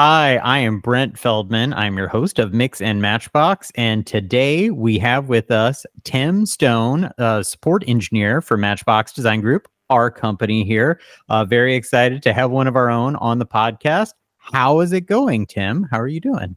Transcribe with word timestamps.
Hi, 0.00 0.36
I 0.44 0.60
am 0.60 0.78
Brent 0.78 1.18
Feldman. 1.18 1.74
I'm 1.74 1.98
your 1.98 2.06
host 2.06 2.38
of 2.38 2.54
Mix 2.54 2.80
and 2.80 3.02
Matchbox. 3.02 3.72
And 3.74 4.06
today 4.06 4.70
we 4.70 4.96
have 5.00 5.28
with 5.28 5.50
us 5.50 5.84
Tim 6.04 6.46
Stone, 6.46 7.10
a 7.18 7.42
support 7.42 7.82
engineer 7.88 8.40
for 8.40 8.56
Matchbox 8.56 9.12
Design 9.12 9.40
Group, 9.40 9.66
our 9.90 10.08
company 10.08 10.62
here. 10.62 11.00
Uh, 11.28 11.44
very 11.44 11.74
excited 11.74 12.22
to 12.22 12.32
have 12.32 12.52
one 12.52 12.68
of 12.68 12.76
our 12.76 12.88
own 12.88 13.16
on 13.16 13.40
the 13.40 13.44
podcast. 13.44 14.12
How 14.36 14.78
is 14.78 14.92
it 14.92 15.00
going, 15.00 15.46
Tim? 15.46 15.88
How 15.90 15.98
are 15.98 16.06
you 16.06 16.20
doing? 16.20 16.56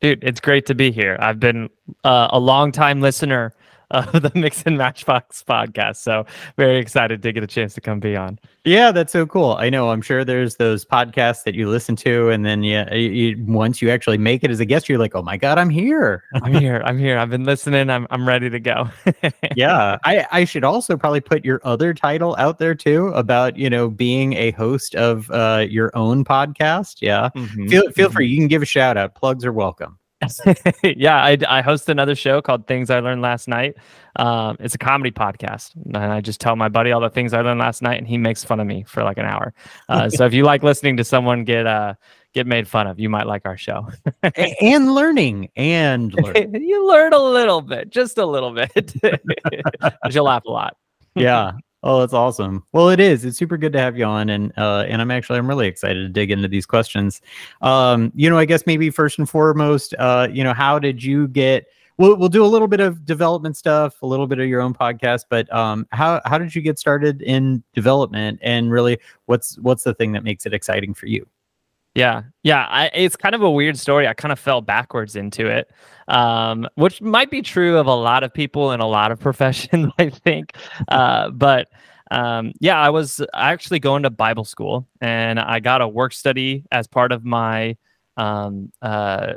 Dude, 0.00 0.24
it's 0.24 0.40
great 0.40 0.64
to 0.64 0.74
be 0.74 0.90
here. 0.90 1.18
I've 1.20 1.38
been 1.38 1.68
uh, 2.04 2.28
a 2.30 2.40
long 2.40 2.72
time 2.72 3.02
listener 3.02 3.52
of 3.90 4.22
the 4.22 4.32
Mix 4.34 4.62
and 4.64 4.76
Matchbox 4.76 5.42
podcast. 5.42 5.96
So 5.96 6.26
very 6.56 6.78
excited 6.78 7.22
to 7.22 7.32
get 7.32 7.42
a 7.42 7.46
chance 7.46 7.74
to 7.74 7.80
come 7.80 8.00
be 8.00 8.16
on. 8.16 8.38
Yeah, 8.64 8.92
that's 8.92 9.12
so 9.12 9.24
cool. 9.24 9.52
I 9.52 9.70
know. 9.70 9.90
I'm 9.90 10.02
sure 10.02 10.24
there's 10.24 10.56
those 10.56 10.84
podcasts 10.84 11.44
that 11.44 11.54
you 11.54 11.70
listen 11.70 11.96
to, 11.96 12.28
and 12.28 12.44
then 12.44 12.62
yeah, 12.62 12.92
you, 12.92 13.10
you, 13.10 13.44
once 13.46 13.80
you 13.80 13.90
actually 13.90 14.18
make 14.18 14.44
it 14.44 14.50
as 14.50 14.60
a 14.60 14.66
guest, 14.66 14.88
you're 14.88 14.98
like, 14.98 15.14
oh 15.14 15.22
my 15.22 15.38
god, 15.38 15.56
I'm 15.56 15.70
here. 15.70 16.24
I'm 16.42 16.52
here. 16.52 16.82
I'm 16.84 16.98
here. 16.98 17.18
I've 17.18 17.30
been 17.30 17.44
listening. 17.44 17.88
I'm 17.88 18.06
I'm 18.10 18.28
ready 18.28 18.50
to 18.50 18.60
go. 18.60 18.90
yeah, 19.56 19.96
I 20.04 20.26
I 20.30 20.44
should 20.44 20.64
also 20.64 20.96
probably 20.96 21.20
put 21.20 21.44
your 21.44 21.60
other 21.64 21.94
title 21.94 22.36
out 22.38 22.58
there 22.58 22.74
too 22.74 23.08
about 23.08 23.56
you 23.56 23.70
know 23.70 23.88
being 23.88 24.34
a 24.34 24.50
host 24.50 24.94
of 24.94 25.30
uh, 25.30 25.64
your 25.68 25.90
own 25.96 26.24
podcast. 26.24 26.96
Yeah, 27.00 27.30
mm-hmm. 27.34 27.68
feel 27.68 27.90
feel 27.92 28.08
mm-hmm. 28.08 28.14
free. 28.14 28.28
You 28.28 28.36
can 28.36 28.48
give 28.48 28.62
a 28.62 28.66
shout 28.66 28.98
out. 28.98 29.14
Plugs 29.14 29.46
are 29.46 29.52
welcome. 29.52 29.98
yeah, 30.82 31.22
I, 31.22 31.38
I 31.48 31.60
host 31.62 31.88
another 31.88 32.14
show 32.14 32.42
called 32.42 32.66
Things 32.66 32.90
I 32.90 33.00
Learned 33.00 33.22
Last 33.22 33.46
Night. 33.48 33.76
Um, 34.16 34.56
it's 34.58 34.74
a 34.74 34.78
comedy 34.78 35.12
podcast, 35.12 35.76
and 35.76 35.96
I 35.96 36.20
just 36.20 36.40
tell 36.40 36.56
my 36.56 36.68
buddy 36.68 36.90
all 36.90 37.00
the 37.00 37.10
things 37.10 37.32
I 37.32 37.40
learned 37.40 37.60
last 37.60 37.82
night, 37.82 37.98
and 37.98 38.06
he 38.06 38.18
makes 38.18 38.42
fun 38.42 38.58
of 38.58 38.66
me 38.66 38.84
for 38.84 39.04
like 39.04 39.18
an 39.18 39.26
hour. 39.26 39.54
Uh, 39.88 40.10
so 40.10 40.24
if 40.26 40.34
you 40.34 40.44
like 40.44 40.62
listening 40.62 40.96
to 40.96 41.04
someone 41.04 41.44
get 41.44 41.66
uh, 41.66 41.94
get 42.34 42.46
made 42.46 42.66
fun 42.66 42.86
of, 42.88 42.98
you 42.98 43.08
might 43.08 43.26
like 43.26 43.42
our 43.44 43.56
show. 43.56 43.86
and 44.60 44.94
learning, 44.94 45.50
and 45.54 46.12
you 46.52 46.88
learn 46.88 47.12
a 47.12 47.18
little 47.18 47.62
bit, 47.62 47.90
just 47.90 48.18
a 48.18 48.26
little 48.26 48.52
bit. 48.52 48.92
you'll 50.10 50.24
laugh 50.24 50.44
a 50.46 50.50
lot. 50.50 50.76
yeah, 51.14 51.52
Oh, 51.84 52.00
that's 52.00 52.12
awesome. 52.12 52.64
Well, 52.72 52.88
it 52.88 52.98
is. 52.98 53.24
It's 53.24 53.38
super 53.38 53.56
good 53.56 53.72
to 53.72 53.78
have 53.78 53.96
you 53.96 54.04
on, 54.04 54.30
and 54.30 54.52
uh, 54.58 54.84
and 54.88 55.00
I'm 55.00 55.12
actually 55.12 55.38
I'm 55.38 55.46
really 55.46 55.68
excited 55.68 56.00
to 56.02 56.08
dig 56.08 56.32
into 56.32 56.48
these 56.48 56.66
questions. 56.66 57.20
Um, 57.62 58.10
you 58.16 58.28
know, 58.28 58.36
I 58.36 58.46
guess 58.46 58.66
maybe 58.66 58.90
first 58.90 59.18
and 59.18 59.30
foremost, 59.30 59.94
uh, 59.98 60.26
you 60.30 60.42
know, 60.42 60.52
how 60.52 60.78
did 60.80 61.02
you 61.02 61.28
get? 61.28 61.66
We'll 61.96 62.16
we'll 62.16 62.28
do 62.28 62.44
a 62.44 62.46
little 62.46 62.66
bit 62.68 62.80
of 62.80 63.04
development 63.04 63.56
stuff, 63.56 64.02
a 64.02 64.06
little 64.06 64.26
bit 64.26 64.40
of 64.40 64.48
your 64.48 64.60
own 64.60 64.74
podcast, 64.74 65.26
but 65.28 65.52
um, 65.54 65.86
how 65.92 66.20
how 66.24 66.36
did 66.36 66.54
you 66.54 66.62
get 66.62 66.80
started 66.80 67.22
in 67.22 67.62
development, 67.74 68.40
and 68.42 68.72
really, 68.72 68.98
what's 69.26 69.56
what's 69.58 69.84
the 69.84 69.94
thing 69.94 70.12
that 70.12 70.24
makes 70.24 70.46
it 70.46 70.54
exciting 70.54 70.94
for 70.94 71.06
you? 71.06 71.26
Yeah, 71.98 72.22
yeah. 72.44 72.64
I, 72.70 72.90
it's 72.94 73.16
kind 73.16 73.34
of 73.34 73.42
a 73.42 73.50
weird 73.50 73.76
story. 73.76 74.06
I 74.06 74.14
kind 74.14 74.30
of 74.30 74.38
fell 74.38 74.60
backwards 74.60 75.16
into 75.16 75.48
it, 75.48 75.68
um, 76.06 76.68
which 76.76 77.02
might 77.02 77.28
be 77.28 77.42
true 77.42 77.76
of 77.76 77.88
a 77.88 77.94
lot 77.94 78.22
of 78.22 78.32
people 78.32 78.70
in 78.70 78.78
a 78.78 78.86
lot 78.86 79.10
of 79.10 79.18
professions, 79.28 79.92
I 79.98 80.10
think. 80.10 80.52
Uh, 80.86 81.30
but 81.30 81.66
um, 82.12 82.52
yeah, 82.60 82.78
I 82.80 82.90
was 82.90 83.20
actually 83.34 83.80
going 83.80 84.04
to 84.04 84.10
Bible 84.10 84.44
school, 84.44 84.86
and 85.00 85.40
I 85.40 85.58
got 85.58 85.80
a 85.80 85.88
work 85.88 86.12
study 86.12 86.64
as 86.70 86.86
part 86.86 87.10
of 87.10 87.24
my 87.24 87.76
um, 88.16 88.70
uh, 88.80 89.32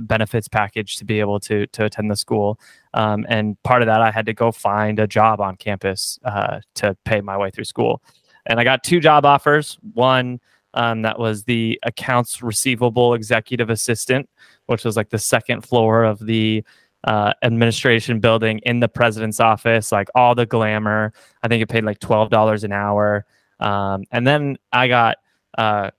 benefits 0.00 0.48
package 0.48 0.96
to 0.96 1.04
be 1.04 1.20
able 1.20 1.38
to 1.40 1.66
to 1.66 1.84
attend 1.84 2.10
the 2.10 2.16
school. 2.16 2.58
Um, 2.94 3.26
and 3.28 3.62
part 3.62 3.82
of 3.82 3.86
that, 3.88 4.00
I 4.00 4.10
had 4.10 4.24
to 4.24 4.32
go 4.32 4.52
find 4.52 4.98
a 4.98 5.06
job 5.06 5.42
on 5.42 5.56
campus 5.56 6.18
uh, 6.24 6.60
to 6.76 6.96
pay 7.04 7.20
my 7.20 7.36
way 7.36 7.50
through 7.50 7.64
school. 7.64 8.00
And 8.46 8.58
I 8.58 8.64
got 8.64 8.82
two 8.82 9.00
job 9.00 9.26
offers. 9.26 9.78
One 9.92 10.40
um, 10.76 11.02
that 11.02 11.18
was 11.18 11.44
the 11.44 11.80
accounts 11.82 12.42
receivable 12.42 13.14
executive 13.14 13.70
assistant, 13.70 14.28
which 14.66 14.84
was 14.84 14.96
like 14.96 15.08
the 15.08 15.18
second 15.18 15.62
floor 15.62 16.04
of 16.04 16.18
the 16.24 16.62
uh, 17.04 17.32
administration 17.42 18.20
building 18.20 18.60
in 18.64 18.80
the 18.80 18.88
president's 18.88 19.40
office, 19.40 19.90
like 19.90 20.08
all 20.14 20.34
the 20.34 20.46
glamour. 20.46 21.12
I 21.42 21.48
think 21.48 21.62
it 21.62 21.68
paid 21.68 21.84
like 21.84 21.98
twelve 21.98 22.30
dollars 22.30 22.62
an 22.62 22.72
hour. 22.72 23.24
Um, 23.58 24.04
and 24.12 24.26
then 24.26 24.58
I 24.72 24.88
got 24.88 25.16
uh, 25.56 25.90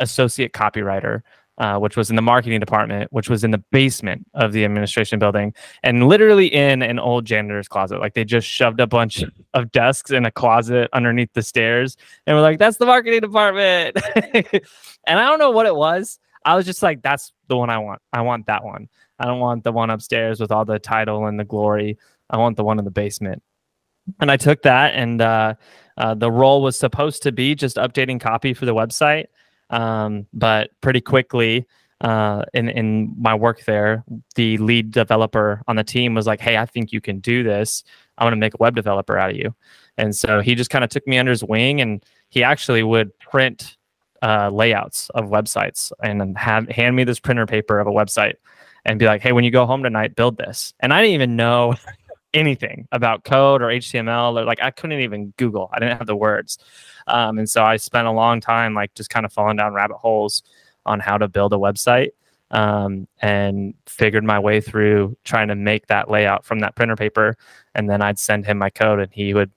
associate 0.00 0.52
copywriter, 0.52 1.22
uh, 1.58 1.78
which 1.78 1.96
was 1.96 2.10
in 2.10 2.16
the 2.16 2.22
marketing 2.22 2.60
department, 2.60 3.12
which 3.12 3.30
was 3.30 3.44
in 3.44 3.50
the 3.50 3.62
basement 3.72 4.26
of 4.34 4.52
the 4.52 4.64
administration 4.64 5.18
building 5.18 5.54
and 5.82 6.08
literally 6.08 6.46
in 6.46 6.82
an 6.82 6.98
old 6.98 7.24
janitor's 7.24 7.68
closet. 7.68 7.98
Like 7.98 8.14
they 8.14 8.24
just 8.24 8.46
shoved 8.46 8.80
a 8.80 8.86
bunch 8.86 9.24
of 9.54 9.72
desks 9.72 10.10
in 10.10 10.26
a 10.26 10.30
closet 10.30 10.90
underneath 10.92 11.32
the 11.32 11.42
stairs 11.42 11.96
and 12.26 12.36
we're 12.36 12.42
like, 12.42 12.58
that's 12.58 12.76
the 12.76 12.86
marketing 12.86 13.20
department. 13.20 13.96
and 15.06 15.18
I 15.18 15.28
don't 15.28 15.38
know 15.38 15.50
what 15.50 15.66
it 15.66 15.74
was. 15.74 16.18
I 16.44 16.54
was 16.54 16.64
just 16.64 16.82
like, 16.82 17.02
that's 17.02 17.32
the 17.48 17.56
one 17.56 17.70
I 17.70 17.78
want. 17.78 18.00
I 18.12 18.20
want 18.20 18.46
that 18.46 18.64
one. 18.64 18.88
I 19.18 19.24
don't 19.24 19.40
want 19.40 19.64
the 19.64 19.72
one 19.72 19.90
upstairs 19.90 20.40
with 20.40 20.52
all 20.52 20.64
the 20.64 20.78
title 20.78 21.26
and 21.26 21.40
the 21.40 21.44
glory. 21.44 21.98
I 22.30 22.36
want 22.36 22.56
the 22.56 22.64
one 22.64 22.78
in 22.78 22.84
the 22.84 22.90
basement. 22.90 23.42
And 24.20 24.30
I 24.30 24.36
took 24.36 24.62
that, 24.62 24.94
and 24.94 25.20
uh, 25.20 25.54
uh, 25.96 26.14
the 26.14 26.30
role 26.30 26.62
was 26.62 26.78
supposed 26.78 27.24
to 27.24 27.32
be 27.32 27.56
just 27.56 27.76
updating 27.76 28.20
copy 28.20 28.54
for 28.54 28.64
the 28.64 28.74
website. 28.74 29.26
Um, 29.70 30.26
but 30.32 30.70
pretty 30.80 31.00
quickly, 31.00 31.66
uh, 32.02 32.44
in 32.52 32.68
in 32.68 33.14
my 33.18 33.34
work 33.34 33.64
there, 33.64 34.04
the 34.34 34.58
lead 34.58 34.90
developer 34.90 35.62
on 35.66 35.76
the 35.76 35.84
team 35.84 36.14
was 36.14 36.26
like, 36.26 36.40
"Hey, 36.40 36.56
I 36.56 36.66
think 36.66 36.92
you 36.92 37.00
can 37.00 37.20
do 37.20 37.42
this. 37.42 37.84
I 38.18 38.24
want 38.24 38.32
to 38.32 38.38
make 38.38 38.54
a 38.54 38.58
web 38.60 38.74
developer 38.74 39.18
out 39.18 39.30
of 39.30 39.36
you." 39.36 39.54
And 39.96 40.14
so 40.14 40.40
he 40.40 40.54
just 40.54 40.70
kind 40.70 40.84
of 40.84 40.90
took 40.90 41.06
me 41.06 41.18
under 41.18 41.30
his 41.30 41.42
wing, 41.42 41.80
and 41.80 42.04
he 42.28 42.44
actually 42.44 42.82
would 42.82 43.18
print 43.18 43.76
uh, 44.22 44.50
layouts 44.50 45.10
of 45.10 45.26
websites 45.26 45.90
and 46.02 46.36
have 46.36 46.68
hand 46.68 46.96
me 46.96 47.04
this 47.04 47.20
printer 47.20 47.46
paper 47.46 47.78
of 47.78 47.86
a 47.86 47.92
website 47.92 48.34
and 48.84 48.98
be 48.98 49.06
like, 49.06 49.22
"Hey, 49.22 49.32
when 49.32 49.44
you 49.44 49.50
go 49.50 49.66
home 49.66 49.82
tonight, 49.82 50.16
build 50.16 50.36
this." 50.36 50.74
And 50.80 50.92
I 50.92 51.00
didn't 51.00 51.14
even 51.14 51.36
know 51.36 51.74
anything 52.36 52.86
about 52.92 53.24
code 53.24 53.62
or 53.62 53.66
HTML 53.66 54.38
or 54.38 54.44
like 54.44 54.62
I 54.62 54.70
couldn't 54.70 55.00
even 55.00 55.32
Google. 55.38 55.70
I 55.72 55.80
didn't 55.80 55.96
have 55.98 56.06
the 56.06 56.14
words. 56.14 56.58
Um, 57.06 57.38
and 57.38 57.48
so 57.48 57.64
I 57.64 57.76
spent 57.76 58.06
a 58.06 58.12
long 58.12 58.40
time 58.40 58.74
like 58.74 58.94
just 58.94 59.10
kind 59.10 59.24
of 59.24 59.32
falling 59.32 59.56
down 59.56 59.72
rabbit 59.72 59.96
holes 59.96 60.42
on 60.84 61.00
how 61.00 61.16
to 61.18 61.28
build 61.28 61.52
a 61.52 61.56
website 61.56 62.10
um, 62.50 63.08
and 63.22 63.74
figured 63.86 64.22
my 64.22 64.38
way 64.38 64.60
through 64.60 65.16
trying 65.24 65.48
to 65.48 65.54
make 65.54 65.86
that 65.86 66.10
layout 66.10 66.44
from 66.44 66.60
that 66.60 66.74
printer 66.74 66.94
paper. 66.94 67.36
And 67.74 67.88
then 67.88 68.02
I'd 68.02 68.18
send 68.18 68.44
him 68.46 68.58
my 68.58 68.70
code 68.70 69.00
and 69.00 69.12
he 69.12 69.34
would 69.34 69.50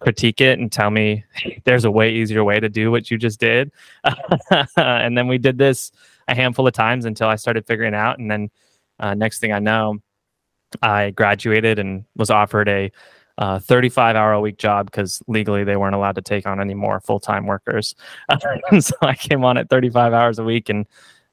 critique 0.00 0.40
it 0.40 0.58
and 0.58 0.70
tell 0.70 0.90
me 0.90 1.24
there's 1.64 1.84
a 1.84 1.90
way 1.90 2.12
easier 2.12 2.42
way 2.44 2.58
to 2.58 2.68
do 2.68 2.90
what 2.90 3.10
you 3.10 3.16
just 3.16 3.38
did. 3.38 3.70
and 4.76 5.16
then 5.16 5.28
we 5.28 5.38
did 5.38 5.56
this 5.56 5.92
a 6.26 6.34
handful 6.34 6.66
of 6.66 6.72
times 6.72 7.04
until 7.04 7.28
I 7.28 7.36
started 7.36 7.66
figuring 7.66 7.94
out. 7.94 8.18
And 8.18 8.30
then 8.30 8.50
uh, 8.98 9.14
next 9.14 9.38
thing 9.38 9.52
I 9.52 9.60
know, 9.60 10.00
I 10.82 11.10
graduated 11.10 11.78
and 11.78 12.04
was 12.16 12.30
offered 12.30 12.68
a 12.68 12.90
uh, 13.38 13.58
35 13.58 14.16
hour 14.16 14.32
a 14.32 14.40
week 14.40 14.58
job 14.58 14.86
because 14.86 15.22
legally 15.26 15.64
they 15.64 15.76
weren't 15.76 15.94
allowed 15.94 16.14
to 16.14 16.22
take 16.22 16.46
on 16.46 16.60
any 16.60 16.74
more 16.74 17.00
full 17.00 17.20
time 17.20 17.46
workers. 17.46 17.94
so 18.80 18.94
I 19.02 19.14
came 19.14 19.44
on 19.44 19.58
at 19.58 19.68
35 19.68 20.12
hours 20.12 20.38
a 20.38 20.44
week, 20.44 20.68
and 20.68 20.86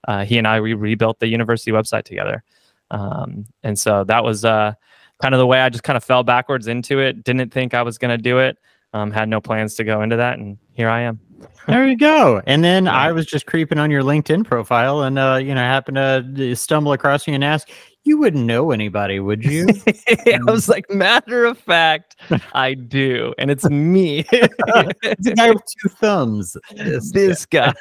uh, 0.07 0.25
he 0.25 0.37
and 0.37 0.47
I 0.47 0.61
we 0.61 0.73
rebuilt 0.73 1.19
the 1.19 1.27
university 1.27 1.71
website 1.71 2.03
together. 2.03 2.43
Um, 2.89 3.45
and 3.63 3.77
so 3.77 4.03
that 4.05 4.23
was 4.23 4.43
uh, 4.43 4.73
kind 5.21 5.33
of 5.33 5.39
the 5.39 5.47
way 5.47 5.61
I 5.61 5.69
just 5.69 5.83
kind 5.83 5.97
of 5.97 6.03
fell 6.03 6.23
backwards 6.23 6.67
into 6.67 6.99
it. 6.99 7.23
Didn't 7.23 7.51
think 7.51 7.73
I 7.73 7.83
was 7.83 7.97
going 7.97 8.11
to 8.11 8.21
do 8.21 8.39
it. 8.39 8.57
Um, 8.93 9.11
had 9.11 9.29
no 9.29 9.39
plans 9.39 9.75
to 9.75 9.85
go 9.85 10.01
into 10.01 10.17
that, 10.17 10.37
and 10.37 10.57
here 10.73 10.89
I 10.89 11.01
am. 11.01 11.19
there 11.65 11.87
you 11.87 11.95
go. 11.95 12.41
And 12.45 12.63
then 12.63 12.87
I 12.89 13.13
was 13.13 13.25
just 13.25 13.45
creeping 13.45 13.77
on 13.77 13.89
your 13.89 14.03
LinkedIn 14.03 14.43
profile, 14.43 15.03
and 15.03 15.17
uh, 15.17 15.39
you 15.41 15.55
know, 15.55 15.61
happened 15.61 16.35
to 16.35 16.55
stumble 16.55 16.91
across 16.91 17.27
you 17.27 17.33
and 17.33 17.43
ask, 17.43 17.69
you 18.03 18.17
wouldn't 18.17 18.45
know 18.45 18.71
anybody, 18.71 19.19
would 19.19 19.43
you? 19.43 19.67
I 19.87 20.39
was 20.51 20.67
like, 20.67 20.89
matter 20.89 21.45
of 21.45 21.57
fact, 21.57 22.15
I 22.53 22.73
do, 22.73 23.33
and 23.37 23.51
it's 23.51 23.65
me. 23.65 24.25
it's 24.31 25.27
a 25.27 25.35
guy 25.35 25.51
with 25.51 25.63
two 25.79 25.89
thumbs. 25.89 26.57
This, 26.75 27.11
this 27.13 27.45
guy. 27.45 27.73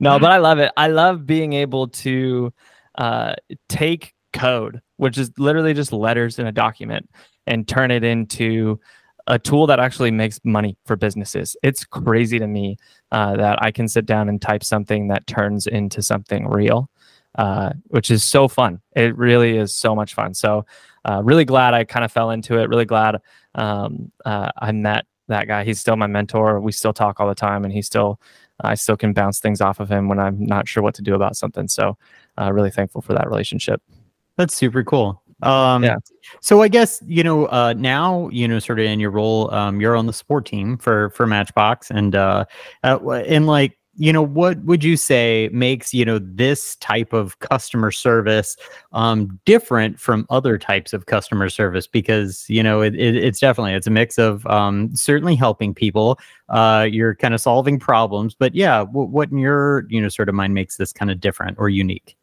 no, 0.00 0.18
but 0.18 0.30
I 0.30 0.38
love 0.38 0.58
it. 0.58 0.72
I 0.76 0.88
love 0.88 1.26
being 1.26 1.52
able 1.52 1.88
to 1.88 2.52
uh, 2.96 3.34
take 3.68 4.14
code, 4.32 4.80
which 4.96 5.18
is 5.18 5.30
literally 5.38 5.74
just 5.74 5.92
letters 5.92 6.38
in 6.38 6.46
a 6.46 6.52
document, 6.52 7.08
and 7.46 7.68
turn 7.68 7.90
it 7.90 8.04
into 8.04 8.80
a 9.26 9.38
tool 9.38 9.66
that 9.66 9.80
actually 9.80 10.10
makes 10.10 10.40
money 10.44 10.76
for 10.86 10.96
businesses. 10.96 11.56
It's 11.62 11.84
crazy 11.84 12.38
to 12.38 12.46
me 12.46 12.76
uh, 13.12 13.36
that 13.36 13.62
I 13.62 13.70
can 13.70 13.88
sit 13.88 14.06
down 14.06 14.28
and 14.28 14.40
type 14.40 14.64
something 14.64 15.08
that 15.08 15.26
turns 15.26 15.66
into 15.66 16.02
something 16.02 16.46
real 16.46 16.90
uh, 17.36 17.72
which 17.88 18.10
is 18.10 18.24
so 18.24 18.48
fun. 18.48 18.80
It 18.94 19.16
really 19.16 19.56
is 19.56 19.74
so 19.74 19.94
much 19.94 20.14
fun. 20.14 20.34
So, 20.34 20.66
uh, 21.04 21.22
really 21.22 21.44
glad 21.44 21.74
I 21.74 21.84
kind 21.84 22.04
of 22.04 22.12
fell 22.12 22.30
into 22.30 22.58
it. 22.58 22.68
Really 22.68 22.84
glad 22.84 23.20
um, 23.54 24.10
uh, 24.24 24.50
I 24.56 24.72
met 24.72 25.06
that 25.28 25.46
guy. 25.46 25.64
He's 25.64 25.80
still 25.80 25.96
my 25.96 26.06
mentor. 26.06 26.60
We 26.60 26.72
still 26.72 26.92
talk 26.92 27.20
all 27.20 27.28
the 27.28 27.34
time, 27.34 27.64
and 27.64 27.72
he 27.72 27.82
still, 27.82 28.20
I 28.60 28.74
still 28.74 28.96
can 28.96 29.12
bounce 29.12 29.40
things 29.40 29.60
off 29.60 29.80
of 29.80 29.90
him 29.90 30.08
when 30.08 30.18
I'm 30.18 30.44
not 30.44 30.68
sure 30.68 30.82
what 30.82 30.94
to 30.94 31.02
do 31.02 31.14
about 31.14 31.36
something. 31.36 31.68
So, 31.68 31.96
uh, 32.40 32.52
really 32.52 32.70
thankful 32.70 33.02
for 33.02 33.12
that 33.14 33.26
relationship. 33.26 33.82
That's 34.36 34.54
super 34.54 34.82
cool. 34.82 35.22
Um, 35.42 35.84
yeah. 35.84 35.96
So 36.40 36.62
I 36.62 36.68
guess 36.68 37.02
you 37.06 37.22
know 37.22 37.46
uh, 37.46 37.74
now 37.76 38.28
you 38.30 38.48
know 38.48 38.58
sort 38.58 38.80
of 38.80 38.86
in 38.86 39.00
your 39.00 39.10
role, 39.10 39.52
um, 39.52 39.80
you're 39.80 39.96
on 39.96 40.06
the 40.06 40.12
support 40.12 40.46
team 40.46 40.78
for 40.78 41.10
for 41.10 41.26
Matchbox, 41.26 41.90
and 41.90 42.14
uh, 42.14 42.44
uh, 42.82 43.10
and 43.26 43.46
like 43.46 43.78
you 43.96 44.12
know, 44.12 44.22
what 44.22 44.62
would 44.64 44.82
you 44.82 44.96
say 44.96 45.48
makes 45.52 45.94
you 45.94 46.04
know 46.04 46.18
this 46.18 46.76
type 46.76 47.12
of 47.12 47.38
customer 47.38 47.90
service 47.90 48.56
um, 48.92 49.38
different 49.44 50.00
from 50.00 50.26
other 50.30 50.58
types 50.58 50.92
of 50.92 51.06
customer 51.06 51.48
service? 51.48 51.86
Because 51.86 52.44
you 52.48 52.62
know, 52.62 52.80
it, 52.80 52.94
it, 52.94 53.16
it's 53.16 53.40
definitely 53.40 53.74
it's 53.74 53.86
a 53.86 53.90
mix 53.90 54.18
of 54.18 54.46
um, 54.46 54.94
certainly 54.94 55.34
helping 55.34 55.74
people. 55.74 56.18
Uh, 56.48 56.86
you're 56.90 57.14
kind 57.14 57.34
of 57.34 57.40
solving 57.40 57.78
problems, 57.78 58.34
but 58.34 58.54
yeah, 58.54 58.78
w- 58.78 59.08
what 59.08 59.30
in 59.30 59.38
your 59.38 59.86
you 59.88 60.00
know 60.00 60.08
sort 60.08 60.28
of 60.28 60.34
mind 60.34 60.54
makes 60.54 60.76
this 60.76 60.92
kind 60.92 61.10
of 61.10 61.20
different 61.20 61.58
or 61.58 61.68
unique? 61.68 62.16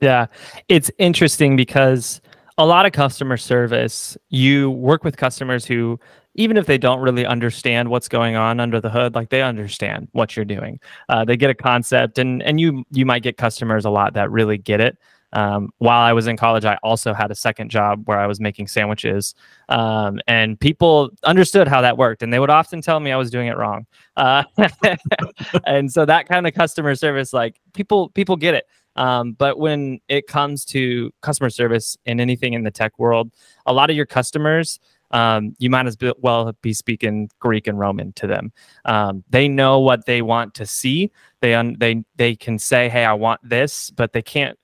Yeah, 0.00 0.26
it's 0.68 0.90
interesting 0.98 1.56
because 1.56 2.20
a 2.58 2.66
lot 2.66 2.86
of 2.86 2.92
customer 2.92 3.36
service, 3.36 4.16
you 4.30 4.70
work 4.70 5.04
with 5.04 5.16
customers 5.16 5.64
who, 5.64 6.00
even 6.36 6.56
if 6.56 6.66
they 6.66 6.78
don't 6.78 7.00
really 7.00 7.26
understand 7.26 7.88
what's 7.88 8.08
going 8.08 8.36
on 8.36 8.60
under 8.60 8.80
the 8.80 8.90
hood, 8.90 9.14
like 9.14 9.30
they 9.30 9.42
understand 9.42 10.08
what 10.12 10.36
you're 10.36 10.44
doing. 10.44 10.78
Uh, 11.08 11.24
they 11.24 11.36
get 11.36 11.50
a 11.50 11.54
concept, 11.54 12.18
and 12.18 12.42
and 12.42 12.60
you 12.60 12.84
you 12.90 13.04
might 13.04 13.22
get 13.22 13.36
customers 13.36 13.84
a 13.84 13.90
lot 13.90 14.14
that 14.14 14.30
really 14.30 14.58
get 14.58 14.80
it. 14.80 14.98
Um, 15.32 15.70
while 15.78 16.00
I 16.00 16.12
was 16.12 16.28
in 16.28 16.36
college, 16.36 16.64
I 16.64 16.78
also 16.82 17.12
had 17.12 17.30
a 17.30 17.34
second 17.34 17.70
job 17.70 18.06
where 18.06 18.18
I 18.18 18.26
was 18.26 18.38
making 18.38 18.68
sandwiches, 18.68 19.34
um, 19.68 20.20
and 20.26 20.58
people 20.60 21.10
understood 21.24 21.68
how 21.68 21.80
that 21.80 21.98
worked, 21.98 22.22
and 22.22 22.32
they 22.32 22.38
would 22.38 22.50
often 22.50 22.80
tell 22.80 23.00
me 23.00 23.12
I 23.12 23.16
was 23.16 23.30
doing 23.30 23.48
it 23.48 23.56
wrong. 23.56 23.86
Uh, 24.16 24.44
and 25.66 25.90
so 25.90 26.04
that 26.04 26.28
kind 26.28 26.46
of 26.46 26.54
customer 26.54 26.94
service, 26.94 27.32
like 27.32 27.60
people 27.72 28.10
people 28.10 28.36
get 28.36 28.54
it. 28.54 28.66
Um, 28.96 29.32
but 29.32 29.58
when 29.58 30.00
it 30.08 30.26
comes 30.26 30.64
to 30.66 31.12
customer 31.20 31.50
service 31.50 31.96
and 32.06 32.20
anything 32.20 32.54
in 32.54 32.64
the 32.64 32.70
tech 32.70 32.98
world, 32.98 33.30
a 33.66 33.72
lot 33.72 33.90
of 33.90 33.96
your 33.96 34.06
customers, 34.06 34.80
um, 35.10 35.54
you 35.58 35.70
might 35.70 35.86
as 35.86 35.96
well 36.18 36.52
be 36.62 36.72
speaking 36.72 37.28
Greek 37.38 37.66
and 37.66 37.78
Roman 37.78 38.12
to 38.14 38.26
them. 38.26 38.52
Um, 38.84 39.24
they 39.30 39.48
know 39.48 39.80
what 39.80 40.06
they 40.06 40.22
want 40.22 40.54
to 40.54 40.66
see. 40.66 41.10
They 41.40 41.54
un- 41.54 41.76
they 41.78 42.04
they 42.16 42.36
can 42.36 42.58
say, 42.58 42.88
"Hey, 42.88 43.04
I 43.04 43.12
want 43.12 43.40
this," 43.42 43.90
but 43.90 44.12
they 44.12 44.22
can't 44.22 44.58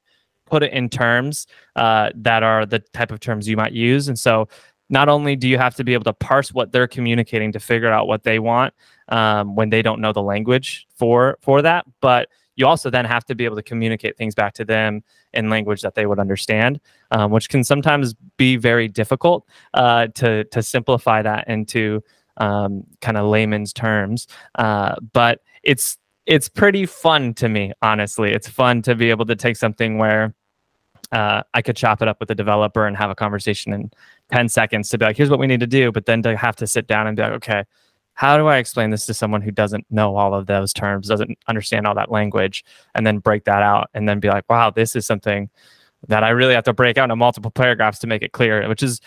put 0.47 0.63
it 0.63 0.73
in 0.73 0.89
terms 0.89 1.47
uh, 1.77 2.11
that 2.15 2.43
are 2.43 2.67
the 2.67 2.81
type 2.93 3.11
of 3.11 3.21
terms 3.21 3.49
you 3.49 3.57
might 3.57 3.73
use. 3.73 4.09
And 4.09 4.19
so, 4.19 4.49
not 4.91 5.09
only 5.09 5.37
do 5.37 5.49
you 5.49 5.59
have 5.59 5.75
to 5.77 5.85
be 5.85 5.95
able 5.95 6.05
to 6.05 6.13
parse 6.13 6.53
what 6.53 6.73
they're 6.73 6.89
communicating 6.89 7.53
to 7.53 7.61
figure 7.61 7.91
out 7.91 8.07
what 8.07 8.25
they 8.25 8.39
want 8.39 8.75
um, 9.09 9.55
when 9.57 9.71
they 9.71 9.83
don't 9.83 10.01
know 10.01 10.13
the 10.13 10.23
language 10.23 10.87
for 10.97 11.39
for 11.41 11.63
that, 11.63 11.87
but 12.01 12.29
you 12.57 12.67
also 12.67 12.91
then 12.91 13.05
have 13.05 13.25
to 13.27 13.35
be 13.35 13.45
able 13.45 13.57
to 13.57 13.63
communicate 13.63 14.17
things 14.17 14.35
back 14.35 14.55
to 14.55 14.65
them 14.65 15.03
in 15.33 15.51
language 15.51 15.83
that 15.83 15.95
they 15.95 16.07
would 16.07 16.19
understand, 16.19 16.81
um, 17.11 17.31
which 17.31 17.49
can 17.49 17.65
sometimes 17.65 18.15
be 18.37 18.57
very 18.57 18.89
difficult 18.89 19.47
uh, 19.75 20.09
to 20.15 20.45
to 20.45 20.63
simplify 20.63 21.23
that 21.23 21.49
into 21.49 22.03
um, 22.39 22.85
kind 23.01 23.17
of 23.17 23.27
layman's 23.27 23.73
terms. 23.73 24.27
Uh, 24.57 24.95
but 25.13 25.41
it's 25.63 25.99
it's 26.27 26.49
pretty 26.49 26.87
fun 26.87 27.35
to 27.35 27.49
me, 27.49 27.73
honestly. 27.83 28.33
It's 28.33 28.49
fun 28.49 28.83
to 28.83 28.95
be 28.95 29.11
able 29.11 29.27
to 29.27 29.37
take 29.37 29.57
something 29.57 29.99
where 29.99 30.35
uh, 31.11 31.43
I 31.53 31.63
could 31.63 31.77
chop 31.77 32.01
it 32.01 32.09
up 32.09 32.21
with 32.21 32.31
a 32.31 32.35
developer 32.35 32.87
and 32.87 32.97
have 32.97 33.11
a 33.11 33.15
conversation 33.15 33.73
in 33.73 33.91
10 34.31 34.49
seconds 34.49 34.89
to 34.91 34.99
be 34.99 35.05
like, 35.05 35.17
here's 35.17 35.31
what 35.31 35.39
we 35.39 35.47
need 35.47 35.61
to 35.61 35.67
do. 35.67 35.93
But 35.93 36.07
then 36.07 36.23
to 36.23 36.37
have 36.37 36.57
to 36.57 36.67
sit 36.67 36.87
down 36.87 37.07
and 37.07 37.17
be 37.17 37.23
like, 37.23 37.33
okay, 37.33 37.65
how 38.15 38.37
do 38.37 38.47
I 38.47 38.59
explain 38.59 38.91
this 38.91 39.07
to 39.07 39.15
someone 39.15 39.43
who 39.43 39.51
doesn't 39.51 39.87
know 39.91 40.17
all 40.17 40.35
of 40.35 40.47
those 40.47 40.73
terms, 40.73 41.09
doesn't 41.09 41.39
understand 41.49 41.87
all 41.87 41.95
that 41.95 42.11
language, 42.11 42.65
and 42.95 43.07
then 43.07 43.19
break 43.19 43.45
that 43.45 43.63
out 43.63 43.91
and 43.95 44.09
then 44.09 44.21
be 44.21 44.29
like, 44.29 44.45
wow, 44.49 44.71
this 44.71 44.95
is 44.95 45.07
something 45.07 45.49
that 46.09 46.25
I 46.25 46.31
really 46.31 46.55
have 46.55 46.65
to 46.65 46.73
break 46.73 46.99
out 46.99 47.05
into 47.05 47.17
multiple 47.17 47.51
paragraphs 47.51 47.99
to 48.01 48.07
make 48.07 48.23
it 48.23 48.33
clear, 48.33 48.69
which 48.69 48.83
is 48.83 49.01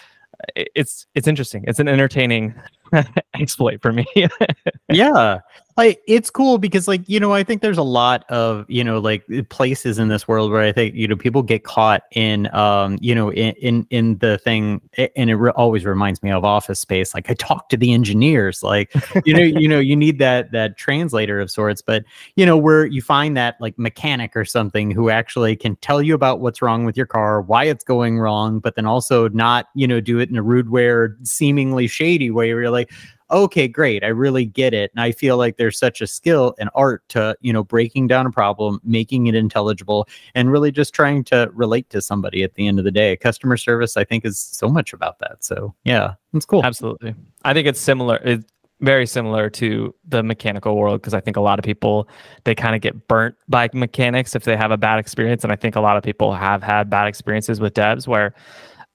it's 0.55 1.07
it's 1.15 1.27
interesting. 1.27 1.63
It's 1.67 1.79
an 1.79 1.87
entertaining 1.87 2.55
exploit 3.39 3.81
for 3.81 3.93
me. 3.93 4.05
yeah 4.89 5.39
like 5.77 6.01
it's 6.07 6.29
cool 6.29 6.57
because 6.57 6.87
like 6.87 7.01
you 7.07 7.19
know 7.19 7.33
i 7.33 7.43
think 7.43 7.61
there's 7.61 7.77
a 7.77 7.83
lot 7.83 8.23
of 8.29 8.65
you 8.69 8.83
know 8.83 8.99
like 8.99 9.25
places 9.49 9.99
in 9.99 10.07
this 10.07 10.27
world 10.27 10.51
where 10.51 10.61
i 10.61 10.71
think 10.71 10.95
you 10.95 11.07
know 11.07 11.15
people 11.15 11.43
get 11.43 11.63
caught 11.63 12.03
in 12.11 12.53
um 12.55 12.97
you 13.01 13.13
know 13.13 13.31
in 13.31 13.53
in, 13.55 13.87
in 13.89 14.17
the 14.19 14.37
thing 14.37 14.81
and 15.15 15.29
it 15.29 15.35
re- 15.35 15.51
always 15.51 15.85
reminds 15.85 16.23
me 16.23 16.31
of 16.31 16.45
office 16.45 16.79
space. 16.79 17.13
Like 17.13 17.29
i 17.29 17.33
talk 17.33 17.69
to 17.69 17.77
the 17.77 17.93
engineers 17.93 18.63
like 18.63 18.93
you 19.25 19.33
know 19.33 19.41
you 19.41 19.67
know 19.67 19.79
you 19.79 19.95
need 19.95 20.19
that 20.19 20.51
that 20.51 20.77
translator 20.77 21.39
of 21.39 21.51
sorts 21.51 21.81
but 21.81 22.03
you 22.35 22.45
know 22.45 22.57
where 22.57 22.85
you 22.85 23.01
find 23.01 23.35
that 23.35 23.55
like 23.59 23.77
mechanic 23.77 24.35
or 24.35 24.45
something 24.45 24.91
who 24.91 25.09
actually 25.09 25.55
can 25.55 25.75
tell 25.77 26.01
you 26.01 26.13
about 26.13 26.39
what's 26.39 26.61
wrong 26.61 26.85
with 26.85 26.95
your 26.95 27.05
car 27.05 27.41
why 27.41 27.65
it's 27.65 27.83
going 27.83 28.17
wrong 28.19 28.59
but 28.59 28.75
then 28.75 28.85
also 28.85 29.27
not 29.29 29.67
you 29.75 29.87
know 29.87 29.99
do 29.99 30.19
it 30.19 30.29
in 30.29 30.37
a 30.37 30.43
rude 30.43 30.69
way 30.69 30.85
or 30.85 31.17
seemingly 31.23 31.87
shady 31.87 32.31
way 32.31 32.53
where 32.53 32.63
you're 32.63 32.71
like 32.71 32.91
okay, 33.31 33.67
great, 33.67 34.03
I 34.03 34.07
really 34.07 34.45
get 34.45 34.73
it. 34.73 34.91
And 34.93 35.01
I 35.01 35.11
feel 35.11 35.37
like 35.37 35.57
there's 35.57 35.77
such 35.77 36.01
a 36.01 36.07
skill 36.07 36.55
and 36.59 36.69
art 36.75 37.03
to, 37.09 37.35
you 37.41 37.51
know, 37.51 37.63
breaking 37.63 38.07
down 38.07 38.25
a 38.25 38.31
problem, 38.31 38.79
making 38.83 39.27
it 39.27 39.35
intelligible, 39.35 40.07
and 40.35 40.51
really 40.51 40.71
just 40.71 40.93
trying 40.93 41.23
to 41.25 41.49
relate 41.53 41.89
to 41.91 42.01
somebody 42.01 42.43
at 42.43 42.55
the 42.55 42.67
end 42.67 42.79
of 42.79 42.85
the 42.85 42.91
day. 42.91 43.15
Customer 43.17 43.57
service, 43.57 43.97
I 43.97 44.03
think, 44.03 44.25
is 44.25 44.39
so 44.39 44.69
much 44.69 44.93
about 44.93 45.19
that. 45.19 45.43
So 45.43 45.73
yeah, 45.83 46.13
it's 46.33 46.45
cool. 46.45 46.63
Absolutely. 46.63 47.15
I 47.43 47.53
think 47.53 47.67
it's 47.67 47.79
similar. 47.79 48.17
It's 48.23 48.45
very 48.81 49.05
similar 49.05 49.49
to 49.49 49.93
the 50.07 50.21
mechanical 50.21 50.75
world 50.75 51.01
because 51.01 51.13
I 51.13 51.21
think 51.21 51.37
a 51.37 51.41
lot 51.41 51.59
of 51.59 51.65
people 51.65 52.07
they 52.43 52.53
kind 52.53 52.75
of 52.75 52.81
get 52.81 53.07
burnt 53.07 53.35
by 53.47 53.69
mechanics 53.73 54.35
if 54.35 54.43
they 54.43 54.57
have 54.57 54.71
a 54.71 54.77
bad 54.77 54.99
experience. 54.99 55.43
And 55.43 55.51
I 55.51 55.55
think 55.55 55.75
a 55.75 55.81
lot 55.81 55.97
of 55.97 56.03
people 56.03 56.33
have 56.33 56.61
had 56.61 56.89
bad 56.89 57.07
experiences 57.07 57.59
with 57.59 57.73
devs 57.73 58.07
where 58.07 58.33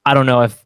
I 0.04 0.14
don't 0.14 0.26
know 0.26 0.42
if 0.42 0.64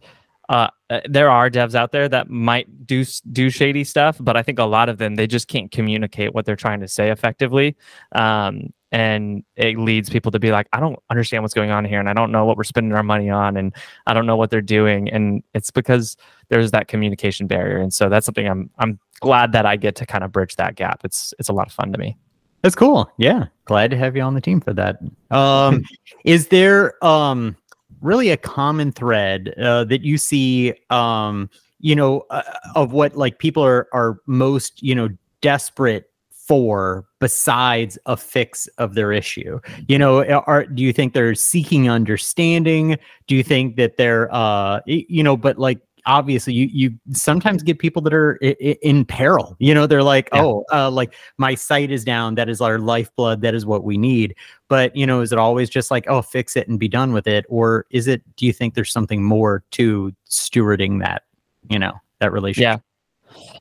uh, 0.48 0.68
uh, 0.90 1.00
there 1.08 1.30
are 1.30 1.50
devs 1.50 1.74
out 1.74 1.92
there 1.92 2.08
that 2.08 2.28
might 2.28 2.86
do 2.86 3.04
do 3.32 3.50
shady 3.50 3.84
stuff, 3.84 4.16
but 4.20 4.36
I 4.36 4.42
think 4.42 4.58
a 4.58 4.64
lot 4.64 4.88
of 4.88 4.98
them 4.98 5.14
they 5.14 5.26
just 5.26 5.48
can't 5.48 5.70
communicate 5.70 6.34
what 6.34 6.44
they're 6.44 6.56
trying 6.56 6.80
to 6.80 6.88
say 6.88 7.10
effectively, 7.10 7.76
um, 8.12 8.72
and 8.92 9.42
it 9.56 9.78
leads 9.78 10.10
people 10.10 10.30
to 10.32 10.38
be 10.38 10.52
like, 10.52 10.68
I 10.72 10.80
don't 10.80 10.98
understand 11.10 11.42
what's 11.42 11.54
going 11.54 11.70
on 11.70 11.84
here, 11.84 11.98
and 11.98 12.08
I 12.08 12.12
don't 12.12 12.30
know 12.30 12.44
what 12.44 12.56
we're 12.56 12.64
spending 12.64 12.92
our 12.92 13.02
money 13.02 13.30
on, 13.30 13.56
and 13.56 13.74
I 14.06 14.12
don't 14.12 14.26
know 14.26 14.36
what 14.36 14.50
they're 14.50 14.60
doing, 14.60 15.08
and 15.10 15.42
it's 15.54 15.70
because 15.70 16.16
there's 16.48 16.70
that 16.72 16.88
communication 16.88 17.46
barrier, 17.46 17.78
and 17.78 17.92
so 17.92 18.08
that's 18.08 18.26
something 18.26 18.46
I'm 18.46 18.70
I'm 18.78 18.98
glad 19.20 19.52
that 19.52 19.64
I 19.64 19.76
get 19.76 19.96
to 19.96 20.06
kind 20.06 20.24
of 20.24 20.32
bridge 20.32 20.56
that 20.56 20.74
gap. 20.74 21.00
It's 21.04 21.32
it's 21.38 21.48
a 21.48 21.54
lot 21.54 21.66
of 21.66 21.72
fun 21.72 21.90
to 21.92 21.98
me. 21.98 22.16
That's 22.60 22.74
cool. 22.74 23.10
Yeah, 23.18 23.46
glad 23.66 23.90
to 23.90 23.96
have 23.98 24.16
you 24.16 24.22
on 24.22 24.34
the 24.34 24.40
team 24.40 24.60
for 24.60 24.72
that. 24.74 24.98
Um, 25.30 25.84
is 26.24 26.48
there 26.48 27.02
um 27.04 27.56
really 28.04 28.30
a 28.30 28.36
common 28.36 28.92
thread 28.92 29.54
uh, 29.58 29.82
that 29.84 30.02
you 30.02 30.18
see 30.18 30.74
um, 30.90 31.50
you 31.80 31.96
know 31.96 32.24
uh, 32.30 32.42
of 32.76 32.92
what 32.92 33.16
like 33.16 33.38
people 33.38 33.64
are 33.64 33.88
are 33.92 34.18
most 34.26 34.82
you 34.82 34.94
know 34.94 35.08
desperate 35.40 36.10
for 36.30 37.06
besides 37.20 37.98
a 38.04 38.16
fix 38.16 38.66
of 38.78 38.94
their 38.94 39.12
issue. 39.12 39.58
You 39.88 39.98
know 39.98 40.22
are 40.24 40.66
do 40.66 40.82
you 40.82 40.92
think 40.92 41.14
they're 41.14 41.34
seeking 41.34 41.88
understanding? 41.88 42.98
Do 43.26 43.34
you 43.34 43.42
think 43.42 43.76
that 43.76 43.96
they're 43.96 44.32
uh 44.32 44.80
you 44.86 45.22
know 45.22 45.36
but 45.36 45.58
like 45.58 45.80
obviously 46.06 46.52
you 46.52 46.68
you 46.72 46.98
sometimes 47.12 47.62
get 47.62 47.78
people 47.78 48.02
that 48.02 48.12
are 48.12 48.36
in, 48.36 48.74
in 48.82 49.04
peril 49.04 49.56
you 49.58 49.74
know 49.74 49.86
they're 49.86 50.02
like 50.02 50.28
yeah. 50.32 50.42
oh 50.42 50.64
uh, 50.72 50.90
like 50.90 51.14
my 51.38 51.54
site 51.54 51.90
is 51.90 52.04
down 52.04 52.34
that 52.34 52.48
is 52.48 52.60
our 52.60 52.78
lifeblood 52.78 53.40
that 53.40 53.54
is 53.54 53.66
what 53.66 53.84
we 53.84 53.96
need. 53.96 54.34
But 54.68 54.94
you 54.96 55.06
know 55.06 55.20
is 55.20 55.32
it 55.32 55.38
always 55.38 55.70
just 55.70 55.90
like 55.90 56.06
oh 56.08 56.22
fix 56.22 56.56
it 56.56 56.68
and 56.68 56.78
be 56.78 56.88
done 56.88 57.12
with 57.12 57.26
it 57.26 57.44
or 57.48 57.86
is 57.90 58.08
it 58.08 58.22
do 58.36 58.46
you 58.46 58.52
think 58.52 58.74
there's 58.74 58.92
something 58.92 59.22
more 59.22 59.62
to 59.72 60.12
stewarding 60.28 61.00
that 61.02 61.22
you 61.68 61.78
know 61.78 61.92
that 62.20 62.32
relationship? 62.32 62.62
Yeah 62.62 62.78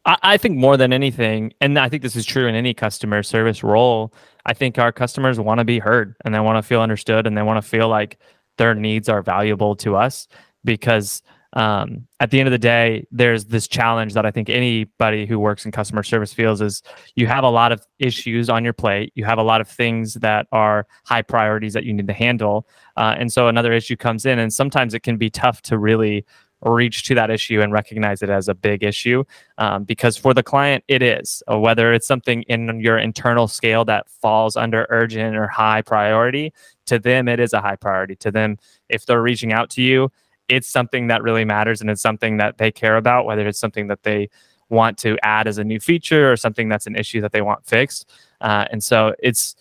I, 0.06 0.18
I 0.24 0.38
think 0.38 0.58
more 0.58 0.78
than 0.78 0.94
anything 0.94 1.54
and 1.62 1.80
i 1.80 1.90
think 1.90 2.04
this 2.04 2.16
is 2.16 2.26
true 2.26 2.48
in 2.48 2.56
any 2.56 2.74
customer 2.74 3.24
service 3.24 3.64
role 3.64 4.14
i 4.46 4.54
think 4.54 4.78
our 4.78 4.92
customers 4.92 5.40
want 5.40 5.60
to 5.60 5.64
be 5.64 5.80
heard 5.80 6.16
and 6.24 6.34
they 6.34 6.40
want 6.40 6.58
to 6.58 6.68
feel 6.68 6.82
understood 6.82 7.26
and 7.26 7.38
they 7.38 7.42
want 7.42 7.64
to 7.64 7.68
feel 7.68 7.88
like 7.88 8.20
their 8.58 8.76
needs 8.76 9.10
are 9.10 9.22
valuable 9.22 9.76
to 9.76 9.96
us 9.96 10.28
because 10.64 11.24
um, 11.54 12.08
at 12.20 12.32
the 12.32 12.40
end 12.40 12.48
of 12.48 12.52
the 12.52 12.58
day, 12.58 13.06
there's 13.12 13.46
this 13.46 13.68
challenge 13.68 14.14
that 14.14 14.26
I 14.26 14.32
think 14.32 14.50
anybody 14.50 15.26
who 15.26 15.40
works 15.40 15.66
in 15.66 15.72
customer 15.72 16.04
service 16.04 16.34
feels 16.34 16.62
is 16.62 16.82
you 17.16 17.28
have 17.28 17.44
a 17.44 17.50
lot 17.50 17.72
of 17.72 17.86
issues 18.00 18.50
on 18.50 18.64
your 18.64 18.74
plate. 18.74 19.12
You 19.16 19.26
have 19.26 19.38
a 19.38 19.44
lot 19.44 19.62
of 19.62 19.68
things 19.68 20.16
that 20.16 20.48
are 20.52 20.88
high 21.06 21.22
priorities 21.22 21.74
that 21.74 21.84
you 21.84 21.94
need 21.94 22.08
to 22.08 22.14
handle. 22.14 22.68
Uh, 22.98 23.16
and 23.18 23.32
so 23.32 23.48
another 23.48 23.72
issue 23.72 23.96
comes 23.96 24.26
in, 24.26 24.40
and 24.40 24.52
sometimes 24.52 24.94
it 24.94 25.02
can 25.02 25.18
be 25.18 25.30
tough 25.30 25.62
to 25.64 25.78
really 25.78 26.26
reach 26.66 27.04
to 27.04 27.16
that 27.16 27.30
issue 27.30 27.62
and 27.62 27.74
recognize 27.74 28.22
it 28.22 28.30
as 28.30 28.48
a 28.48 28.56
big 28.56 28.84
issue 28.84 29.24
um, 29.58 29.84
because 29.84 30.16
for 30.16 30.34
the 30.34 30.44
client 30.44 30.84
it 30.88 31.02
is 31.02 31.44
uh, 31.52 31.60
whether 31.60 31.94
it's 31.94 32.08
something 32.08 32.44
in 32.44 32.80
your 32.80 32.98
internal 32.98 33.48
scale 33.48 33.84
that 33.84 34.10
falls 34.10 34.56
under 34.56 34.88
urgent 34.90 35.36
or 35.36 35.48
high 35.48 35.82
priority 35.82 36.54
to 36.86 36.98
them 36.98 37.28
it 37.28 37.40
is 37.40 37.52
a 37.52 37.60
high 37.62 37.76
priority 37.76 38.16
to 38.16 38.32
them 38.32 38.58
if 38.88 39.06
they're 39.06 39.22
reaching 39.22 39.52
out 39.52 39.70
to 39.70 39.82
you 39.82 40.10
it's 40.56 40.70
something 40.70 41.08
that 41.08 41.24
really 41.24 41.46
matters 41.46 41.82
and 41.82 41.90
it's 41.90 42.02
something 42.02 42.38
that 42.38 42.58
they 42.58 42.72
care 42.72 42.98
about, 42.98 43.26
whether 43.26 43.48
it's 43.48 43.60
something 43.60 43.88
that 43.88 44.04
they 44.04 44.30
want 44.70 44.98
to 45.00 45.18
add 45.24 45.48
as 45.48 45.58
a 45.58 45.64
new 45.64 45.80
feature 45.80 46.32
or 46.32 46.36
something 46.36 46.70
that's 46.70 46.88
an 46.88 46.96
issue 46.96 47.22
that 47.22 47.32
they 47.32 47.42
want 47.42 47.66
fixed. 47.66 48.10
Uh, 48.42 48.66
and 48.72 48.84
so 48.84 49.14
it's 49.20 49.56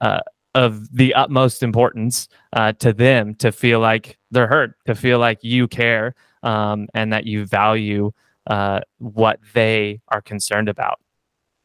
uh, 0.00 0.20
of 0.54 0.90
the 0.96 1.14
utmost 1.14 1.62
importance 1.62 2.28
uh, 2.54 2.72
to 2.72 2.92
them 2.92 3.34
to 3.34 3.52
feel 3.52 3.78
like 3.80 4.18
they're 4.30 4.46
heard, 4.46 4.74
to 4.86 4.94
feel 4.94 5.18
like 5.18 5.38
you 5.42 5.68
care 5.68 6.14
um, 6.42 6.88
and 6.94 7.12
that 7.12 7.26
you 7.26 7.44
value 7.44 8.10
uh, 8.46 8.80
what 8.98 9.38
they 9.54 10.00
are 10.08 10.22
concerned 10.22 10.68
about. 10.68 11.00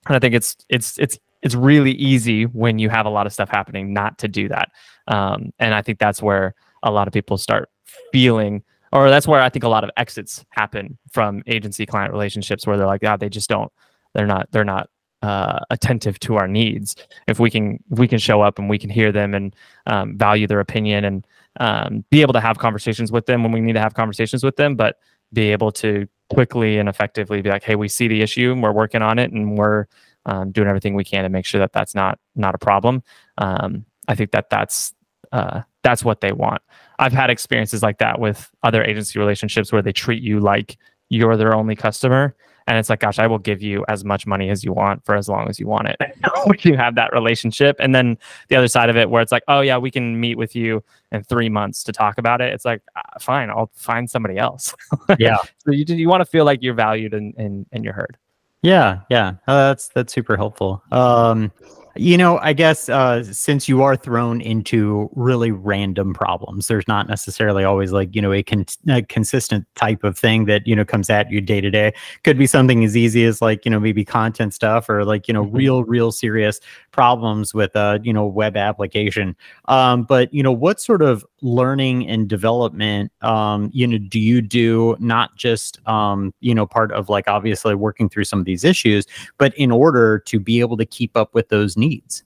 And 0.08 0.16
I 0.16 0.20
think 0.20 0.36
it's 0.36 0.58
it's 0.68 0.98
it's 0.98 1.20
it's 1.42 1.56
really 1.56 1.94
easy 1.94 2.46
when 2.46 2.80
you 2.80 2.90
have 2.90 3.06
a 3.06 3.10
lot 3.10 3.26
of 3.26 3.34
stuff 3.34 3.50
happening 3.50 3.94
not 3.94 4.18
to 4.20 4.28
do 4.28 4.48
that. 4.50 4.72
Um, 5.08 5.52
and 5.60 5.74
I 5.74 5.82
think 5.82 6.00
that's 6.00 6.22
where 6.22 6.54
a 6.84 6.92
lot 6.92 7.08
of 7.08 7.14
people 7.14 7.38
start 7.38 7.70
feeling, 8.12 8.64
or 8.92 9.10
that's 9.10 9.28
where 9.28 9.42
I 9.42 9.50
think 9.50 9.64
a 9.64 9.70
lot 9.70 9.84
of 9.84 9.90
exits 9.98 10.46
happen 10.50 10.98
from 11.12 11.44
agency 11.48 11.86
client 11.86 12.12
relationships 12.12 12.68
where 12.68 12.78
they're 12.78 12.88
like, 12.88 13.02
yeah, 13.02 13.18
they 13.18 13.30
just 13.30 13.50
don't, 13.50 13.72
they're 14.14 14.28
not, 14.28 14.52
they're 14.52 14.64
not 14.66 14.90
uh, 15.22 15.60
attentive 15.70 16.20
to 16.20 16.36
our 16.36 16.48
needs. 16.48 16.96
If 17.28 17.40
we 17.40 17.50
can, 17.50 17.84
we 17.90 18.08
can 18.08 18.20
show 18.20 18.42
up 18.42 18.60
and 18.60 18.70
we 18.70 18.78
can 18.78 18.90
hear 18.90 19.12
them 19.12 19.34
and 19.34 19.56
um, 19.86 20.18
value 20.18 20.48
their 20.48 20.60
opinion 20.60 21.06
and 21.06 21.28
um, 21.60 22.06
be 22.10 22.22
able 22.22 22.34
to 22.34 22.42
have 22.42 22.58
conversations 22.58 23.12
with 23.12 23.26
them 23.26 23.44
when 23.44 23.52
we 23.52 23.62
need 23.62 23.74
to 23.74 23.80
have 23.80 23.94
conversations 23.94 24.44
with 24.44 24.56
them, 24.56 24.76
but 24.76 24.98
be 25.34 25.52
able 25.52 25.72
to 25.72 26.08
quickly 26.34 26.78
and 26.78 26.90
effectively 26.90 27.42
be 27.42 27.50
like, 27.50 27.64
hey, 27.64 27.76
we 27.76 27.88
see 27.88 28.08
the 28.08 28.22
issue 28.22 28.52
and 28.52 28.64
we're 28.64 28.72
working 28.72 29.02
on 29.02 29.20
it 29.20 29.32
and 29.32 29.58
we're 29.58 29.86
um, 30.26 30.52
doing 30.52 30.68
everything 30.68 30.94
we 30.96 31.04
can 31.04 31.24
to 31.24 31.30
make 31.30 31.46
sure 31.46 31.60
that 31.60 31.74
that's 31.74 31.96
not 31.96 32.20
not 32.36 32.56
a 32.56 32.58
problem. 32.58 33.04
Um, 33.38 33.86
I 34.08 34.16
think 34.16 34.32
that 34.32 34.50
that's 34.50 34.94
uh, 35.32 35.62
that's 35.84 36.04
what 36.04 36.22
they 36.22 36.32
want. 36.32 36.62
I've 37.00 37.14
had 37.14 37.30
experiences 37.30 37.82
like 37.82 37.98
that 38.00 38.20
with 38.20 38.50
other 38.64 38.84
agency 38.84 39.20
relationships 39.20 39.72
where 39.72 39.82
they 39.82 39.92
treat 39.92 40.22
you 40.22 40.40
like 40.40 40.78
you're 41.10 41.36
their 41.36 41.54
only 41.54 41.76
customer, 41.76 42.36
and 42.68 42.78
it's 42.78 42.90
like, 42.90 43.00
gosh, 43.00 43.20
I 43.20 43.28
will 43.28 43.40
give 43.40 43.62
you 43.62 43.84
as 43.88 44.06
much 44.06 44.26
money 44.26 44.50
as 44.50 44.64
you 44.64 44.72
want 44.72 45.04
for 45.04 45.16
as 45.16 45.28
long 45.28 45.50
as 45.50 45.60
you 45.60 45.68
want 45.68 45.90
it. 45.90 45.98
when 46.46 46.58
you 46.62 46.78
have 46.78 46.96
that 46.96 47.12
relationship, 47.12 47.76
and 47.80 47.94
then 47.94 48.18
the 48.48 48.56
other 48.56 48.68
side 48.68 48.90
of 48.90 48.96
it, 48.96 49.10
where 49.10 49.22
it's 49.22 49.32
like, 49.32 49.44
oh 49.48 49.62
yeah, 49.62 49.78
we 49.78 49.92
can 49.92 50.20
meet 50.20 50.38
with 50.38 50.56
you 50.56 50.84
in 51.12 51.24
three 51.24 51.50
months 51.50 51.84
to 51.84 51.92
talk 51.92 52.18
about 52.18 52.40
it. 52.40 52.54
It's 52.54 52.66
like, 52.66 52.82
uh, 52.96 53.02
fine, 53.20 53.50
I'll 53.50 53.72
find 53.74 54.10
somebody 54.10 54.38
else. 54.38 54.74
yeah. 55.20 55.38
so 55.66 55.72
you 55.72 55.84
you 55.88 56.08
want 56.08 56.22
to 56.22 56.26
feel 56.26 56.46
like 56.46 56.62
you're 56.62 56.74
valued 56.74 57.14
and 57.14 57.34
and, 57.38 57.66
and 57.72 57.84
you're 57.84 57.94
heard. 57.94 58.18
Yeah, 58.62 59.02
yeah, 59.10 59.34
uh, 59.48 59.70
that's 59.70 59.88
that's 59.90 60.14
super 60.14 60.38
helpful. 60.38 60.84
Um, 60.92 61.52
you 61.96 62.18
know, 62.18 62.38
I 62.40 62.54
guess 62.54 62.88
uh, 62.88 63.24
since 63.24 63.68
you 63.68 63.84
are 63.84 63.96
thrown 63.96 64.40
into 64.40 65.10
really 65.14 65.52
random 65.52 66.14
problems, 66.14 66.68
there's 66.68 66.88
not 66.88 67.08
necessarily 67.08 67.64
always 67.64 67.92
like 67.92 68.16
you 68.16 68.22
know 68.22 68.32
a, 68.32 68.42
con- 68.44 68.66
a 68.90 69.02
consistent 69.02 69.66
type 69.76 70.04
of 70.04 70.18
thing 70.18 70.46
that 70.46 70.66
you 70.66 70.76
know 70.76 70.86
comes 70.86 71.10
at 71.10 71.30
you 71.30 71.42
day 71.42 71.60
to 71.60 71.70
day. 71.70 71.94
Could 72.24 72.38
be 72.38 72.48
something 72.48 72.86
as 72.86 72.96
easy 72.96 73.26
as 73.26 73.42
like 73.42 73.66
you 73.66 73.72
know 73.72 73.80
maybe 73.80 74.06
content 74.06 74.54
stuff 74.54 74.90
or 74.90 75.04
like 75.04 75.28
you 75.28 75.34
know 75.34 75.44
mm-hmm. 75.44 75.58
real 75.58 75.84
real 75.84 76.12
serious 76.12 76.62
problems 76.92 77.54
with 77.54 77.76
a 77.76 78.00
you 78.04 78.14
know 78.14 78.26
web 78.26 78.56
application. 78.56 79.36
Um, 79.66 80.04
but 80.04 80.34
you 80.34 80.44
know 80.44 80.52
what 80.52 80.80
sort 80.80 81.02
of 81.02 81.26
learning 81.42 82.08
and 82.08 82.30
development 82.30 83.12
um, 83.22 83.70
you 83.74 83.88
know 83.88 83.98
do 83.98 84.20
you 84.20 84.42
do 84.42 84.96
not 85.00 85.36
just 85.36 85.86
um, 85.88 86.34
you 86.40 86.56
know 86.56 86.66
part 86.66 86.92
of 86.94 87.10
like 87.10 87.28
obviously 87.28 87.76
working 87.76 88.08
through 88.08 88.24
some 88.24 88.40
of 88.40 88.46
these 88.46 88.64
issues, 88.64 89.06
but 89.38 89.54
in 89.58 89.72
order 89.72 90.20
to 90.20 90.40
be 90.40 90.62
able 90.62 90.78
to 90.78 90.86
keep 90.86 91.18
up 91.18 91.34
with 91.34 91.50
those 91.50 91.76
needs. 91.82 92.24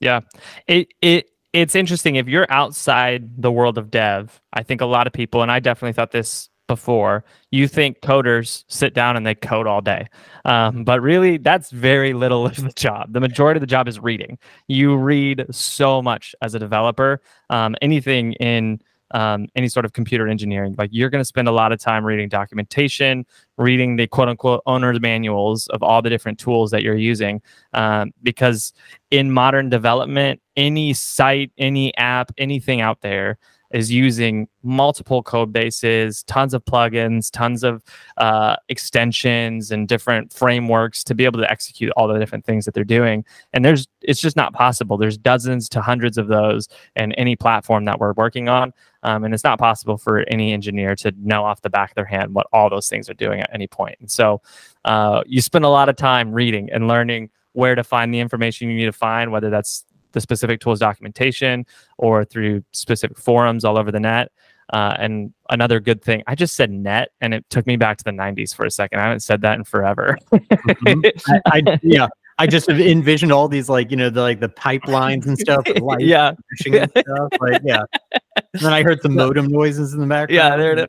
Yeah. 0.00 0.20
It 0.66 0.88
it 1.00 1.30
it's 1.52 1.74
interesting 1.74 2.16
if 2.16 2.28
you're 2.28 2.46
outside 2.50 3.40
the 3.40 3.50
world 3.50 3.78
of 3.78 3.90
dev. 3.90 4.40
I 4.52 4.62
think 4.62 4.82
a 4.82 4.86
lot 4.86 5.06
of 5.06 5.14
people 5.14 5.40
and 5.40 5.50
I 5.50 5.60
definitely 5.60 5.94
thought 5.94 6.10
this 6.10 6.50
before, 6.66 7.24
you 7.50 7.68
think 7.68 8.00
coders 8.00 8.64
sit 8.68 8.94
down 8.94 9.16
and 9.16 9.26
they 9.26 9.34
code 9.34 9.66
all 9.66 9.80
day. 9.80 10.08
Um, 10.44 10.84
but 10.84 11.00
really, 11.00 11.38
that's 11.38 11.70
very 11.70 12.12
little 12.12 12.46
of 12.46 12.56
the 12.56 12.72
job. 12.76 13.12
The 13.12 13.20
majority 13.20 13.58
of 13.58 13.62
the 13.62 13.66
job 13.66 13.88
is 13.88 13.98
reading. 14.00 14.38
You 14.68 14.96
read 14.96 15.46
so 15.50 16.02
much 16.02 16.34
as 16.42 16.54
a 16.54 16.58
developer. 16.58 17.22
Um, 17.50 17.76
anything 17.80 18.32
in 18.34 18.80
um, 19.12 19.46
any 19.54 19.68
sort 19.68 19.84
of 19.84 19.92
computer 19.92 20.28
engineering. 20.28 20.74
Like 20.76 20.90
you're 20.92 21.10
going 21.10 21.20
to 21.20 21.26
spend 21.26 21.48
a 21.48 21.52
lot 21.52 21.72
of 21.72 21.78
time 21.78 22.04
reading 22.04 22.28
documentation, 22.28 23.26
reading 23.56 23.96
the 23.96 24.06
quote 24.06 24.28
unquote 24.28 24.62
owner's 24.66 25.00
manuals 25.00 25.66
of 25.68 25.82
all 25.82 26.02
the 26.02 26.10
different 26.10 26.38
tools 26.38 26.70
that 26.70 26.82
you're 26.82 26.96
using. 26.96 27.40
Um, 27.72 28.12
because 28.22 28.72
in 29.10 29.32
modern 29.32 29.68
development, 29.68 30.40
any 30.56 30.92
site, 30.94 31.52
any 31.58 31.96
app, 31.96 32.32
anything 32.38 32.80
out 32.80 33.00
there 33.00 33.38
is 33.72 33.90
using 33.90 34.48
multiple 34.62 35.22
code 35.22 35.52
bases, 35.52 36.22
tons 36.24 36.54
of 36.54 36.64
plugins, 36.64 37.30
tons 37.30 37.64
of 37.64 37.82
uh, 38.16 38.56
extensions, 38.68 39.70
and 39.70 39.88
different 39.88 40.32
frameworks 40.32 41.04
to 41.04 41.14
be 41.14 41.24
able 41.24 41.40
to 41.40 41.50
execute 41.50 41.92
all 41.96 42.08
the 42.08 42.18
different 42.18 42.44
things 42.44 42.64
that 42.64 42.74
they're 42.74 42.84
doing. 42.84 43.24
And 43.52 43.64
there's 43.64 43.86
it's 44.02 44.20
just 44.20 44.36
not 44.36 44.52
possible. 44.52 44.96
There's 44.96 45.18
dozens 45.18 45.68
to 45.70 45.80
hundreds 45.80 46.18
of 46.18 46.28
those 46.28 46.68
in 46.94 47.12
any 47.12 47.36
platform 47.36 47.84
that 47.86 47.98
we're 47.98 48.12
working 48.12 48.48
on, 48.48 48.72
um, 49.02 49.24
and 49.24 49.34
it's 49.34 49.44
not 49.44 49.58
possible 49.58 49.96
for 49.96 50.20
any 50.28 50.52
engineer 50.52 50.94
to 50.96 51.12
know 51.18 51.44
off 51.44 51.62
the 51.62 51.70
back 51.70 51.90
of 51.90 51.94
their 51.94 52.04
hand 52.04 52.34
what 52.34 52.46
all 52.52 52.68
those 52.68 52.88
things 52.88 53.08
are 53.08 53.14
doing 53.14 53.40
at 53.40 53.50
any 53.52 53.66
point. 53.66 53.96
And 54.00 54.10
so 54.10 54.42
uh, 54.84 55.22
you 55.26 55.40
spend 55.40 55.64
a 55.64 55.68
lot 55.68 55.88
of 55.88 55.96
time 55.96 56.32
reading 56.32 56.70
and 56.70 56.88
learning 56.88 57.30
where 57.56 57.74
to 57.74 57.82
find 57.82 58.12
the 58.12 58.20
information 58.20 58.68
you 58.68 58.76
need 58.76 58.84
to 58.84 58.92
find, 58.92 59.32
whether 59.32 59.48
that's 59.48 59.85
the 60.16 60.20
specific 60.22 60.60
tools 60.60 60.80
documentation 60.80 61.66
or 61.98 62.24
through 62.24 62.64
specific 62.72 63.18
forums 63.18 63.66
all 63.66 63.78
over 63.78 63.92
the 63.92 64.00
net. 64.00 64.32
Uh, 64.72 64.96
and 64.98 65.32
another 65.50 65.78
good 65.78 66.02
thing, 66.02 66.22
I 66.26 66.34
just 66.34 66.56
said 66.56 66.70
net, 66.70 67.10
and 67.20 67.34
it 67.34 67.44
took 67.50 67.66
me 67.66 67.76
back 67.76 67.98
to 67.98 68.04
the 68.04 68.10
&90s 68.10 68.54
for 68.54 68.64
a 68.64 68.70
second. 68.70 68.98
I 68.98 69.02
haven't 69.04 69.20
said 69.20 69.42
that 69.42 69.58
in 69.58 69.64
forever. 69.64 70.18
mm-hmm. 70.32 71.30
I, 71.46 71.62
I, 71.66 71.78
yeah, 71.82 72.08
I 72.38 72.46
just 72.46 72.68
envisioned 72.68 73.30
all 73.30 73.46
these 73.46 73.68
like 73.68 73.90
you 73.90 73.96
know 73.96 74.10
the 74.10 74.22
like 74.22 74.40
the 74.40 74.48
pipelines 74.48 75.26
and 75.26 75.38
stuff. 75.38 75.64
yeah, 75.98 76.32
and 76.64 76.90
stuff. 76.90 77.28
Like 77.40 77.62
yeah. 77.62 77.82
And 78.58 78.66
then 78.66 78.72
I 78.72 78.82
heard 78.82 79.00
some 79.02 79.14
modem 79.16 79.48
noises 79.48 79.92
in 79.92 80.00
the 80.00 80.06
background. 80.06 80.34
Yeah, 80.34 80.56
there 80.56 80.88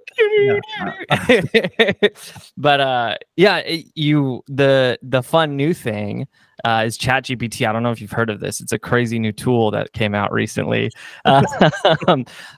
it 1.19 2.01
is. 2.01 2.51
but 2.57 2.79
uh, 2.79 3.17
yeah, 3.35 3.57
it, 3.57 3.85
you 3.95 4.43
the 4.47 4.97
the 5.01 5.23
fun 5.23 5.55
new 5.55 5.73
thing 5.73 6.27
uh, 6.63 6.83
is 6.85 6.97
ChatGPT. 6.97 7.67
I 7.67 7.71
don't 7.71 7.83
know 7.83 7.91
if 7.91 8.01
you've 8.01 8.11
heard 8.11 8.29
of 8.29 8.39
this. 8.39 8.61
It's 8.61 8.71
a 8.71 8.79
crazy 8.79 9.19
new 9.19 9.31
tool 9.31 9.71
that 9.71 9.93
came 9.93 10.15
out 10.15 10.31
recently. 10.31 10.91
Uh, 11.25 11.43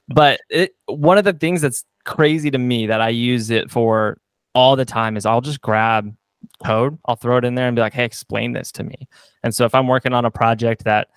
but 0.07 0.39
it, 0.49 0.75
one 0.87 1.17
of 1.17 1.25
the 1.25 1.33
things 1.33 1.61
that's 1.61 1.83
crazy 2.05 2.49
to 2.51 2.57
me 2.57 2.87
that 2.87 3.01
I 3.01 3.09
use 3.09 3.49
it 3.49 3.69
for 3.69 4.19
all 4.55 4.75
the 4.75 4.85
time 4.85 5.17
is 5.17 5.25
I'll 5.25 5.41
just 5.41 5.61
grab 5.61 6.15
code, 6.63 6.97
I'll 7.05 7.15
throw 7.15 7.37
it 7.37 7.45
in 7.45 7.55
there 7.55 7.67
and 7.67 7.75
be 7.75 7.81
like, 7.81 7.93
hey, 7.93 8.05
explain 8.05 8.53
this 8.53 8.71
to 8.73 8.83
me. 8.83 9.07
And 9.43 9.53
so 9.53 9.65
if 9.65 9.75
I'm 9.75 9.87
working 9.87 10.13
on 10.13 10.25
a 10.25 10.31
project 10.31 10.83
that 10.85 11.09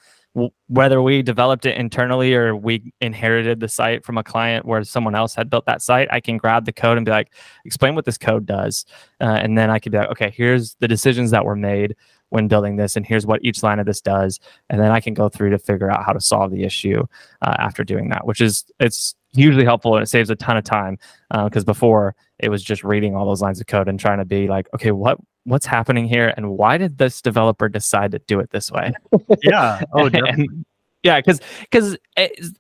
whether 0.69 1.03
we 1.03 1.23
developed 1.23 1.67
it 1.67 1.77
internally 1.77 2.35
or 2.35 2.57
we 2.57 2.93
inherited 3.01 3.61
the 3.61 3.69
site 3.69 4.05
from 4.05 4.17
a 4.17 4.25
client 4.25 4.65
where 4.65 4.83
someone 4.83 5.15
else 5.15 5.35
had 5.35 5.51
built 5.51 5.67
that 5.67 5.83
site, 5.83 6.09
I 6.11 6.21
can 6.21 6.39
grab 6.39 6.65
the 6.65 6.73
code 6.73 6.97
and 6.97 7.05
be 7.05 7.13
like, 7.13 7.33
explain 7.65 7.95
what 7.95 8.07
this 8.07 8.17
code 8.17 8.47
does. 8.47 8.87
Uh, 9.21 9.39
and 9.43 9.59
then 9.59 9.69
I 9.71 9.79
could 9.79 9.93
be 9.93 9.99
like, 9.99 10.11
okay, 10.11 10.33
here's 10.35 10.75
the 10.77 10.89
decisions 10.89 11.31
that 11.33 11.45
were 11.45 11.57
made 11.57 11.95
when 12.31 12.49
building 12.49 12.77
this, 12.77 12.97
and 12.97 13.05
here's 13.05 13.27
what 13.27 13.45
each 13.45 13.63
line 13.63 13.79
of 13.79 13.85
this 13.85 14.01
does. 14.01 14.41
And 14.71 14.81
then 14.81 14.91
I 14.91 15.01
can 15.01 15.13
go 15.13 15.29
through 15.29 15.51
to 15.51 15.59
figure 15.59 15.91
out 15.91 16.07
how 16.07 16.13
to 16.13 16.21
solve 16.21 16.51
the 16.51 16.65
issue 16.65 17.05
uh, 17.43 17.57
after 17.59 17.85
doing 17.85 18.09
that, 18.09 18.27
which 18.27 18.41
is, 18.41 18.65
it's 18.81 19.15
hugely 19.35 19.65
helpful 19.65 19.95
and 19.95 20.03
it 20.03 20.07
saves 20.07 20.31
a 20.31 20.37
ton 20.37 20.57
of 20.57 20.65
time 20.65 20.99
because 21.45 21.63
uh, 21.63 21.67
before 21.67 22.15
it 22.39 22.49
was 22.49 22.63
just 22.63 22.85
reading 22.85 23.15
all 23.15 23.27
those 23.27 23.41
lines 23.41 23.61
of 23.61 23.67
code 23.67 23.89
and 23.89 23.99
trying 23.99 24.19
to 24.19 24.25
be 24.25 24.47
like 24.47 24.69
okay 24.75 24.91
what 24.91 25.19
what's 25.45 25.67
happening 25.67 26.07
here 26.07 26.33
and 26.37 26.51
why 26.51 26.79
did 26.79 26.99
this 26.99 27.21
developer 27.21 27.69
decide 27.69 28.13
to 28.13 28.19
do 28.21 28.41
it 28.41 28.51
this 28.51 28.71
way? 28.71 28.93
Yeah. 29.43 29.83
Oh 29.93 30.07
and, 30.13 30.65
yeah 31.03 31.19
because 31.21 31.41
because 31.63 31.99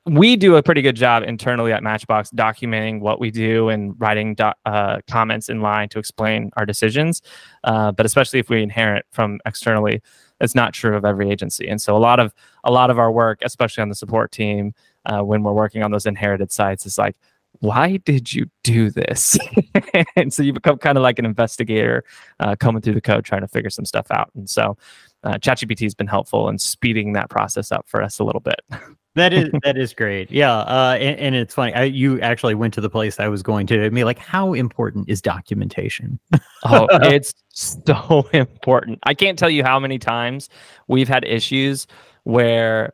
we 0.04 0.34
do 0.34 0.56
a 0.56 0.62
pretty 0.62 0.82
good 0.82 0.96
job 0.96 1.22
internally 1.22 1.72
at 1.72 1.82
matchbox 1.82 2.30
documenting 2.30 3.00
what 3.00 3.20
we 3.20 3.30
do 3.30 3.68
and 3.68 3.94
writing 4.00 4.34
do, 4.34 4.50
uh, 4.66 4.98
comments 5.08 5.48
in 5.48 5.60
line 5.60 5.88
to 5.88 5.98
explain 5.98 6.50
our 6.56 6.66
decisions 6.66 7.22
uh, 7.64 7.92
but 7.92 8.04
especially 8.04 8.40
if 8.40 8.48
we 8.48 8.60
inherit 8.62 9.06
from 9.12 9.38
externally 9.46 10.02
it's 10.42 10.54
not 10.54 10.74
true 10.74 10.96
of 10.96 11.04
every 11.04 11.30
agency. 11.30 11.68
And 11.68 11.80
so 11.80 11.96
a 11.96 11.98
lot 11.98 12.20
of 12.20 12.34
a 12.64 12.70
lot 12.70 12.90
of 12.90 12.98
our 12.98 13.10
work 13.10 13.38
especially 13.42 13.82
on 13.82 13.88
the 13.88 13.94
support 13.94 14.32
team 14.32 14.74
uh, 15.06 15.20
when 15.20 15.42
we're 15.42 15.52
working 15.52 15.82
on 15.82 15.90
those 15.90 16.04
inherited 16.04 16.52
sites 16.52 16.84
is 16.84 16.98
like 16.98 17.16
why 17.62 17.96
did 17.98 18.34
you 18.34 18.50
do 18.64 18.90
this? 18.90 19.38
and 20.16 20.34
so 20.34 20.42
you 20.42 20.52
become 20.52 20.78
kind 20.78 20.98
of 20.98 21.02
like 21.02 21.20
an 21.20 21.24
investigator 21.24 22.02
uh, 22.40 22.56
coming 22.56 22.82
through 22.82 22.94
the 22.94 23.00
code 23.00 23.24
trying 23.24 23.42
to 23.42 23.48
figure 23.48 23.70
some 23.70 23.84
stuff 23.84 24.08
out. 24.10 24.32
And 24.34 24.50
so 24.50 24.76
uh, 25.22 25.34
ChatGPT 25.34 25.82
has 25.82 25.94
been 25.94 26.08
helpful 26.08 26.48
in 26.48 26.58
speeding 26.58 27.12
that 27.12 27.30
process 27.30 27.70
up 27.70 27.88
for 27.88 28.02
us 28.02 28.18
a 28.18 28.24
little 28.24 28.40
bit. 28.40 28.60
that 29.14 29.32
is 29.32 29.48
that 29.62 29.78
is 29.78 29.94
great. 29.94 30.28
Yeah, 30.28 30.52
uh, 30.52 30.96
and, 30.98 31.20
and, 31.20 31.34
it's 31.36 31.54
funny. 31.54 31.72
I, 31.72 31.84
you 31.84 32.20
actually 32.20 32.56
went 32.56 32.74
to 32.74 32.80
the 32.80 32.90
place 32.90 33.20
I 33.20 33.28
was 33.28 33.44
going 33.44 33.68
to. 33.68 33.84
I 33.84 33.90
mean, 33.90 34.06
like, 34.06 34.18
how 34.18 34.54
important 34.54 35.08
is 35.08 35.22
documentation? 35.22 36.18
oh, 36.64 36.88
it's 36.90 37.32
so 37.50 38.28
important. 38.32 38.98
I 39.04 39.14
can't 39.14 39.38
tell 39.38 39.50
you 39.50 39.62
how 39.62 39.78
many 39.78 40.00
times 40.00 40.48
we've 40.88 41.08
had 41.08 41.24
issues 41.24 41.86
where 42.24 42.92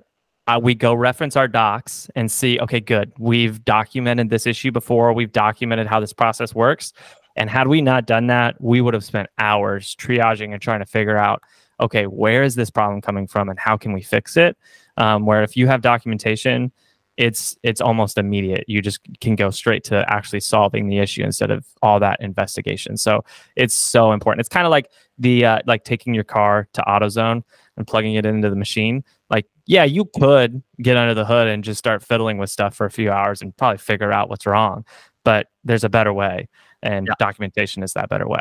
uh, 0.48 0.58
we 0.60 0.74
go 0.74 0.94
reference 0.94 1.36
our 1.36 1.46
docs 1.46 2.10
and 2.16 2.30
see, 2.32 2.58
okay, 2.60 2.80
good. 2.80 3.12
We've 3.18 3.62
documented 3.64 4.30
this 4.30 4.46
issue 4.46 4.72
before. 4.72 5.12
We've 5.12 5.30
documented 5.30 5.86
how 5.86 6.00
this 6.00 6.14
process 6.14 6.54
works. 6.54 6.94
And 7.36 7.50
had 7.50 7.68
we 7.68 7.82
not 7.82 8.06
done 8.06 8.28
that, 8.28 8.58
we 8.58 8.80
would 8.80 8.94
have 8.94 9.04
spent 9.04 9.28
hours 9.38 9.94
triaging 9.94 10.52
and 10.54 10.60
trying 10.60 10.80
to 10.80 10.86
figure 10.86 11.18
out, 11.18 11.42
okay, 11.80 12.06
where 12.06 12.42
is 12.42 12.54
this 12.54 12.70
problem 12.70 13.02
coming 13.02 13.26
from 13.26 13.50
and 13.50 13.58
how 13.58 13.76
can 13.76 13.92
we 13.92 14.02
fix 14.02 14.38
it? 14.38 14.56
Um, 14.96 15.26
where 15.26 15.42
if 15.42 15.54
you 15.54 15.66
have 15.66 15.82
documentation, 15.82 16.72
it's 17.18 17.56
it's 17.62 17.80
almost 17.80 18.16
immediate. 18.16 18.64
You 18.68 18.80
just 18.80 19.00
can 19.20 19.34
go 19.34 19.50
straight 19.50 19.84
to 19.84 20.04
actually 20.08 20.40
solving 20.40 20.88
the 20.88 20.98
issue 20.98 21.24
instead 21.24 21.50
of 21.50 21.66
all 21.82 22.00
that 22.00 22.20
investigation. 22.20 22.96
So 22.96 23.24
it's 23.54 23.74
so 23.74 24.12
important. 24.12 24.40
It's 24.40 24.48
kind 24.48 24.66
of 24.66 24.70
like 24.70 24.88
the 25.18 25.44
uh, 25.44 25.58
like 25.66 25.84
taking 25.84 26.14
your 26.14 26.24
car 26.24 26.68
to 26.72 26.82
AutoZone 26.82 27.42
and 27.76 27.86
plugging 27.86 28.14
it 28.14 28.24
into 28.24 28.48
the 28.48 28.56
machine. 28.56 29.04
Like, 29.30 29.46
yeah, 29.66 29.84
you 29.84 30.06
could 30.18 30.62
get 30.80 30.96
under 30.96 31.14
the 31.14 31.24
hood 31.24 31.48
and 31.48 31.62
just 31.62 31.78
start 31.78 32.02
fiddling 32.02 32.38
with 32.38 32.50
stuff 32.50 32.74
for 32.74 32.86
a 32.86 32.90
few 32.90 33.10
hours 33.10 33.42
and 33.42 33.56
probably 33.56 33.78
figure 33.78 34.12
out 34.12 34.28
what's 34.28 34.46
wrong. 34.46 34.84
But 35.24 35.48
there's 35.64 35.84
a 35.84 35.88
better 35.88 36.12
way, 36.12 36.48
and 36.82 37.06
yeah. 37.06 37.14
documentation 37.18 37.82
is 37.82 37.92
that 37.92 38.08
better 38.08 38.26
way. 38.26 38.40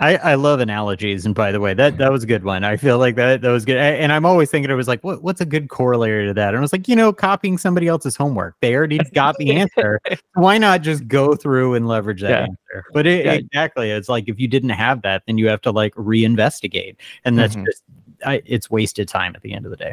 I, 0.00 0.16
I 0.16 0.34
love 0.36 0.60
analogies, 0.60 1.26
and 1.26 1.34
by 1.34 1.52
the 1.52 1.60
way, 1.60 1.74
that 1.74 1.98
that 1.98 2.10
was 2.10 2.24
a 2.24 2.26
good 2.26 2.42
one. 2.42 2.64
I 2.64 2.78
feel 2.78 2.96
like 2.96 3.16
that 3.16 3.42
that 3.42 3.50
was 3.50 3.66
good, 3.66 3.76
and 3.76 4.10
I'm 4.10 4.24
always 4.24 4.50
thinking 4.50 4.70
it 4.70 4.74
was 4.74 4.88
like, 4.88 5.04
what 5.04 5.22
what's 5.22 5.42
a 5.42 5.44
good 5.44 5.68
corollary 5.68 6.26
to 6.26 6.32
that? 6.32 6.48
And 6.48 6.56
I 6.56 6.60
was 6.60 6.72
like, 6.72 6.88
you 6.88 6.96
know, 6.96 7.12
copying 7.12 7.58
somebody 7.58 7.86
else's 7.86 8.16
homework. 8.16 8.56
They 8.62 8.74
already 8.74 8.98
got 9.14 9.36
the 9.36 9.52
answer. 9.56 10.00
Why 10.34 10.56
not 10.56 10.80
just 10.80 11.06
go 11.06 11.34
through 11.34 11.74
and 11.74 11.86
leverage 11.86 12.22
that 12.22 12.30
yeah. 12.30 12.42
answer? 12.44 12.84
But 12.94 13.06
it, 13.06 13.26
yeah. 13.26 13.32
exactly, 13.32 13.90
it's 13.90 14.08
like 14.08 14.26
if 14.26 14.40
you 14.40 14.48
didn't 14.48 14.70
have 14.70 15.02
that, 15.02 15.24
then 15.26 15.36
you 15.36 15.48
have 15.48 15.60
to 15.62 15.70
like 15.70 15.94
reinvestigate, 15.96 16.96
and 17.24 17.38
that's 17.38 17.54
mm-hmm. 17.54 17.66
just 17.66 17.82
I, 18.24 18.42
it's 18.46 18.70
wasted 18.70 19.06
time 19.06 19.34
at 19.36 19.42
the 19.42 19.52
end 19.52 19.66
of 19.66 19.70
the 19.70 19.76
day. 19.76 19.92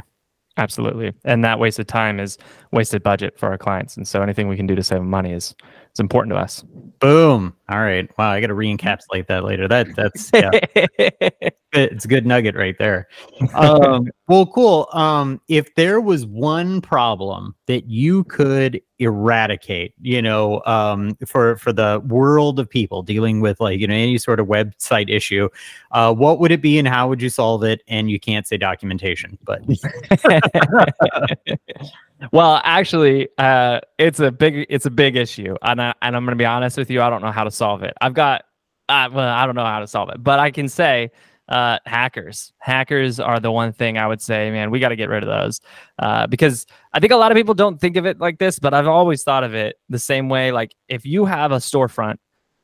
Absolutely, 0.57 1.13
and 1.23 1.43
that 1.43 1.59
wasted 1.59 1.87
time 1.87 2.19
is 2.19 2.37
wasted 2.71 3.03
budget 3.03 3.37
for 3.37 3.47
our 3.49 3.57
clients, 3.59 3.95
and 3.95 4.07
so 4.07 4.23
anything 4.23 4.47
we 4.47 4.57
can 4.57 4.65
do 4.65 4.73
to 4.75 4.81
save 4.83 5.03
money 5.03 5.31
is 5.31 5.53
it's 5.97 5.99
important 5.99 6.31
to 6.31 6.39
us. 6.39 6.63
Boom. 6.99 7.55
All 7.69 7.79
right. 7.79 8.07
Wow. 8.19 8.29
I 8.29 8.39
got 8.39 8.47
to 8.47 8.53
re-encapsulate 8.53 9.25
that 9.27 9.43
later. 9.43 9.67
That 9.67 9.95
that's 9.95 10.29
yeah. 10.31 10.51
it's 11.73 12.05
a 12.05 12.07
good 12.07 12.23
nugget 12.23 12.55
right 12.55 12.75
there. 12.77 13.07
Um, 13.55 14.07
well, 14.27 14.45
cool. 14.45 14.87
Um, 14.93 15.41
if 15.47 15.73
there 15.73 15.99
was 15.99 16.23
one 16.27 16.81
problem 16.81 17.55
that 17.65 17.89
you 17.89 18.25
could 18.25 18.79
eradicate, 18.99 19.95
you 19.99 20.21
know, 20.21 20.61
um, 20.65 21.17
for 21.25 21.57
for 21.57 21.73
the 21.73 21.99
world 22.05 22.59
of 22.59 22.69
people 22.69 23.01
dealing 23.01 23.41
with 23.41 23.59
like 23.59 23.79
you 23.79 23.87
know 23.87 23.95
any 23.95 24.19
sort 24.19 24.39
of 24.39 24.45
website 24.45 25.09
issue, 25.09 25.49
uh, 25.93 26.13
what 26.13 26.39
would 26.39 26.51
it 26.51 26.61
be 26.61 26.77
and 26.77 26.87
how 26.87 27.09
would 27.09 27.23
you 27.23 27.29
solve 27.29 27.63
it? 27.63 27.81
And 27.87 28.11
you 28.11 28.19
can't 28.19 28.45
say 28.45 28.57
documentation, 28.57 29.39
but 29.43 29.61
well, 32.31 32.62
actually, 32.63 33.29
uh, 33.38 33.79
it's 33.97 34.19
a 34.19 34.31
big 34.31 34.65
it's 34.69 34.86
a 34.86 34.91
big 34.91 35.15
issue, 35.15 35.55
and 35.62 35.81
I, 35.81 35.93
and 36.01 36.15
I'm 36.15 36.25
going 36.25 36.38
to 36.38 36.41
be 36.41 36.45
honest 36.45 36.77
with 36.77 36.89
you. 36.89 37.01
I 37.01 37.09
don't 37.09 37.21
know 37.21 37.31
how 37.31 37.43
to 37.43 37.51
solve 37.51 37.83
it. 37.83 37.93
I've 38.01 38.13
got 38.13 38.43
uh, 38.89 39.09
well, 39.12 39.27
I 39.27 39.45
don't 39.45 39.55
know 39.55 39.65
how 39.65 39.79
to 39.79 39.88
solve 39.88 40.09
it, 40.09 40.24
but 40.24 40.39
I 40.39 40.51
can 40.51 40.67
say 40.67 41.12
uh, 41.50 41.79
hackers. 41.86 42.53
Hackers 42.59 43.19
are 43.19 43.39
the 43.39 43.51
one 43.51 43.71
thing 43.74 43.97
I 43.97 44.07
would 44.07 44.21
say, 44.21 44.51
man, 44.51 44.71
we 44.71 44.79
got 44.79 44.89
to 44.89 44.95
get 44.95 45.09
rid 45.09 45.24
of 45.24 45.29
those 45.29 45.62
uh, 46.00 46.27
because 46.27 46.65
I 46.93 47.00
think 47.00 47.13
a 47.13 47.17
lot 47.17 47.31
of 47.31 47.36
people 47.36 47.53
don't 47.53 47.79
think 47.79 47.95
of 47.95 48.05
it 48.05 48.19
like 48.19 48.39
this, 48.39 48.59
but 48.59 48.74
I've 48.74 48.88
always 48.88 49.24
thought 49.24 49.43
of 49.43 49.53
it 49.53 49.77
the 49.89 50.00
same 50.00 50.29
way. 50.29 50.51
Like 50.51 50.75
if 50.88 51.05
you 51.05 51.25
have 51.25 51.51
a 51.51 51.57
storefront 51.57 52.17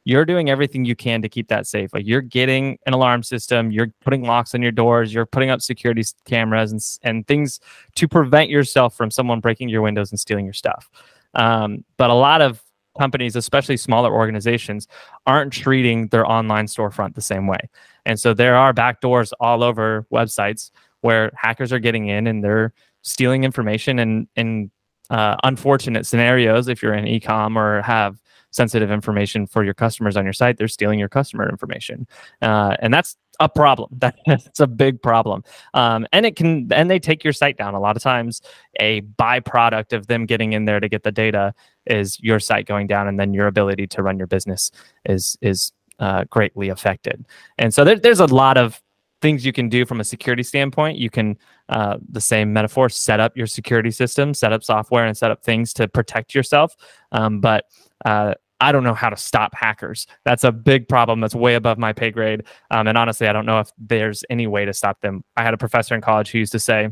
you're 0.06 0.26
doing 0.26 0.50
everything 0.50 0.86
you 0.86 0.96
can 0.96 1.22
to 1.22 1.30
keep 1.30 1.48
that 1.48 1.66
safe. 1.66 1.94
Like 1.94 2.06
you're 2.06 2.22
getting 2.22 2.78
an 2.86 2.94
alarm 2.94 3.24
system, 3.24 3.72
you're 3.72 3.88
putting 4.02 4.24
locks 4.24 4.54
on 4.54 4.62
your 4.62 4.72
doors, 4.72 5.14
you're 5.14 5.26
putting 5.26 5.50
up 5.50 5.62
security 5.62 6.04
cameras 6.26 6.72
and 6.72 6.82
and 7.04 7.28
things 7.28 7.60
to 7.96 8.08
prevent 8.08 8.50
yourself 8.50 8.96
from 8.96 9.12
someone 9.12 9.40
breaking 9.40 9.70
your 9.70 9.82
windows 9.82 10.12
and 10.12 10.20
stealing 10.20 10.46
your 10.46 10.54
stuff. 10.54 10.90
Um, 11.36 11.84
but 11.98 12.10
a 12.10 12.16
lot 12.16 12.42
of 12.42 12.62
companies, 12.98 13.36
especially 13.36 13.78
smaller 13.78 14.14
organizations, 14.14 14.88
aren't 15.26 15.52
treating 15.52 16.08
their 16.10 16.30
online 16.30 16.68
storefront 16.68 17.16
the 17.16 17.22
same 17.22 17.48
way. 17.48 17.70
And 18.06 18.20
so 18.20 18.34
there 18.34 18.56
are 18.56 18.74
backdoors 18.74 19.32
all 19.40 19.64
over 19.64 20.06
websites 20.12 20.72
where 21.02 21.32
hackers 21.36 21.72
are 21.74 21.80
getting 21.80 22.08
in 22.08 22.28
and 22.28 22.44
they're 22.44 22.74
stealing 23.02 23.44
information 23.44 24.00
and 24.00 24.28
in 24.36 24.72
uh, 25.10 25.36
unfortunate 25.44 26.06
scenarios 26.06 26.68
if 26.68 26.82
you're 26.82 26.94
in 26.94 27.06
ecom 27.06 27.58
or 27.58 27.82
have 27.82 28.22
sensitive 28.54 28.92
information 28.92 29.46
for 29.48 29.64
your 29.64 29.74
customers 29.74 30.16
on 30.16 30.24
your 30.24 30.34
site, 30.34 30.58
they're 30.58 30.68
stealing 30.68 31.00
your 31.00 31.10
customer 31.10 31.50
information, 31.50 32.08
uh, 32.42 32.76
and 32.80 32.94
that's 32.94 33.18
a 33.40 33.50
problem. 33.50 33.90
That's 34.28 34.60
a 34.60 34.68
big 34.68 35.02
problem. 35.02 35.44
Um, 35.74 36.06
and 36.14 36.24
it 36.24 36.36
can, 36.36 36.72
and 36.72 36.90
they 36.90 37.00
take 37.00 37.24
your 37.24 37.34
site 37.34 37.58
down. 37.58 37.74
A 37.74 37.80
lot 37.80 37.98
of 37.98 38.04
times, 38.04 38.42
a 38.80 39.02
byproduct 39.02 39.92
of 39.92 40.06
them 40.06 40.28
getting 40.28 40.54
in 40.54 40.66
there 40.66 40.80
to 40.80 40.88
get 40.88 41.02
the 41.02 41.12
data 41.12 41.54
is 41.88 42.20
your 42.20 42.40
site 42.40 42.68
going 42.68 42.86
down, 42.86 43.08
and 43.08 43.20
then 43.20 43.34
your 43.34 43.48
ability 43.48 43.88
to 43.88 44.04
run 44.04 44.18
your 44.20 44.28
business 44.28 44.72
is 45.06 45.36
is 45.42 45.74
uh, 46.00 46.26
greatly 46.30 46.70
affected. 46.70 47.26
And 47.58 47.74
so 47.74 47.84
there, 47.84 47.98
there's 47.98 48.20
a 48.20 48.26
lot 48.28 48.58
of 48.58 48.82
things 49.22 49.46
you 49.46 49.54
can 49.54 49.70
do 49.70 49.86
from 49.86 50.02
a 50.02 50.04
security 50.04 50.44
standpoint. 50.44 50.98
You 50.98 51.10
can, 51.10 51.38
uh, 51.70 51.98
the 52.12 52.22
same 52.22 52.52
metaphor, 52.52 52.90
set 52.90 53.20
up 53.20 53.38
your 53.38 53.48
security 53.48 53.90
system, 53.90 54.34
set 54.34 54.52
up 54.52 54.64
software, 54.64 55.06
and 55.06 55.18
set 55.18 55.32
up 55.32 55.44
things 55.44 55.74
to 55.74 55.88
protect 55.88 56.36
yourself. 56.36 56.76
Um, 57.14 57.40
but 57.40 57.66
uh, 58.06 58.34
I 58.60 58.72
don't 58.72 58.84
know 58.84 58.94
how 58.94 59.10
to 59.10 59.18
stop 59.18 59.54
hackers. 59.54 60.08
That's 60.26 60.44
a 60.44 60.52
big 60.52 60.88
problem. 60.88 61.20
That's 61.20 61.36
way 61.36 61.56
above 61.56 61.78
my 61.78 61.92
pay 61.94 62.12
grade. 62.12 62.44
Um, 62.72 62.88
and 62.88 62.98
honestly, 62.98 63.28
I 63.28 63.34
don't 63.34 63.46
know 63.46 63.60
if 63.60 63.72
there's 63.78 64.24
any 64.30 64.48
way 64.48 64.66
to 64.66 64.74
stop 64.74 65.02
them. 65.02 65.24
I 65.36 65.44
had 65.44 65.54
a 65.54 65.58
professor 65.58 65.96
in 65.96 66.02
college 66.02 66.32
who 66.32 66.40
used 66.40 66.54
to 66.54 66.60
say, 66.60 66.90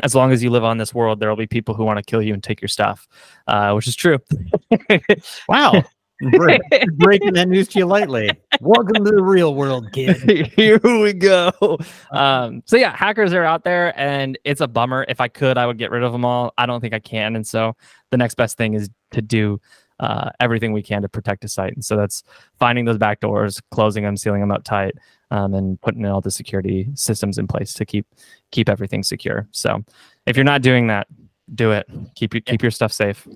as 0.00 0.14
long 0.14 0.32
as 0.32 0.42
you 0.42 0.50
live 0.50 0.64
on 0.64 0.78
this 0.78 0.92
world, 0.92 1.20
there 1.20 1.28
will 1.28 1.36
be 1.36 1.46
people 1.46 1.74
who 1.74 1.84
want 1.84 1.98
to 1.98 2.02
kill 2.02 2.22
you 2.22 2.34
and 2.34 2.42
take 2.42 2.60
your 2.60 2.68
stuff, 2.68 3.08
uh, 3.46 3.72
which 3.72 3.88
is 3.88 3.96
true. 3.96 4.18
wow. 5.48 5.82
Break, 6.32 6.60
breaking 6.96 7.34
that 7.34 7.48
news 7.48 7.68
to 7.68 7.78
you 7.78 7.86
lightly. 7.86 8.28
Welcome 8.60 9.04
to 9.04 9.10
the 9.10 9.22
real 9.22 9.54
world, 9.54 9.92
kid. 9.92 10.50
Here 10.56 10.80
we 10.82 11.12
go. 11.12 11.52
Um, 12.10 12.62
so 12.66 12.76
yeah, 12.76 12.96
hackers 12.96 13.32
are 13.32 13.44
out 13.44 13.62
there, 13.62 13.98
and 13.98 14.36
it's 14.44 14.60
a 14.60 14.66
bummer. 14.66 15.06
If 15.08 15.20
I 15.20 15.28
could, 15.28 15.56
I 15.56 15.66
would 15.66 15.78
get 15.78 15.92
rid 15.92 16.02
of 16.02 16.12
them 16.12 16.24
all. 16.24 16.52
I 16.58 16.66
don't 16.66 16.80
think 16.80 16.92
I 16.92 16.98
can, 16.98 17.36
and 17.36 17.46
so 17.46 17.76
the 18.10 18.16
next 18.16 18.34
best 18.34 18.56
thing 18.56 18.74
is 18.74 18.90
to 19.12 19.22
do 19.22 19.60
uh, 20.00 20.30
everything 20.40 20.72
we 20.72 20.82
can 20.82 21.02
to 21.02 21.08
protect 21.08 21.44
a 21.44 21.48
site. 21.48 21.74
And 21.74 21.84
so 21.84 21.96
that's 21.96 22.22
finding 22.58 22.84
those 22.84 22.98
back 22.98 23.20
doors, 23.20 23.60
closing 23.70 24.04
them, 24.04 24.16
sealing 24.16 24.40
them 24.40 24.50
up 24.50 24.64
tight, 24.64 24.94
um, 25.30 25.54
and 25.54 25.80
putting 25.80 26.04
all 26.06 26.20
the 26.20 26.30
security 26.30 26.88
systems 26.94 27.38
in 27.38 27.46
place 27.46 27.72
to 27.74 27.84
keep 27.84 28.06
keep 28.50 28.68
everything 28.68 29.02
secure. 29.02 29.46
So 29.50 29.84
if 30.26 30.36
you're 30.36 30.44
not 30.44 30.62
doing 30.62 30.86
that, 30.88 31.06
do 31.54 31.72
it. 31.72 31.86
Keep 32.14 32.34
you 32.34 32.40
keep 32.40 32.62
your 32.62 32.70
stuff 32.70 32.92
safe. 32.92 33.26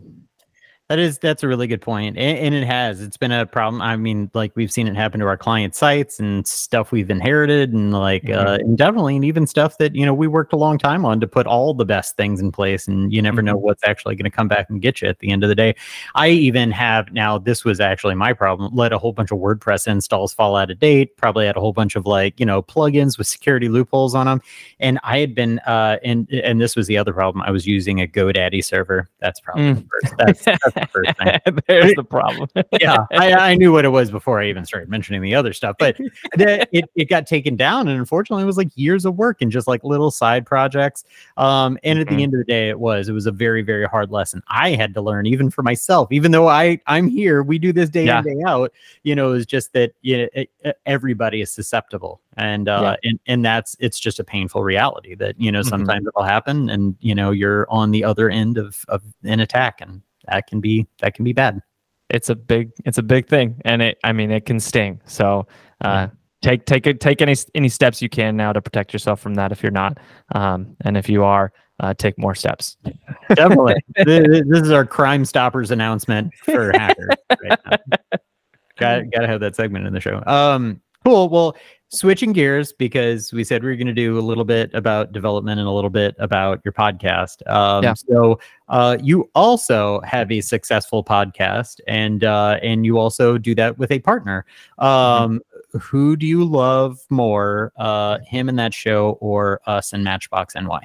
That 0.92 0.98
is 0.98 1.16
that's 1.16 1.42
a 1.42 1.48
really 1.48 1.66
good 1.68 1.80
point. 1.80 2.18
And, 2.18 2.38
and, 2.38 2.54
it 2.54 2.66
has. 2.66 3.00
It's 3.00 3.16
been 3.16 3.32
a 3.32 3.46
problem. 3.46 3.80
I 3.80 3.96
mean, 3.96 4.30
like 4.34 4.52
we've 4.54 4.70
seen 4.70 4.86
it 4.86 4.94
happen 4.94 5.20
to 5.20 5.26
our 5.26 5.38
client 5.38 5.74
sites 5.74 6.20
and 6.20 6.46
stuff 6.46 6.92
we've 6.92 7.08
inherited 7.08 7.72
and 7.72 7.94
like 7.94 8.24
mm-hmm. 8.24 8.46
uh 8.46 8.56
and 8.56 8.76
definitely 8.76 9.16
and 9.16 9.24
even 9.24 9.46
stuff 9.46 9.78
that, 9.78 9.94
you 9.94 10.04
know, 10.04 10.12
we 10.12 10.26
worked 10.26 10.52
a 10.52 10.56
long 10.56 10.76
time 10.76 11.06
on 11.06 11.18
to 11.20 11.26
put 11.26 11.46
all 11.46 11.72
the 11.72 11.86
best 11.86 12.14
things 12.18 12.42
in 12.42 12.52
place 12.52 12.86
and 12.86 13.10
you 13.10 13.22
never 13.22 13.38
mm-hmm. 13.38 13.46
know 13.46 13.56
what's 13.56 13.82
actually 13.84 14.16
going 14.16 14.30
to 14.30 14.36
come 14.36 14.48
back 14.48 14.68
and 14.68 14.82
get 14.82 15.00
you 15.00 15.08
at 15.08 15.20
the 15.20 15.30
end 15.30 15.42
of 15.42 15.48
the 15.48 15.54
day. 15.54 15.74
I 16.14 16.28
even 16.28 16.70
have 16.72 17.10
now 17.10 17.38
this 17.38 17.64
was 17.64 17.80
actually 17.80 18.14
my 18.14 18.34
problem. 18.34 18.70
Let 18.74 18.92
a 18.92 18.98
whole 18.98 19.14
bunch 19.14 19.32
of 19.32 19.38
WordPress 19.38 19.86
installs 19.86 20.34
fall 20.34 20.56
out 20.56 20.70
of 20.70 20.78
date, 20.78 21.16
probably 21.16 21.46
had 21.46 21.56
a 21.56 21.60
whole 21.60 21.72
bunch 21.72 21.96
of 21.96 22.04
like, 22.04 22.38
you 22.38 22.44
know, 22.44 22.62
plugins 22.62 23.16
with 23.16 23.28
security 23.28 23.70
loopholes 23.70 24.14
on 24.14 24.26
them. 24.26 24.42
And 24.78 25.00
I 25.04 25.20
had 25.20 25.34
been 25.34 25.58
uh 25.60 25.96
and 26.04 26.30
and 26.30 26.60
this 26.60 26.76
was 26.76 26.86
the 26.86 26.98
other 26.98 27.14
problem. 27.14 27.42
I 27.46 27.50
was 27.50 27.66
using 27.66 28.02
a 28.02 28.06
GoDaddy 28.06 28.62
server. 28.62 29.08
That's 29.20 29.40
probably 29.40 29.62
mm. 29.62 29.76
the 29.76 29.88
first. 29.88 30.14
That's, 30.18 30.44
that's 30.44 30.81
first 30.86 31.16
thing. 31.18 31.58
There's 31.66 31.94
the 31.94 32.04
problem. 32.04 32.48
yeah, 32.80 33.06
I, 33.12 33.32
I, 33.32 33.54
knew 33.54 33.72
what 33.72 33.84
it 33.84 33.88
was 33.88 34.10
before 34.10 34.40
I 34.40 34.48
even 34.48 34.64
started 34.64 34.88
mentioning 34.88 35.22
the 35.22 35.34
other 35.34 35.52
stuff, 35.52 35.76
but 35.78 35.96
the, 36.36 36.66
it, 36.72 36.84
it 36.94 37.08
got 37.08 37.26
taken 37.26 37.56
down, 37.56 37.88
and 37.88 37.98
unfortunately, 37.98 38.42
it 38.42 38.46
was 38.46 38.56
like 38.56 38.70
years 38.74 39.04
of 39.04 39.16
work 39.16 39.42
and 39.42 39.50
just 39.50 39.66
like 39.66 39.82
little 39.84 40.10
side 40.10 40.46
projects. 40.46 41.04
Um, 41.36 41.78
and 41.84 41.98
at 41.98 42.06
mm-hmm. 42.06 42.16
the 42.16 42.22
end 42.22 42.34
of 42.34 42.38
the 42.38 42.44
day, 42.44 42.68
it 42.68 42.78
was 42.78 43.08
it 43.08 43.12
was 43.12 43.26
a 43.26 43.32
very 43.32 43.62
very 43.62 43.86
hard 43.86 44.10
lesson 44.10 44.42
I 44.48 44.70
had 44.70 44.94
to 44.94 45.02
learn 45.02 45.26
even 45.26 45.50
for 45.50 45.62
myself. 45.62 46.10
Even 46.12 46.32
though 46.32 46.48
I 46.48 46.80
I'm 46.86 47.08
here, 47.08 47.42
we 47.42 47.58
do 47.58 47.72
this 47.72 47.90
day 47.90 48.06
yeah. 48.06 48.18
in 48.18 48.24
day 48.24 48.42
out. 48.46 48.72
You 49.02 49.14
know, 49.14 49.32
it's 49.32 49.46
just 49.46 49.72
that 49.72 49.92
you 50.02 50.18
know 50.18 50.28
it, 50.34 50.50
everybody 50.86 51.40
is 51.40 51.50
susceptible 51.52 52.20
and 52.36 52.68
uh 52.68 52.96
yeah. 53.02 53.10
and, 53.10 53.20
and 53.26 53.44
that's 53.44 53.76
it's 53.78 54.00
just 54.00 54.18
a 54.18 54.24
painful 54.24 54.62
reality 54.62 55.14
that 55.14 55.38
you 55.38 55.52
know 55.52 55.60
mm-hmm. 55.60 55.68
sometimes 55.68 56.00
mm-hmm. 56.00 56.08
it'll 56.08 56.22
happen 56.22 56.70
and 56.70 56.96
you 57.00 57.14
know 57.14 57.30
you're 57.30 57.66
on 57.70 57.90
the 57.90 58.04
other 58.04 58.30
end 58.30 58.58
of 58.58 58.84
of 58.88 59.02
an 59.24 59.40
attack 59.40 59.80
and 59.80 60.02
that 60.28 60.46
can 60.46 60.60
be 60.60 60.86
that 61.00 61.14
can 61.14 61.24
be 61.24 61.32
bad. 61.32 61.60
It's 62.10 62.28
a 62.28 62.34
big 62.34 62.70
it's 62.84 62.98
a 62.98 63.02
big 63.02 63.26
thing, 63.26 63.60
and 63.64 63.82
it 63.82 63.98
I 64.04 64.12
mean 64.12 64.30
it 64.30 64.44
can 64.44 64.60
sting. 64.60 65.00
So 65.06 65.46
uh, 65.80 66.08
take 66.42 66.66
take 66.66 66.84
take 67.00 67.22
any 67.22 67.34
any 67.54 67.68
steps 67.68 68.02
you 68.02 68.08
can 68.08 68.36
now 68.36 68.52
to 68.52 68.60
protect 68.60 68.92
yourself 68.92 69.20
from 69.20 69.34
that 69.34 69.52
if 69.52 69.62
you're 69.62 69.72
not, 69.72 69.98
um, 70.34 70.76
and 70.82 70.96
if 70.96 71.08
you 71.08 71.24
are, 71.24 71.52
uh, 71.80 71.94
take 71.94 72.18
more 72.18 72.34
steps. 72.34 72.76
Definitely, 73.34 73.76
this, 74.04 74.62
is 74.62 74.70
our 74.70 74.84
Crime 74.84 75.24
Stoppers 75.24 75.70
announcement 75.70 76.32
for 76.44 76.72
hackers. 76.72 77.14
Right 77.42 77.58
got 78.82 79.10
got 79.10 79.20
to 79.20 79.28
have 79.28 79.40
that 79.40 79.56
segment 79.56 79.86
in 79.86 79.92
the 79.92 80.00
show. 80.00 80.22
Um, 80.26 80.80
cool. 81.04 81.28
Well, 81.28 81.56
switching 81.92 82.32
gears 82.32 82.72
because 82.72 83.32
we 83.32 83.44
said 83.44 83.62
we 83.62 83.70
are 83.70 83.76
going 83.76 83.86
to 83.86 83.92
do 83.92 84.18
a 84.18 84.20
little 84.20 84.44
bit 84.44 84.72
about 84.72 85.12
development 85.12 85.60
and 85.60 85.68
a 85.68 85.72
little 85.72 85.90
bit 85.90 86.14
about 86.18 86.60
your 86.64 86.72
podcast. 86.72 87.46
Um, 87.50 87.84
yeah. 87.84 87.94
So 87.94 88.40
uh, 88.68 88.96
you 89.02 89.30
also 89.34 90.00
have 90.00 90.32
a 90.32 90.40
successful 90.40 91.04
podcast, 91.04 91.80
and 91.86 92.24
uh, 92.24 92.58
and 92.62 92.84
you 92.86 92.98
also 92.98 93.38
do 93.38 93.54
that 93.56 93.78
with 93.78 93.90
a 93.90 93.98
partner. 94.00 94.46
Mm-hmm. 94.80 94.84
Um, 94.84 95.38
mm-hmm. 95.38 95.78
Who 95.78 96.16
do 96.16 96.26
you 96.26 96.44
love 96.44 97.00
more, 97.08 97.72
uh, 97.76 98.18
him 98.26 98.48
in 98.48 98.56
that 98.56 98.74
show 98.74 99.16
or 99.20 99.60
us 99.66 99.92
in 99.92 100.02
Matchbox 100.02 100.54
NY? 100.54 100.80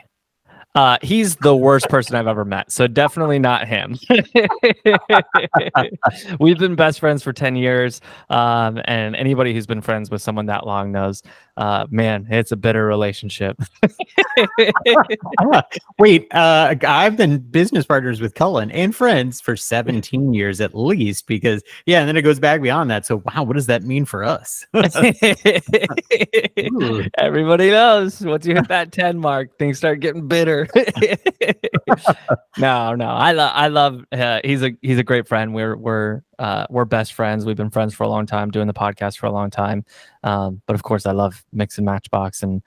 Uh, 0.77 0.97
he's 1.01 1.35
the 1.37 1.55
worst 1.55 1.89
person 1.89 2.15
I've 2.15 2.27
ever 2.27 2.45
met. 2.45 2.71
So 2.71 2.85
definitely 2.85 3.39
not 3.39 3.67
him. 3.67 3.97
We've 6.39 6.59
been 6.59 6.75
best 6.75 6.99
friends 6.99 7.23
for 7.23 7.33
10 7.33 7.55
years. 7.55 7.99
Um, 8.29 8.79
and 8.85 9.15
anybody 9.15 9.55
who's 9.55 9.65
been 9.65 9.81
friends 9.81 10.11
with 10.11 10.21
someone 10.21 10.45
that 10.45 10.67
long 10.67 10.91
knows, 10.91 11.23
uh, 11.57 11.87
man, 11.89 12.27
it's 12.29 12.51
a 12.51 12.55
bitter 12.55 12.85
relationship. 12.85 13.59
Wait, 15.99 16.27
uh, 16.33 16.75
I've 16.87 17.17
been 17.17 17.39
business 17.39 17.85
partners 17.85 18.21
with 18.21 18.35
Cullen 18.35 18.69
and 18.71 18.95
friends 18.95 19.41
for 19.41 19.55
17 19.55 20.33
years 20.33 20.61
at 20.61 20.75
least, 20.75 21.25
because, 21.25 21.63
yeah, 21.87 21.99
and 21.99 22.07
then 22.07 22.15
it 22.15 22.21
goes 22.21 22.39
back 22.39 22.61
beyond 22.61 22.91
that. 22.91 23.07
So, 23.07 23.23
wow, 23.25 23.43
what 23.43 23.55
does 23.55 23.65
that 23.65 23.83
mean 23.83 24.05
for 24.05 24.23
us? 24.23 24.67
Everybody 27.17 27.71
knows 27.71 28.21
once 28.21 28.45
you 28.45 28.53
hit 28.53 28.67
that 28.67 28.91
10 28.91 29.17
mark, 29.17 29.57
things 29.57 29.79
start 29.79 29.99
getting 29.99 30.27
bitter. 30.27 30.67
no, 32.59 32.93
no, 32.93 33.07
I 33.09 33.31
love, 33.31 33.51
I 33.55 33.67
love, 33.67 34.05
uh, 34.11 34.41
he's 34.43 34.61
a, 34.61 34.71
he's 34.83 34.99
a 34.99 35.03
great 35.03 35.27
friend. 35.27 35.55
We're, 35.55 35.75
we're, 35.75 36.21
uh, 36.39 36.67
we're 36.69 36.85
best 36.85 37.13
friends. 37.13 37.45
We've 37.45 37.57
been 37.57 37.69
friends 37.69 37.93
for 37.93 38.03
a 38.03 38.09
long 38.09 38.25
time, 38.25 38.51
doing 38.51 38.67
the 38.67 38.73
podcast 38.73 39.17
for 39.17 39.25
a 39.25 39.31
long 39.31 39.49
time. 39.49 39.85
Um, 40.23 40.61
but 40.65 40.75
of 40.75 40.83
course, 40.83 41.05
I 41.05 41.11
love 41.11 41.43
Mix 41.51 41.77
and 41.77 41.85
Matchbox 41.85 42.43
and 42.43 42.61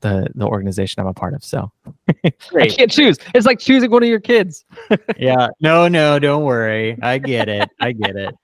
the 0.00 0.28
the 0.34 0.46
organization 0.46 1.00
I'm 1.00 1.06
a 1.06 1.14
part 1.14 1.34
of. 1.34 1.42
So 1.42 1.70
I 2.24 2.68
can't 2.68 2.90
choose. 2.90 3.18
It's 3.34 3.46
like 3.46 3.58
choosing 3.58 3.90
one 3.90 4.02
of 4.02 4.08
your 4.08 4.20
kids. 4.20 4.64
yeah. 5.16 5.48
No, 5.60 5.88
no, 5.88 6.18
don't 6.18 6.44
worry. 6.44 6.98
I 7.02 7.18
get 7.18 7.48
it. 7.48 7.68
I 7.80 7.92
get 7.92 8.16
it. 8.16 8.34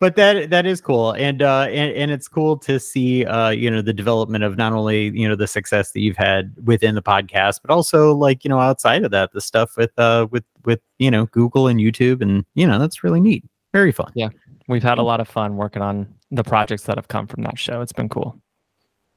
But 0.00 0.16
that 0.16 0.50
that 0.50 0.66
is 0.66 0.80
cool, 0.80 1.12
and 1.12 1.40
uh, 1.40 1.66
and 1.70 1.94
and 1.96 2.10
it's 2.10 2.28
cool 2.28 2.58
to 2.58 2.78
see 2.78 3.24
uh, 3.24 3.50
you 3.50 3.70
know, 3.70 3.80
the 3.80 3.92
development 3.92 4.44
of 4.44 4.56
not 4.56 4.72
only 4.72 5.10
you 5.18 5.28
know 5.28 5.36
the 5.36 5.46
success 5.46 5.92
that 5.92 6.00
you've 6.00 6.16
had 6.16 6.54
within 6.64 6.94
the 6.94 7.02
podcast, 7.02 7.60
but 7.62 7.70
also 7.70 8.14
like 8.14 8.44
you 8.44 8.50
know 8.50 8.60
outside 8.60 9.04
of 9.04 9.10
that, 9.12 9.32
the 9.32 9.40
stuff 9.40 9.76
with 9.76 9.98
uh 9.98 10.26
with 10.30 10.44
with 10.64 10.80
you 10.98 11.10
know 11.10 11.26
Google 11.26 11.68
and 11.68 11.80
YouTube, 11.80 12.20
and 12.20 12.44
you 12.54 12.66
know 12.66 12.78
that's 12.78 13.02
really 13.02 13.20
neat. 13.20 13.44
Very 13.74 13.90
fun. 13.90 14.12
Yeah, 14.14 14.28
we've 14.68 14.84
had 14.84 14.98
a 14.98 15.02
lot 15.02 15.18
of 15.18 15.26
fun 15.26 15.56
working 15.56 15.82
on 15.82 16.06
the 16.30 16.44
projects 16.44 16.84
that 16.84 16.96
have 16.96 17.08
come 17.08 17.26
from 17.26 17.42
that 17.42 17.58
show. 17.58 17.80
It's 17.80 17.92
been 17.92 18.08
cool. 18.08 18.40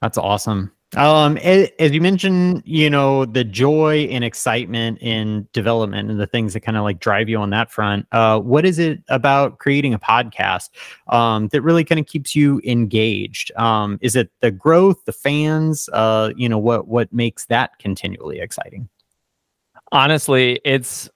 That's 0.01 0.17
awesome. 0.17 0.71
Um, 0.95 1.37
as, 1.37 1.69
as, 1.77 1.91
you 1.91 2.01
mentioned, 2.01 2.63
you 2.65 2.89
know, 2.89 3.25
the 3.25 3.43
joy 3.43 4.07
and 4.09 4.23
excitement 4.23 4.97
in 4.99 5.47
development 5.53 6.09
and 6.09 6.19
the 6.19 6.25
things 6.25 6.53
that 6.53 6.61
kind 6.61 6.75
of 6.75 6.83
like 6.83 6.99
drive 6.99 7.29
you 7.29 7.37
on 7.37 7.51
that 7.51 7.69
front. 7.69 8.07
Uh, 8.11 8.39
what 8.39 8.65
is 8.65 8.79
it 8.79 9.03
about 9.09 9.59
creating 9.59 9.93
a 9.93 9.99
podcast 9.99 10.69
um, 11.09 11.49
that 11.49 11.61
really 11.61 11.83
kind 11.83 11.99
of 11.99 12.07
keeps 12.07 12.35
you 12.35 12.59
engaged? 12.65 13.51
Um, 13.57 13.99
is 14.01 14.15
it 14.15 14.31
the 14.39 14.49
growth, 14.49 15.05
the 15.05 15.11
fans? 15.11 15.87
Uh, 15.93 16.31
you 16.35 16.49
know, 16.49 16.57
what 16.57 16.87
what 16.87 17.13
makes 17.13 17.45
that 17.45 17.77
continually 17.77 18.39
exciting? 18.39 18.89
Honestly, 19.91 20.59
it's 20.65 21.09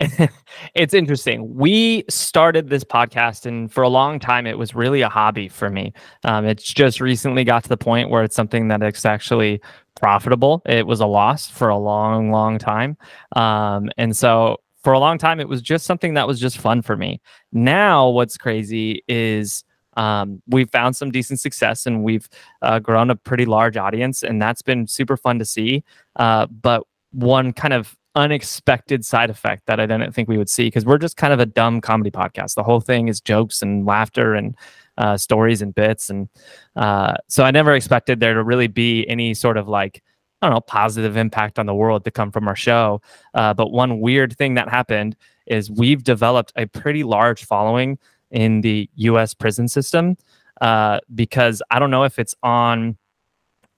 it's 0.74 0.94
interesting. 0.94 1.54
We 1.54 2.04
started 2.08 2.70
this 2.70 2.84
podcast, 2.84 3.44
and 3.44 3.70
for 3.70 3.82
a 3.82 3.88
long 3.88 4.18
time, 4.18 4.46
it 4.46 4.58
was 4.58 4.74
really 4.74 5.02
a 5.02 5.08
hobby 5.08 5.48
for 5.48 5.68
me. 5.68 5.92
Um, 6.24 6.46
it's 6.46 6.62
just 6.62 7.00
recently 7.00 7.44
got 7.44 7.62
to 7.64 7.68
the 7.68 7.76
point 7.76 8.08
where 8.08 8.22
it's 8.22 8.34
something 8.34 8.68
that 8.68 8.82
it's 8.82 9.04
actually 9.04 9.60
profitable. 9.96 10.62
It 10.64 10.86
was 10.86 11.00
a 11.00 11.06
loss 11.06 11.48
for 11.48 11.68
a 11.68 11.76
long, 11.76 12.30
long 12.30 12.58
time. 12.58 12.96
Um, 13.36 13.90
and 13.98 14.16
so 14.16 14.56
for 14.82 14.94
a 14.94 14.98
long 14.98 15.18
time, 15.18 15.38
it 15.38 15.48
was 15.48 15.60
just 15.60 15.84
something 15.84 16.14
that 16.14 16.26
was 16.26 16.40
just 16.40 16.56
fun 16.58 16.80
for 16.80 16.96
me. 16.96 17.20
Now, 17.52 18.08
what's 18.08 18.38
crazy 18.38 19.04
is 19.06 19.64
um, 19.98 20.40
we've 20.46 20.70
found 20.70 20.96
some 20.96 21.10
decent 21.10 21.40
success 21.40 21.84
and 21.84 22.02
we've 22.02 22.28
uh, 22.62 22.78
grown 22.78 23.10
a 23.10 23.16
pretty 23.16 23.44
large 23.44 23.76
audience, 23.76 24.22
and 24.22 24.40
that's 24.40 24.62
been 24.62 24.86
super 24.86 25.18
fun 25.18 25.38
to 25.38 25.44
see. 25.44 25.84
Uh, 26.16 26.46
but 26.46 26.84
one 27.12 27.52
kind 27.52 27.74
of 27.74 27.96
unexpected 28.14 29.04
side 29.04 29.30
effect 29.30 29.66
that 29.66 29.78
I 29.78 29.86
didn't 29.86 30.12
think 30.12 30.28
we 30.28 30.38
would 30.38 30.50
see 30.50 30.64
because 30.64 30.84
we're 30.84 30.98
just 30.98 31.16
kind 31.16 31.32
of 31.32 31.40
a 31.40 31.46
dumb 31.46 31.80
comedy 31.80 32.10
podcast. 32.10 32.54
The 32.54 32.62
whole 32.62 32.80
thing 32.80 33.08
is 33.08 33.20
jokes 33.20 33.62
and 33.62 33.86
laughter 33.86 34.34
and 34.34 34.56
uh, 34.98 35.16
stories 35.16 35.62
and 35.62 35.74
bits, 35.74 36.10
and 36.10 36.28
uh, 36.76 37.14
so 37.28 37.44
I 37.44 37.50
never 37.50 37.74
expected 37.74 38.20
there 38.20 38.34
to 38.34 38.42
really 38.42 38.66
be 38.66 39.08
any 39.08 39.34
sort 39.34 39.56
of 39.56 39.68
like 39.68 40.02
I 40.42 40.46
don't 40.46 40.54
know 40.54 40.60
positive 40.60 41.16
impact 41.16 41.58
on 41.58 41.66
the 41.66 41.74
world 41.74 42.04
to 42.04 42.10
come 42.10 42.30
from 42.32 42.48
our 42.48 42.56
show. 42.56 43.00
Uh, 43.34 43.54
but 43.54 43.72
one 43.72 44.00
weird 44.00 44.36
thing 44.36 44.54
that 44.54 44.68
happened 44.68 45.16
is 45.46 45.70
we've 45.70 46.02
developed 46.02 46.52
a 46.56 46.66
pretty 46.66 47.02
large 47.02 47.44
following 47.44 47.98
in 48.30 48.60
the 48.60 48.88
U.S. 48.96 49.34
prison 49.34 49.68
system 49.68 50.16
uh, 50.60 51.00
because 51.14 51.62
I 51.70 51.78
don't 51.78 51.90
know 51.90 52.04
if 52.04 52.18
it's 52.18 52.34
on 52.42 52.96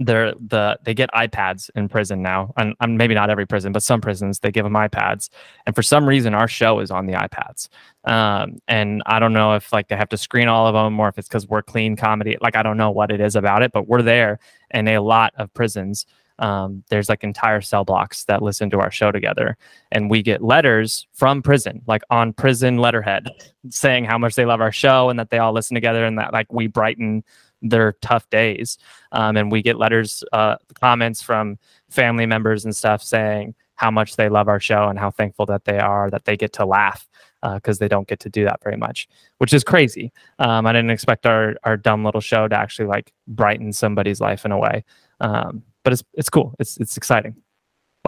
they're 0.04 0.32
the 0.34 0.78
they 0.84 0.94
get 0.94 1.10
iPads 1.12 1.70
in 1.74 1.88
prison 1.88 2.22
now, 2.22 2.52
and, 2.56 2.74
and, 2.80 2.98
maybe 2.98 3.14
not 3.14 3.30
every 3.30 3.46
prison, 3.46 3.72
but 3.72 3.82
some 3.82 4.00
prisons 4.00 4.38
they 4.38 4.50
give 4.50 4.64
them 4.64 4.74
iPads. 4.74 5.28
And 5.66 5.74
for 5.74 5.82
some 5.82 6.08
reason, 6.08 6.34
our 6.34 6.48
show 6.48 6.80
is 6.80 6.90
on 6.90 7.06
the 7.06 7.14
iPads. 7.14 7.68
Um, 8.04 8.58
and 8.68 9.02
I 9.06 9.18
don't 9.18 9.32
know 9.32 9.54
if 9.54 9.72
like 9.72 9.88
they 9.88 9.96
have 9.96 10.08
to 10.10 10.16
screen 10.16 10.48
all 10.48 10.66
of 10.66 10.74
them, 10.74 10.98
or 10.98 11.08
if 11.08 11.18
it's 11.18 11.28
because 11.28 11.46
we're 11.46 11.62
clean 11.62 11.96
comedy. 11.96 12.36
Like 12.40 12.56
I 12.56 12.62
don't 12.62 12.76
know 12.76 12.90
what 12.90 13.10
it 13.10 13.20
is 13.20 13.36
about 13.36 13.62
it, 13.62 13.72
but 13.72 13.88
we're 13.88 14.02
there, 14.02 14.38
and 14.70 14.88
a 14.88 15.00
lot 15.00 15.32
of 15.36 15.52
prisons. 15.54 16.06
Um, 16.38 16.82
there's 16.88 17.08
like 17.08 17.22
entire 17.22 17.60
cell 17.60 17.84
blocks 17.84 18.24
that 18.24 18.42
listen 18.42 18.68
to 18.70 18.80
our 18.80 18.90
show 18.90 19.12
together, 19.12 19.56
and 19.92 20.10
we 20.10 20.22
get 20.22 20.42
letters 20.42 21.06
from 21.12 21.42
prison, 21.42 21.82
like 21.86 22.02
on 22.10 22.32
prison 22.32 22.78
letterhead, 22.78 23.28
saying 23.70 24.04
how 24.04 24.18
much 24.18 24.34
they 24.34 24.46
love 24.46 24.60
our 24.60 24.72
show 24.72 25.08
and 25.08 25.18
that 25.18 25.30
they 25.30 25.38
all 25.38 25.52
listen 25.52 25.74
together, 25.74 26.04
and 26.04 26.18
that 26.18 26.32
like 26.32 26.52
we 26.52 26.66
brighten 26.66 27.22
their 27.62 27.92
tough 28.02 28.28
days. 28.30 28.78
Um, 29.12 29.36
and 29.36 29.50
we 29.50 29.62
get 29.62 29.78
letters, 29.78 30.22
uh, 30.32 30.56
comments 30.74 31.22
from 31.22 31.58
family 31.90 32.26
members 32.26 32.64
and 32.64 32.74
stuff 32.74 33.02
saying 33.02 33.54
how 33.76 33.90
much 33.90 34.16
they 34.16 34.28
love 34.28 34.48
our 34.48 34.60
show 34.60 34.88
and 34.88 34.98
how 34.98 35.10
thankful 35.10 35.46
that 35.46 35.64
they 35.64 35.78
are 35.78 36.10
that 36.10 36.24
they 36.24 36.36
get 36.36 36.52
to 36.52 36.64
laugh 36.64 37.08
because 37.54 37.78
uh, 37.78 37.80
they 37.80 37.88
don't 37.88 38.06
get 38.06 38.20
to 38.20 38.28
do 38.28 38.44
that 38.44 38.62
very 38.62 38.76
much, 38.76 39.08
which 39.38 39.52
is 39.52 39.64
crazy. 39.64 40.12
Um, 40.38 40.66
I 40.66 40.72
didn't 40.72 40.90
expect 40.90 41.26
our 41.26 41.56
our 41.64 41.76
dumb 41.76 42.04
little 42.04 42.20
show 42.20 42.46
to 42.46 42.56
actually 42.56 42.86
like 42.86 43.12
brighten 43.26 43.72
somebody's 43.72 44.20
life 44.20 44.44
in 44.44 44.52
a 44.52 44.58
way. 44.58 44.84
Um, 45.20 45.62
but 45.82 45.92
it's 45.92 46.04
it's 46.14 46.30
cool. 46.30 46.54
It's 46.58 46.76
it's 46.78 46.96
exciting. 46.96 47.34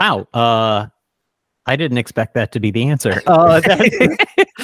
Wow. 0.01 0.29
Uh, 0.33 0.87
I 1.67 1.77
didn't 1.77 1.99
expect 1.99 2.35
that 2.35 2.53
to 2.53 2.61
be 2.61 2.71
the 2.71 2.89
answer. 2.89 3.23
Uh, 3.35 3.61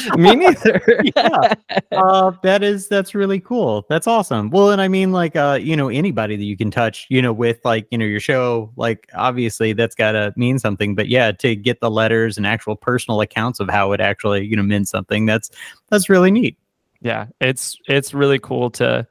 Me 0.17 0.35
neither. 0.35 1.03
yeah, 1.17 1.55
uh, 1.93 2.31
that 2.43 2.63
is 2.63 2.89
that's 2.89 3.15
really 3.15 3.41
cool. 3.41 3.85
That's 3.89 4.07
awesome. 4.07 4.51
Well, 4.51 4.71
and 4.71 4.81
I 4.81 4.89
mean, 4.89 5.13
like, 5.13 5.35
uh, 5.35 5.59
you 5.61 5.77
know, 5.77 5.89
anybody 5.89 6.37
that 6.37 6.45
you 6.45 6.57
can 6.57 6.71
touch, 6.71 7.07
you 7.11 7.21
know, 7.21 7.33
with 7.33 7.59
like, 7.65 7.87
you 7.91 7.99
know, 7.99 8.05
your 8.05 8.21
show, 8.21 8.73
like, 8.77 9.09
obviously 9.15 9.73
that's 9.73 9.95
got 9.95 10.13
to 10.13 10.33
mean 10.37 10.59
something. 10.59 10.95
But 10.95 11.09
yeah, 11.09 11.33
to 11.33 11.57
get 11.57 11.81
the 11.81 11.91
letters 11.91 12.37
and 12.37 12.47
actual 12.47 12.77
personal 12.77 13.21
accounts 13.21 13.61
of 13.61 13.69
how 13.69 13.93
it 13.93 14.01
actually, 14.01 14.47
you 14.47 14.57
know, 14.57 14.63
meant 14.63 14.89
something. 14.89 15.27
That's 15.27 15.51
that's 15.89 16.09
really 16.09 16.31
neat. 16.31 16.57
Yeah, 17.01 17.27
it's 17.41 17.77
it's 17.89 18.15
really 18.15 18.39
cool 18.39 18.71
to 18.73 19.07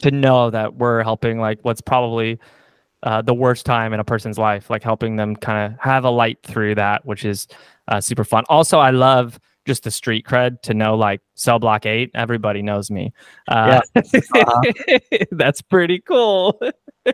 to 0.00 0.10
know 0.10 0.50
that 0.50 0.76
we're 0.76 1.02
helping 1.02 1.38
like 1.38 1.58
what's 1.62 1.80
probably 1.80 2.38
uh, 3.02 3.22
the 3.22 3.34
worst 3.34 3.66
time 3.66 3.92
in 3.92 4.00
a 4.00 4.04
person's 4.04 4.38
life, 4.38 4.70
like 4.70 4.82
helping 4.82 5.16
them 5.16 5.36
kind 5.36 5.72
of 5.72 5.78
have 5.80 6.04
a 6.04 6.10
light 6.10 6.38
through 6.42 6.74
that, 6.76 7.04
which 7.04 7.24
is 7.24 7.48
uh, 7.88 8.00
super 8.00 8.24
fun. 8.24 8.44
Also, 8.48 8.78
I 8.78 8.90
love 8.90 9.38
just 9.64 9.84
the 9.84 9.90
street 9.90 10.26
cred 10.26 10.60
to 10.62 10.74
know 10.74 10.96
like 10.96 11.20
cell 11.34 11.58
block 11.58 11.86
eight, 11.86 12.10
everybody 12.14 12.62
knows 12.62 12.90
me. 12.90 13.12
Uh, 13.48 13.80
yeah. 13.94 14.02
uh-huh. 14.34 15.18
that's 15.32 15.62
pretty 15.62 16.00
cool. 16.00 16.60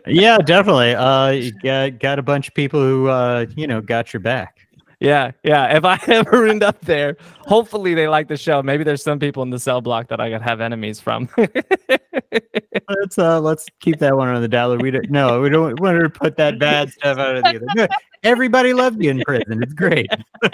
yeah, 0.07 0.37
definitely. 0.37 0.95
Uh, 0.95 1.29
you 1.29 1.51
got, 1.63 1.99
got 1.99 2.19
a 2.19 2.23
bunch 2.23 2.47
of 2.47 2.53
people 2.53 2.79
who, 2.79 3.07
uh, 3.07 3.45
you 3.55 3.67
know, 3.67 3.81
got 3.81 4.13
your 4.13 4.19
back. 4.19 4.58
Yeah, 4.99 5.31
yeah. 5.43 5.77
If 5.77 5.85
I 5.85 5.99
ever 6.07 6.47
end 6.47 6.63
up 6.63 6.79
there, 6.81 7.15
hopefully 7.39 7.93
they 7.93 8.07
like 8.07 8.27
the 8.27 8.35
show. 8.35 8.61
Maybe 8.61 8.83
there's 8.83 9.03
some 9.03 9.17
people 9.19 9.43
in 9.43 9.49
the 9.49 9.59
cell 9.59 9.81
block 9.81 10.09
that 10.09 10.19
I 10.19 10.29
could 10.29 10.41
have 10.41 10.59
enemies 10.59 10.99
from. 10.99 11.29
let's 11.37 13.17
uh 13.17 13.39
let's 13.39 13.65
keep 13.79 13.99
that 13.99 14.15
one 14.15 14.27
on 14.27 14.41
the 14.41 14.47
dollar. 14.47 14.77
We 14.77 14.91
don't 14.91 15.09
no, 15.09 15.39
we 15.41 15.49
don't 15.49 15.79
want 15.79 15.99
to 15.99 16.09
put 16.09 16.35
that 16.37 16.59
bad 16.59 16.91
stuff 16.91 17.17
out 17.17 17.37
of 17.37 17.43
the 17.43 17.49
other. 17.49 17.65
Good. 17.75 17.89
Everybody 18.23 18.73
loves 18.73 18.97
you 18.99 19.11
in 19.11 19.21
prison. 19.21 19.63
It's 19.63 19.73
great. 19.73 20.09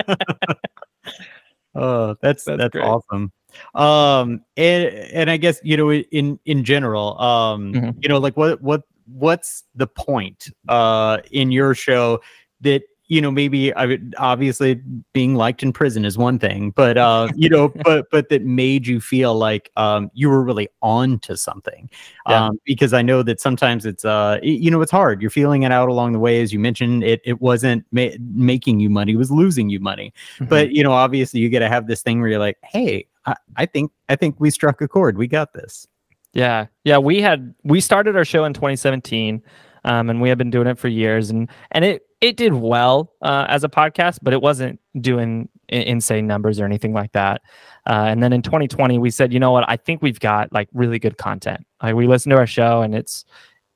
oh, 1.76 2.16
that's 2.22 2.44
that's, 2.44 2.58
that's 2.58 2.76
awesome. 2.76 3.32
Um 3.74 4.42
and 4.58 4.86
and 4.86 5.30
I 5.32 5.38
guess 5.38 5.60
you 5.64 5.76
know 5.76 5.92
in 5.92 6.40
in 6.46 6.64
general, 6.64 7.20
um, 7.20 7.74
mm-hmm. 7.74 8.00
you 8.00 8.10
know, 8.10 8.20
like 8.20 8.38
what 8.38 8.62
what 8.62 8.84
what's 9.08 9.64
the 9.74 9.88
point 9.88 10.50
uh 10.68 11.18
in 11.32 11.52
your 11.52 11.74
show 11.74 12.20
that 12.62 12.84
you 13.08 13.22
know 13.22 13.30
maybe 13.30 13.74
i 13.76 13.86
would 13.86 14.15
obviously 14.18 14.76
being 15.13 15.36
liked 15.36 15.62
in 15.62 15.72
prison 15.72 16.06
is 16.06 16.18
one 16.18 16.39
thing 16.39 16.72
but 16.72 16.98
uh 16.98 17.28
you 17.36 17.50
know 17.50 17.70
but 17.84 18.10
but 18.12 18.30
that 18.30 18.44
made 18.44 18.88
you 18.88 19.00
feel 19.00 19.36
like 19.36 19.72
um 19.76 20.10
you 20.13 20.30
were 20.30 20.44
really 20.44 20.68
on 20.82 21.20
to 21.20 21.38
something. 21.38 21.89
Yeah. 22.28 22.46
um 22.46 22.60
because 22.65 22.94
i 22.94 23.02
know 23.02 23.24
that 23.24 23.39
sometimes 23.39 23.86
it's 23.86 24.06
uh 24.06 24.39
you 24.41 24.72
know 24.72 24.82
it's 24.82 24.91
hard. 24.91 25.22
You're 25.22 25.32
feeling 25.32 25.63
it 25.63 25.72
out 25.72 25.89
along 25.89 26.13
the 26.13 26.20
way 26.20 26.41
as 26.41 26.52
you 26.52 26.60
mentioned 26.60 27.04
it 27.04 27.22
it 27.24 27.41
wasn't 27.41 27.86
ma- 27.91 28.15
making 28.20 28.80
you 28.80 28.89
money 28.89 29.13
it 29.13 29.18
was 29.18 29.32
losing 29.32 29.70
you 29.70 29.80
money. 29.80 30.13
Mm-hmm. 30.36 30.46
but 30.46 30.72
you 30.72 30.84
know 30.84 30.91
obviously 30.91 31.39
you 31.39 31.50
got 31.50 31.60
to 31.60 31.70
have 31.70 31.88
this 31.88 32.02
thing 32.02 32.20
where 32.20 32.30
you're 32.30 32.39
like 32.39 32.58
hey 32.63 33.08
I, 33.26 33.36
I 33.56 33.65
think 33.65 33.91
i 34.10 34.15
think 34.15 34.39
we 34.39 34.50
struck 34.50 34.82
a 34.82 34.88
chord. 34.88 35.18
We 35.18 35.28
got 35.28 35.54
this. 35.54 35.88
Yeah. 36.34 36.68
Yeah 36.84 36.98
we 36.98 37.22
had 37.22 37.54
we 37.63 37.82
started 37.82 38.15
our 38.15 38.26
show 38.26 38.46
in 38.46 38.54
2017 38.54 39.41
um, 39.84 40.10
and 40.10 40.20
we 40.20 40.30
have 40.30 40.38
been 40.38 40.50
doing 40.50 40.68
it 40.68 40.80
for 40.80 40.88
years 40.88 41.30
and 41.30 41.50
and 41.72 41.86
it 41.86 42.06
it 42.26 42.38
did 42.38 42.54
well 42.54 43.14
uh, 43.22 43.46
as 43.48 43.64
a 43.64 43.70
podcast, 43.70 44.18
but 44.24 44.34
it 44.34 44.42
wasn't 44.42 44.80
doing 45.00 45.48
insane 45.70 46.26
numbers 46.26 46.60
or 46.60 46.66
anything 46.66 46.92
like 46.92 47.12
that. 47.12 47.42
Uh, 47.86 48.06
and 48.08 48.24
then 48.24 48.34
in 48.34 48.42
2020, 48.42 48.98
we 48.98 49.12
said, 49.12 49.32
you 49.32 49.40
know 49.40 49.52
what? 49.52 49.64
I 49.68 49.78
think 49.78 50.02
we've 50.02 50.20
got 50.20 50.52
like 50.52 50.68
really 50.74 50.98
good 50.98 51.20
content. 51.20 51.68
Like 51.84 51.94
we 51.94 52.08
listen 52.08 52.32
to 52.32 52.38
our 52.38 52.48
show, 52.48 52.82
and 52.82 52.96
it's 52.96 53.26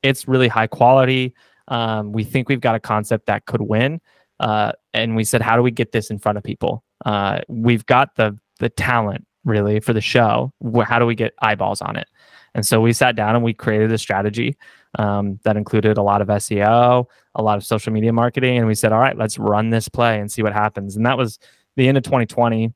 it's 0.02 0.28
really 0.28 0.48
high 0.48 0.66
quality. 0.66 1.36
Um, 1.68 2.12
we 2.12 2.24
think 2.24 2.50
we've 2.50 2.60
got 2.60 2.74
a 2.74 2.80
concept 2.80 3.28
that 3.28 3.46
could 3.46 3.62
win. 3.62 4.02
Uh, 4.40 4.72
and 4.96 5.16
we 5.16 5.24
said, 5.24 5.44
how 5.44 5.56
do 5.56 5.62
we 5.62 5.70
get 5.70 5.92
this 5.92 6.10
in 6.10 6.18
front 6.18 6.38
of 6.38 6.44
people? 6.44 6.84
Uh, 7.06 7.42
we've 7.48 7.86
got 7.86 8.16
the 8.16 8.36
the 8.58 8.70
talent 8.70 9.28
really 9.46 9.80
for 9.80 9.94
the 9.94 10.02
show. 10.02 10.52
How 10.84 10.98
do 10.98 11.06
we 11.06 11.14
get 11.14 11.34
eyeballs 11.40 11.82
on 11.84 11.98
it? 11.98 12.08
And 12.56 12.66
so 12.66 12.82
we 12.82 12.94
sat 12.94 13.16
down 13.16 13.36
and 13.36 13.44
we 13.44 13.54
created 13.54 13.92
a 13.92 13.98
strategy 14.00 14.58
um, 14.98 15.40
that 15.44 15.58
included 15.58 15.98
a 15.98 16.02
lot 16.02 16.22
of 16.22 16.28
SEO, 16.28 17.06
a 17.36 17.44
lot 17.44 17.58
of 17.58 17.66
social 17.66 17.94
media 17.94 18.12
marketing, 18.12 18.58
and 18.58 18.68
we 18.68 18.76
said, 18.76 18.92
all 18.92 19.00
right, 19.00 19.18
let's 19.18 19.38
run 19.38 19.70
this 19.70 19.88
play 19.88 20.20
and 20.20 20.32
see 20.32 20.42
what 20.42 20.54
happens. 20.54 20.96
And 20.96 21.06
that 21.06 21.18
was 21.18 21.40
the 21.76 21.88
end 21.88 21.98
of 21.98 22.04
2020. 22.04 22.66
It 22.66 22.74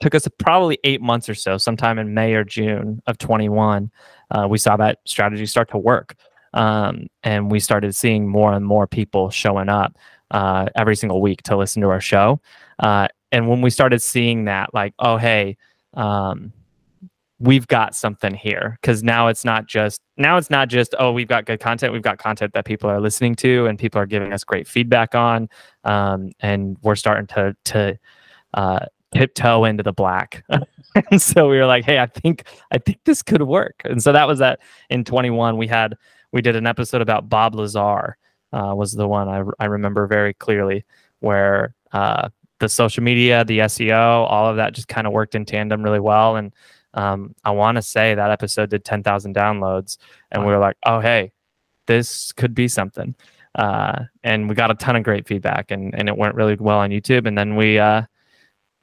took 0.00 0.14
us 0.14 0.28
probably 0.38 0.78
eight 0.84 1.00
months 1.00 1.28
or 1.28 1.34
so, 1.34 1.56
sometime 1.58 1.98
in 1.98 2.14
May 2.14 2.34
or 2.34 2.44
June 2.44 3.02
of 3.06 3.18
21. 3.18 3.90
Uh, 4.30 4.46
we 4.48 4.58
saw 4.58 4.76
that 4.76 4.98
strategy 5.04 5.46
start 5.46 5.70
to 5.70 5.78
work. 5.78 6.14
Um, 6.52 7.06
and 7.22 7.50
we 7.50 7.60
started 7.60 7.94
seeing 7.94 8.28
more 8.28 8.52
and 8.52 8.64
more 8.64 8.86
people 8.86 9.30
showing 9.30 9.68
up 9.68 9.96
uh, 10.30 10.66
every 10.76 10.96
single 10.96 11.20
week 11.20 11.42
to 11.44 11.56
listen 11.56 11.82
to 11.82 11.88
our 11.88 12.00
show. 12.00 12.40
Uh, 12.78 13.08
and 13.32 13.48
when 13.48 13.60
we 13.60 13.70
started 13.70 14.02
seeing 14.02 14.44
that, 14.44 14.74
like, 14.74 14.94
oh, 14.98 15.16
hey, 15.16 15.56
um, 15.94 16.52
we've 17.40 17.66
got 17.66 17.94
something 17.94 18.34
here. 18.34 18.78
Because 18.80 19.02
now 19.02 19.26
it's 19.26 19.44
not 19.44 19.66
just 19.66 20.00
now 20.16 20.36
it's 20.36 20.50
not 20.50 20.68
just 20.68 20.94
oh 20.98 21.10
we've 21.10 21.26
got 21.26 21.46
good 21.46 21.58
content 21.58 21.92
we've 21.92 22.02
got 22.02 22.18
content 22.18 22.52
that 22.52 22.64
people 22.64 22.88
are 22.88 23.00
listening 23.00 23.34
to 23.34 23.66
and 23.66 23.78
people 23.78 24.00
are 24.00 24.06
giving 24.06 24.32
us 24.32 24.44
great 24.44 24.68
feedback 24.68 25.14
on 25.14 25.48
um, 25.84 26.30
and 26.40 26.76
we're 26.82 26.94
starting 26.94 27.26
to 27.26 27.56
to 27.64 27.98
uh, 28.54 28.80
tiptoe 29.12 29.64
into 29.64 29.82
the 29.82 29.92
black. 29.92 30.44
And 31.12 31.22
so 31.22 31.48
we 31.48 31.56
were 31.56 31.66
like 31.66 31.84
hey 31.84 32.00
i 32.00 32.06
think 32.06 32.42
i 32.72 32.78
think 32.78 32.98
this 33.04 33.22
could 33.22 33.42
work. 33.42 33.80
And 33.84 34.02
so 34.02 34.10
that 34.10 34.26
was 34.26 34.40
that 34.40 34.58
in 34.90 35.04
21 35.04 35.56
we 35.56 35.68
had 35.68 35.96
we 36.32 36.42
did 36.42 36.56
an 36.56 36.66
episode 36.66 37.00
about 37.00 37.28
bob 37.28 37.54
lazar 37.54 38.16
uh, 38.52 38.74
was 38.74 38.92
the 38.94 39.06
one 39.06 39.28
I, 39.28 39.44
I 39.60 39.66
remember 39.66 40.08
very 40.08 40.34
clearly 40.34 40.84
where 41.20 41.76
uh, 41.92 42.30
the 42.58 42.68
social 42.68 43.04
media 43.04 43.44
the 43.44 43.60
seo 43.60 44.26
all 44.28 44.48
of 44.48 44.56
that 44.56 44.74
just 44.74 44.88
kind 44.88 45.06
of 45.06 45.12
worked 45.12 45.36
in 45.36 45.44
tandem 45.44 45.80
really 45.80 46.00
well. 46.00 46.34
And 46.34 46.52
um, 46.94 47.34
I 47.44 47.50
want 47.50 47.76
to 47.76 47.82
say 47.82 48.14
that 48.14 48.30
episode 48.30 48.70
did 48.70 48.84
10,000 48.84 49.34
downloads, 49.34 49.98
and 50.30 50.42
wow. 50.42 50.48
we 50.48 50.54
were 50.54 50.60
like, 50.60 50.76
oh, 50.84 51.00
hey, 51.00 51.32
this 51.86 52.32
could 52.32 52.54
be 52.54 52.68
something. 52.68 53.14
Uh, 53.54 54.04
and 54.22 54.48
we 54.48 54.54
got 54.54 54.70
a 54.70 54.74
ton 54.74 54.96
of 54.96 55.02
great 55.02 55.26
feedback, 55.26 55.70
and, 55.70 55.94
and 55.94 56.08
it 56.08 56.16
went 56.16 56.34
really 56.34 56.56
well 56.56 56.78
on 56.78 56.90
YouTube. 56.90 57.26
And 57.26 57.36
then 57.36 57.56
we, 57.56 57.78
uh, 57.78 58.02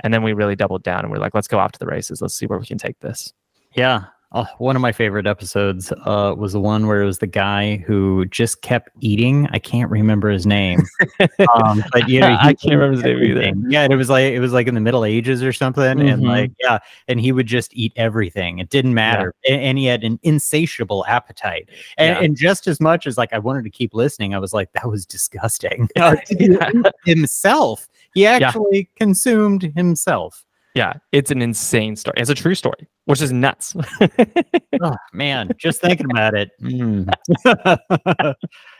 and 0.02 0.14
then 0.14 0.24
we 0.24 0.34
really 0.34 0.56
doubled 0.56 0.84
down, 0.84 1.02
and 1.02 1.12
we 1.12 1.18
are 1.18 1.22
like, 1.22 1.34
let's 1.34 1.48
go 1.48 1.60
off 1.60 1.72
to 1.74 1.80
the 1.80 1.86
races. 1.86 2.22
Let's 2.22 2.36
see 2.36 2.46
where 2.46 2.60
we 2.60 2.66
can 2.66 2.78
take 2.78 3.00
this. 3.00 3.34
Yeah, 3.76 4.06
Oh, 4.34 4.46
one 4.58 4.76
of 4.76 4.82
my 4.82 4.92
favorite 4.92 5.26
episodes 5.26 5.94
uh, 6.04 6.36
was 6.38 6.52
the 6.52 6.60
one 6.60 6.86
where 6.86 7.02
it 7.02 7.06
was 7.06 7.20
the 7.20 7.28
guy 7.28 7.78
who 7.88 8.26
just 8.26 8.62
kept 8.62 8.90
eating. 9.00 9.48
I 9.52 9.60
can't 9.60 9.90
remember 9.90 10.30
his 10.30 10.46
name, 10.46 10.82
um, 11.56 11.82
but 11.94 12.10
you 12.10 12.20
know, 12.20 12.38
I 12.42 12.54
can't 12.54 12.74
remember 12.74 12.92
his 12.92 13.04
name 13.04 13.24
either. 13.24 13.54
Yeah, 13.70 13.88
it 13.90 13.96
was 13.96 14.10
like 14.10 14.34
it 14.34 14.42
was 14.42 14.52
like 14.52 14.68
in 14.68 14.76
the 14.76 14.82
Middle 14.82 15.06
Ages 15.06 15.42
or 15.42 15.54
something, 15.54 15.82
mm-hmm. 15.82 16.08
and 16.08 16.24
like 16.24 16.52
yeah, 16.60 16.80
and 17.08 17.22
he 17.22 17.32
would 17.32 17.48
just 17.48 17.74
eat 17.74 17.94
everything. 17.96 18.60
It 18.60 18.70
didn't 18.70 18.94
matter, 18.94 19.34
yeah. 19.46 19.54
and, 19.54 19.64
and, 19.64 19.78
he 19.78 19.86
had 19.86 20.04
an 20.04 20.20
insatiable 20.24 21.06
appetite. 21.08 21.70
And, 21.98 22.18
yeah. 22.18 22.24
and, 22.24 22.36
just 22.36 22.68
as 22.68 22.82
much 22.82 23.08
as 23.08 23.18
like 23.18 23.32
I 23.32 23.40
wanted 23.40 23.64
to 23.64 23.70
keep 23.70 23.94
listening, 23.94 24.36
I 24.36 24.40
was 24.40 24.54
like, 24.54 24.74
that 24.74 24.90
was 24.90 25.06
disgusting. 25.06 25.90
himself, 27.06 27.88
he 28.14 28.26
actually 28.26 28.78
yeah. 28.80 28.98
consumed 29.06 29.72
himself. 29.74 30.46
Yeah, 30.78 30.94
it's 31.12 31.32
an 31.32 31.42
insane 31.42 31.96
story. 31.96 32.14
It's 32.18 32.30
a 32.30 32.36
true 32.36 32.54
story, 32.54 32.88
which 33.06 33.20
is 33.20 33.32
nuts. 33.32 33.76
oh 34.84 34.96
man, 35.12 35.50
just 35.58 35.82
thinking 35.82 36.06
about 36.12 36.36
it. 36.36 36.52
Mm. 36.62 37.12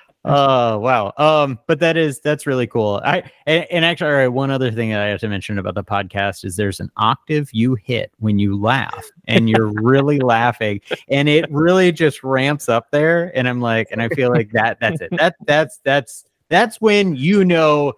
oh 0.26 0.78
wow. 0.78 1.12
Um, 1.18 1.58
but 1.66 1.80
that 1.80 1.98
is 1.98 2.20
that's 2.20 2.46
really 2.46 2.68
cool. 2.68 3.02
I 3.04 3.24
and, 3.48 3.66
and 3.72 3.84
actually, 3.84 4.12
all 4.12 4.16
right, 4.18 4.28
one 4.28 4.52
other 4.52 4.72
thing 4.72 4.92
that 4.92 5.02
I 5.02 5.08
have 5.08 5.22
to 5.22 5.28
mention 5.28 5.58
about 5.58 5.74
the 5.74 5.84
podcast 5.84 6.46
is 6.46 6.56
there's 6.56 6.80
an 6.80 6.92
octave 6.98 7.50
you 7.52 7.74
hit 7.74 8.12
when 8.20 8.38
you 8.38 8.62
laugh, 8.62 9.04
and 9.28 9.50
you're 9.50 9.74
really 9.82 10.20
laughing, 10.20 10.82
and 11.10 11.28
it 11.28 11.46
really 11.50 11.92
just 11.92 12.22
ramps 12.22 12.70
up 12.70 12.92
there. 12.92 13.36
And 13.36 13.50
I'm 13.50 13.60
like, 13.60 13.88
and 13.90 14.04
I 14.04 14.10
feel 14.10 14.30
like 14.30 14.52
that 14.52 14.78
that's 14.80 15.02
it. 15.02 15.10
That 15.18 15.36
that's 15.48 15.80
that's 15.84 16.26
that's 16.48 16.80
when 16.80 17.16
you 17.16 17.44
know 17.44 17.94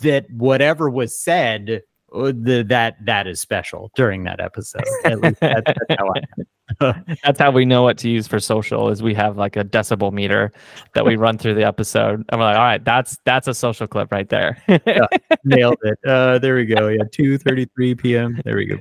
that 0.00 0.28
whatever 0.32 0.90
was 0.90 1.16
said 1.16 1.82
the, 2.12 2.64
that 2.68 2.96
that 3.04 3.26
is 3.26 3.40
special 3.40 3.90
during 3.94 4.24
that 4.24 4.40
episode. 4.40 4.84
That's, 5.04 5.38
that's, 5.40 5.72
how 5.98 6.94
that's, 7.24 7.38
how 7.38 7.50
we 7.50 7.64
know 7.64 7.82
what 7.82 7.98
to 7.98 8.08
use 8.08 8.26
for 8.26 8.40
social. 8.40 8.88
Is 8.88 9.02
we 9.02 9.14
have 9.14 9.36
like 9.36 9.56
a 9.56 9.64
decibel 9.64 10.12
meter 10.12 10.52
that 10.94 11.04
we 11.04 11.16
run 11.16 11.38
through 11.38 11.54
the 11.54 11.64
episode, 11.64 12.24
and 12.28 12.40
we're 12.40 12.46
like, 12.46 12.56
all 12.56 12.62
right, 12.62 12.84
that's 12.84 13.18
that's 13.24 13.48
a 13.48 13.54
social 13.54 13.86
clip 13.86 14.10
right 14.12 14.28
there. 14.28 14.62
yeah, 14.68 15.06
nailed 15.44 15.78
it. 15.82 15.98
Uh, 16.10 16.38
there 16.38 16.56
we 16.56 16.64
go. 16.64 16.88
Yeah, 16.88 17.04
two 17.12 17.38
thirty 17.38 17.66
three 17.76 17.94
p.m. 17.94 18.40
There 18.44 18.56
we 18.56 18.66
go. 18.66 18.78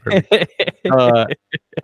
Uh, 0.89 1.25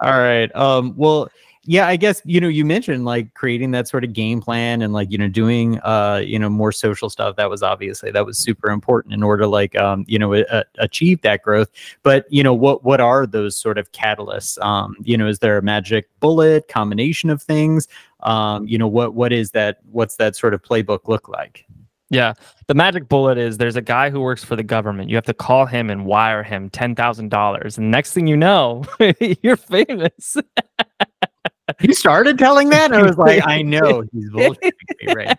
all 0.01 0.17
right. 0.17 0.53
Um. 0.55 0.93
Well 0.97 1.29
yeah 1.65 1.88
i 1.88 1.95
guess 1.95 2.21
you 2.25 2.39
know 2.39 2.47
you 2.47 2.63
mentioned 2.63 3.06
like 3.06 3.34
creating 3.34 3.71
that 3.71 3.88
sort 3.88 4.04
of 4.04 4.13
game 4.13 4.39
plan 4.39 4.82
and 4.82 4.93
like 4.93 5.12
you 5.12 5.17
know 5.17 5.28
doing 5.28 5.80
uh 5.80 6.21
you 6.23 6.38
know 6.38 6.49
more 6.49 6.71
social 6.71 7.10
stuff 7.10 7.36
that 7.36 7.49
was 7.49 7.63
obviously 7.63 8.12
that 8.12 8.25
was 8.25 8.38
super 8.38 8.69
important 8.69 9.13
in 9.13 9.23
order 9.23 9.43
to 9.43 9.47
like 9.47 9.75
um 9.75 10.06
you 10.08 10.19
know 10.19 10.34
a- 10.34 10.63
achieve 10.78 11.21
that 11.21 11.41
growth 11.41 11.69
but 12.04 12.25
you 12.30 12.43
know 12.43 12.54
what 12.54 12.84
what 12.84 13.01
are 13.01 13.25
those 13.25 13.58
sort 13.58 13.78
of 13.78 13.91
catalysts 13.91 14.63
um 14.63 14.95
you 15.01 15.17
know 15.17 15.28
is 15.28 15.39
there 15.39 15.58
a 15.58 15.62
magic 15.62 16.08
bullet 16.19 16.67
combination 16.67 17.30
of 17.30 17.41
things 17.41 17.88
um 18.21 18.67
you 18.67 18.78
know 18.78 18.88
what 18.88 19.13
what 19.13 19.34
is 19.34 19.51
that 19.51 19.80
what's 19.91 20.17
that 20.17 20.36
sort 20.36 20.54
of 20.54 20.62
playbook 20.62 21.08
look 21.08 21.28
like 21.28 21.65
yeah. 22.10 22.34
The 22.67 22.75
magic 22.75 23.10
bullet 23.10 23.38
is 23.38 23.58
there's 23.58 23.75
a 23.75 23.82
guy 23.82 24.10
who 24.10 24.21
works 24.21 24.43
for 24.43 24.56
the 24.56 24.63
government. 24.63 25.10
You 25.10 25.15
have 25.15 25.25
to 25.25 25.34
call 25.34 25.65
him 25.65 25.89
and 25.89 26.06
wire 26.06 26.43
him 26.43 26.69
$10,000. 26.69 27.78
And 27.78 27.91
next 27.91 28.13
thing 28.13 28.28
you 28.28 28.38
know, 28.38 28.84
you're 29.41 29.58
famous. 29.58 30.38
he 31.80 31.93
started 31.93 32.38
telling 32.38 32.69
that. 32.69 32.91
And 32.91 32.95
I 32.95 33.04
was 33.04 33.17
like, 33.17 33.45
I 33.45 33.62
know 33.62 34.04
he's 34.13 34.30
bullshitting 34.30 34.71
me 35.01 35.13
right. 35.13 35.38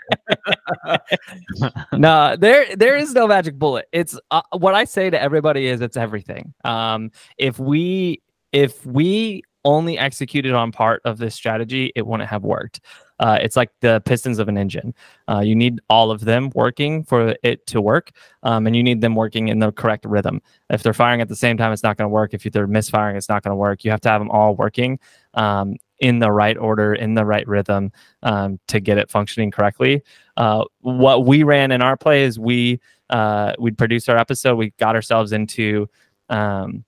no, 1.92 2.36
there 2.38 2.74
there 2.76 2.96
is 2.96 3.12
no 3.12 3.26
magic 3.26 3.58
bullet. 3.58 3.86
It's 3.92 4.18
uh, 4.30 4.42
what 4.56 4.74
I 4.74 4.84
say 4.84 5.10
to 5.10 5.20
everybody 5.20 5.66
is 5.66 5.80
it's 5.80 5.96
everything. 5.96 6.52
Um, 6.64 7.10
if 7.38 7.58
we 7.58 8.22
if 8.52 8.84
we 8.86 9.42
only 9.64 9.98
executed 9.98 10.52
on 10.52 10.72
part 10.72 11.02
of 11.04 11.18
this 11.18 11.34
strategy, 11.34 11.92
it 11.96 12.06
wouldn't 12.06 12.28
have 12.28 12.44
worked. 12.44 12.80
Uh, 13.18 13.38
it's 13.40 13.56
like 13.56 13.70
the 13.80 14.00
pistons 14.04 14.38
of 14.38 14.48
an 14.48 14.58
engine. 14.58 14.94
Uh, 15.28 15.40
you 15.40 15.54
need 15.54 15.80
all 15.88 16.10
of 16.10 16.20
them 16.24 16.50
working 16.54 17.04
for 17.04 17.34
it 17.42 17.66
to 17.66 17.80
work, 17.80 18.10
um, 18.42 18.66
and 18.66 18.76
you 18.76 18.82
need 18.82 19.00
them 19.00 19.14
working 19.14 19.48
in 19.48 19.58
the 19.58 19.72
correct 19.72 20.04
rhythm. 20.04 20.40
If 20.70 20.82
they're 20.82 20.94
firing 20.94 21.20
at 21.20 21.28
the 21.28 21.36
same 21.36 21.56
time, 21.56 21.72
it's 21.72 21.82
not 21.82 21.96
going 21.96 22.06
to 22.06 22.12
work. 22.12 22.34
If 22.34 22.42
they're 22.44 22.66
misfiring, 22.66 23.16
it's 23.16 23.28
not 23.28 23.42
going 23.42 23.52
to 23.52 23.56
work. 23.56 23.84
You 23.84 23.90
have 23.90 24.00
to 24.02 24.08
have 24.08 24.20
them 24.20 24.30
all 24.30 24.54
working 24.54 24.98
um, 25.34 25.76
in 25.98 26.18
the 26.18 26.30
right 26.30 26.56
order, 26.56 26.94
in 26.94 27.14
the 27.14 27.24
right 27.24 27.46
rhythm 27.48 27.92
um, 28.22 28.58
to 28.68 28.80
get 28.80 28.98
it 28.98 29.10
functioning 29.10 29.50
correctly. 29.50 30.02
Uh, 30.36 30.64
what 30.80 31.24
we 31.24 31.42
ran 31.42 31.72
in 31.72 31.82
our 31.82 31.96
play 31.96 32.24
is 32.24 32.38
we 32.38 32.80
uh, 33.10 33.52
we'd 33.58 33.78
produce 33.78 34.08
our 34.08 34.16
episode. 34.16 34.56
We 34.56 34.70
got 34.78 34.94
ourselves 34.94 35.32
into 35.32 35.88
um, 36.28 36.84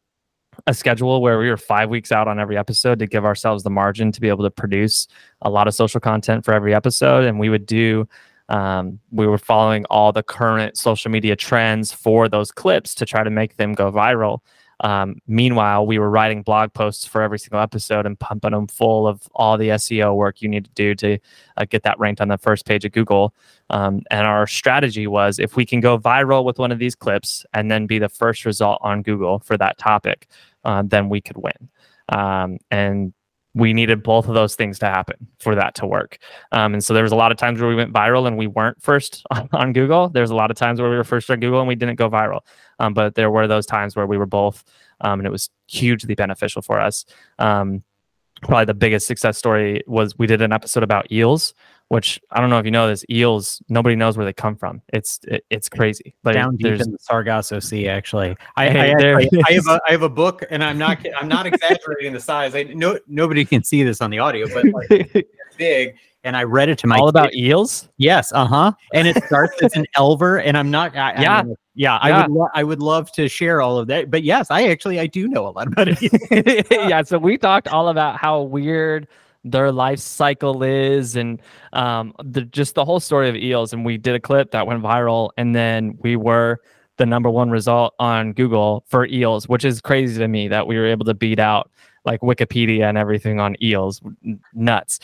a 0.68 0.74
schedule 0.74 1.22
where 1.22 1.38
we 1.38 1.48
were 1.48 1.56
five 1.56 1.88
weeks 1.88 2.12
out 2.12 2.28
on 2.28 2.38
every 2.38 2.58
episode 2.58 2.98
to 2.98 3.06
give 3.06 3.24
ourselves 3.24 3.62
the 3.62 3.70
margin 3.70 4.12
to 4.12 4.20
be 4.20 4.28
able 4.28 4.44
to 4.44 4.50
produce 4.50 5.08
a 5.40 5.48
lot 5.48 5.66
of 5.66 5.74
social 5.74 5.98
content 5.98 6.44
for 6.44 6.52
every 6.52 6.74
episode. 6.74 7.24
And 7.24 7.40
we 7.40 7.48
would 7.48 7.64
do, 7.64 8.06
um, 8.50 9.00
we 9.10 9.26
were 9.26 9.38
following 9.38 9.86
all 9.86 10.12
the 10.12 10.22
current 10.22 10.76
social 10.76 11.10
media 11.10 11.36
trends 11.36 11.90
for 11.90 12.28
those 12.28 12.52
clips 12.52 12.94
to 12.96 13.06
try 13.06 13.24
to 13.24 13.30
make 13.30 13.56
them 13.56 13.72
go 13.72 13.90
viral. 13.90 14.40
Um, 14.80 15.16
meanwhile, 15.26 15.86
we 15.86 15.98
were 15.98 16.10
writing 16.10 16.42
blog 16.42 16.72
posts 16.72 17.04
for 17.04 17.22
every 17.22 17.38
single 17.38 17.60
episode 17.60 18.06
and 18.06 18.18
pumping 18.18 18.52
them 18.52 18.68
full 18.68 19.08
of 19.08 19.22
all 19.34 19.56
the 19.56 19.70
SEO 19.70 20.14
work 20.14 20.40
you 20.40 20.48
need 20.48 20.66
to 20.66 20.70
do 20.72 20.94
to 20.96 21.18
uh, 21.56 21.64
get 21.64 21.82
that 21.82 21.98
ranked 21.98 22.20
on 22.20 22.28
the 22.28 22.38
first 22.38 22.64
page 22.64 22.84
of 22.84 22.92
Google. 22.92 23.34
Um, 23.70 24.02
and 24.10 24.26
our 24.26 24.46
strategy 24.46 25.06
was 25.06 25.38
if 25.38 25.56
we 25.56 25.66
can 25.66 25.80
go 25.80 25.98
viral 25.98 26.44
with 26.44 26.58
one 26.58 26.70
of 26.70 26.78
these 26.78 26.94
clips 26.94 27.44
and 27.54 27.70
then 27.70 27.86
be 27.86 27.98
the 27.98 28.08
first 28.08 28.44
result 28.44 28.78
on 28.82 29.02
Google 29.02 29.40
for 29.40 29.56
that 29.56 29.78
topic, 29.78 30.28
uh, 30.68 30.82
then 30.84 31.08
we 31.08 31.22
could 31.22 31.38
win. 31.38 31.70
Um, 32.10 32.58
and 32.70 33.14
we 33.54 33.72
needed 33.72 34.02
both 34.02 34.28
of 34.28 34.34
those 34.34 34.54
things 34.54 34.78
to 34.78 34.86
happen 34.86 35.26
for 35.38 35.54
that 35.54 35.74
to 35.76 35.86
work. 35.86 36.18
Um, 36.52 36.74
and 36.74 36.84
so 36.84 36.92
there 36.92 37.02
was 37.02 37.10
a 37.10 37.16
lot 37.16 37.32
of 37.32 37.38
times 37.38 37.58
where 37.58 37.70
we 37.70 37.74
went 37.74 37.92
viral 37.92 38.26
and 38.26 38.36
we 38.36 38.46
weren't 38.46 38.80
first 38.82 39.24
on, 39.30 39.48
on, 39.52 39.72
Google. 39.72 40.10
There's 40.10 40.30
a 40.30 40.34
lot 40.34 40.50
of 40.50 40.58
times 40.58 40.78
where 40.78 40.90
we 40.90 40.96
were 40.96 41.04
first 41.04 41.30
on 41.30 41.40
Google 41.40 41.58
and 41.58 41.66
we 41.66 41.74
didn't 41.74 41.96
go 41.96 42.10
viral. 42.10 42.40
Um, 42.78 42.92
but 42.92 43.14
there 43.14 43.30
were 43.30 43.48
those 43.48 43.64
times 43.64 43.96
where 43.96 44.06
we 44.06 44.18
were 44.18 44.26
both, 44.26 44.62
um, 45.00 45.20
and 45.20 45.26
it 45.26 45.30
was 45.30 45.48
hugely 45.66 46.14
beneficial 46.14 46.60
for 46.60 46.78
us. 46.78 47.06
Um, 47.38 47.82
probably 48.42 48.66
the 48.66 48.74
biggest 48.74 49.06
success 49.06 49.38
story 49.38 49.82
was 49.86 50.16
we 50.18 50.26
did 50.26 50.42
an 50.42 50.52
episode 50.52 50.82
about 50.82 51.10
eels 51.10 51.54
which 51.88 52.20
I 52.30 52.40
don't 52.40 52.50
know 52.50 52.58
if 52.58 52.64
you 52.64 52.70
know 52.70 52.86
this. 52.86 53.04
Eels, 53.10 53.62
nobody 53.68 53.96
knows 53.96 54.16
where 54.16 54.26
they 54.26 54.32
come 54.32 54.56
from. 54.56 54.82
It's 54.92 55.20
it, 55.24 55.44
it's 55.50 55.68
crazy. 55.68 56.14
Like 56.22 56.34
down 56.34 56.56
deep 56.56 56.80
in 56.80 56.92
the 56.92 56.98
Sargasso 57.00 57.60
Sea. 57.60 57.88
Actually, 57.88 58.36
I, 58.56 58.68
hey, 58.68 58.80
I, 58.80 59.12
actually, 59.12 59.42
I, 59.48 59.52
have 59.52 59.66
a 59.66 59.80
I 59.88 59.92
have 59.92 60.02
a 60.02 60.08
book, 60.08 60.44
and 60.50 60.62
I'm 60.62 60.78
not 60.78 60.98
I'm 61.18 61.28
not 61.28 61.46
exaggerating 61.52 62.12
the 62.12 62.20
size. 62.20 62.54
I 62.54 62.64
no 62.64 62.98
nobody 63.06 63.44
can 63.44 63.64
see 63.64 63.82
this 63.82 64.00
on 64.00 64.10
the 64.10 64.18
audio, 64.18 64.46
but 64.52 64.64
like, 64.66 64.86
it's 64.90 65.28
big. 65.56 65.96
And 66.24 66.36
I 66.36 66.42
read 66.42 66.68
it 66.68 66.78
to 66.78 66.86
my 66.86 66.98
all 66.98 67.06
kid. 67.06 67.10
about 67.10 67.34
eels. 67.34 67.88
Yes, 67.96 68.32
uh 68.32 68.44
huh. 68.44 68.72
And 68.92 69.08
it 69.08 69.22
starts 69.24 69.62
as 69.62 69.74
an 69.74 69.86
elver, 69.96 70.42
and 70.44 70.58
I'm 70.58 70.70
not. 70.70 70.94
I, 70.94 71.22
yeah, 71.22 71.40
I 71.40 71.44
yeah, 71.74 71.96
I 71.98 72.22
would 72.22 72.30
lo- 72.32 72.48
I 72.54 72.64
would 72.64 72.82
love 72.82 73.12
to 73.12 73.28
share 73.28 73.62
all 73.62 73.78
of 73.78 73.86
that. 73.86 74.10
But 74.10 74.24
yes, 74.24 74.50
I 74.50 74.68
actually 74.68 74.98
I 74.98 75.06
do 75.06 75.28
know 75.28 75.46
a 75.46 75.50
lot 75.50 75.68
about 75.68 75.88
it. 75.88 76.66
yeah, 76.70 77.02
so 77.02 77.18
we 77.18 77.38
talked 77.38 77.68
all 77.68 77.88
about 77.88 78.16
how 78.16 78.42
weird 78.42 79.06
their 79.44 79.72
life 79.72 79.98
cycle 79.98 80.62
is 80.62 81.16
and 81.16 81.40
um, 81.72 82.12
the, 82.22 82.42
just 82.42 82.74
the 82.74 82.84
whole 82.84 83.00
story 83.00 83.28
of 83.28 83.36
eels. 83.36 83.72
And 83.72 83.84
we 83.84 83.96
did 83.98 84.14
a 84.14 84.20
clip 84.20 84.50
that 84.50 84.66
went 84.66 84.82
viral, 84.82 85.30
and 85.36 85.54
then 85.54 85.96
we 86.00 86.16
were 86.16 86.60
the 86.96 87.06
number 87.06 87.30
one 87.30 87.50
result 87.50 87.94
on 87.98 88.32
Google 88.32 88.84
for 88.88 89.06
eels, 89.06 89.48
which 89.48 89.64
is 89.64 89.80
crazy 89.80 90.18
to 90.18 90.28
me 90.28 90.48
that 90.48 90.66
we 90.66 90.76
were 90.76 90.86
able 90.86 91.04
to 91.06 91.14
beat 91.14 91.38
out 91.38 91.70
like 92.04 92.20
Wikipedia 92.20 92.88
and 92.88 92.98
everything 92.98 93.40
on 93.40 93.56
eels. 93.62 94.00
Nuts. 94.52 95.00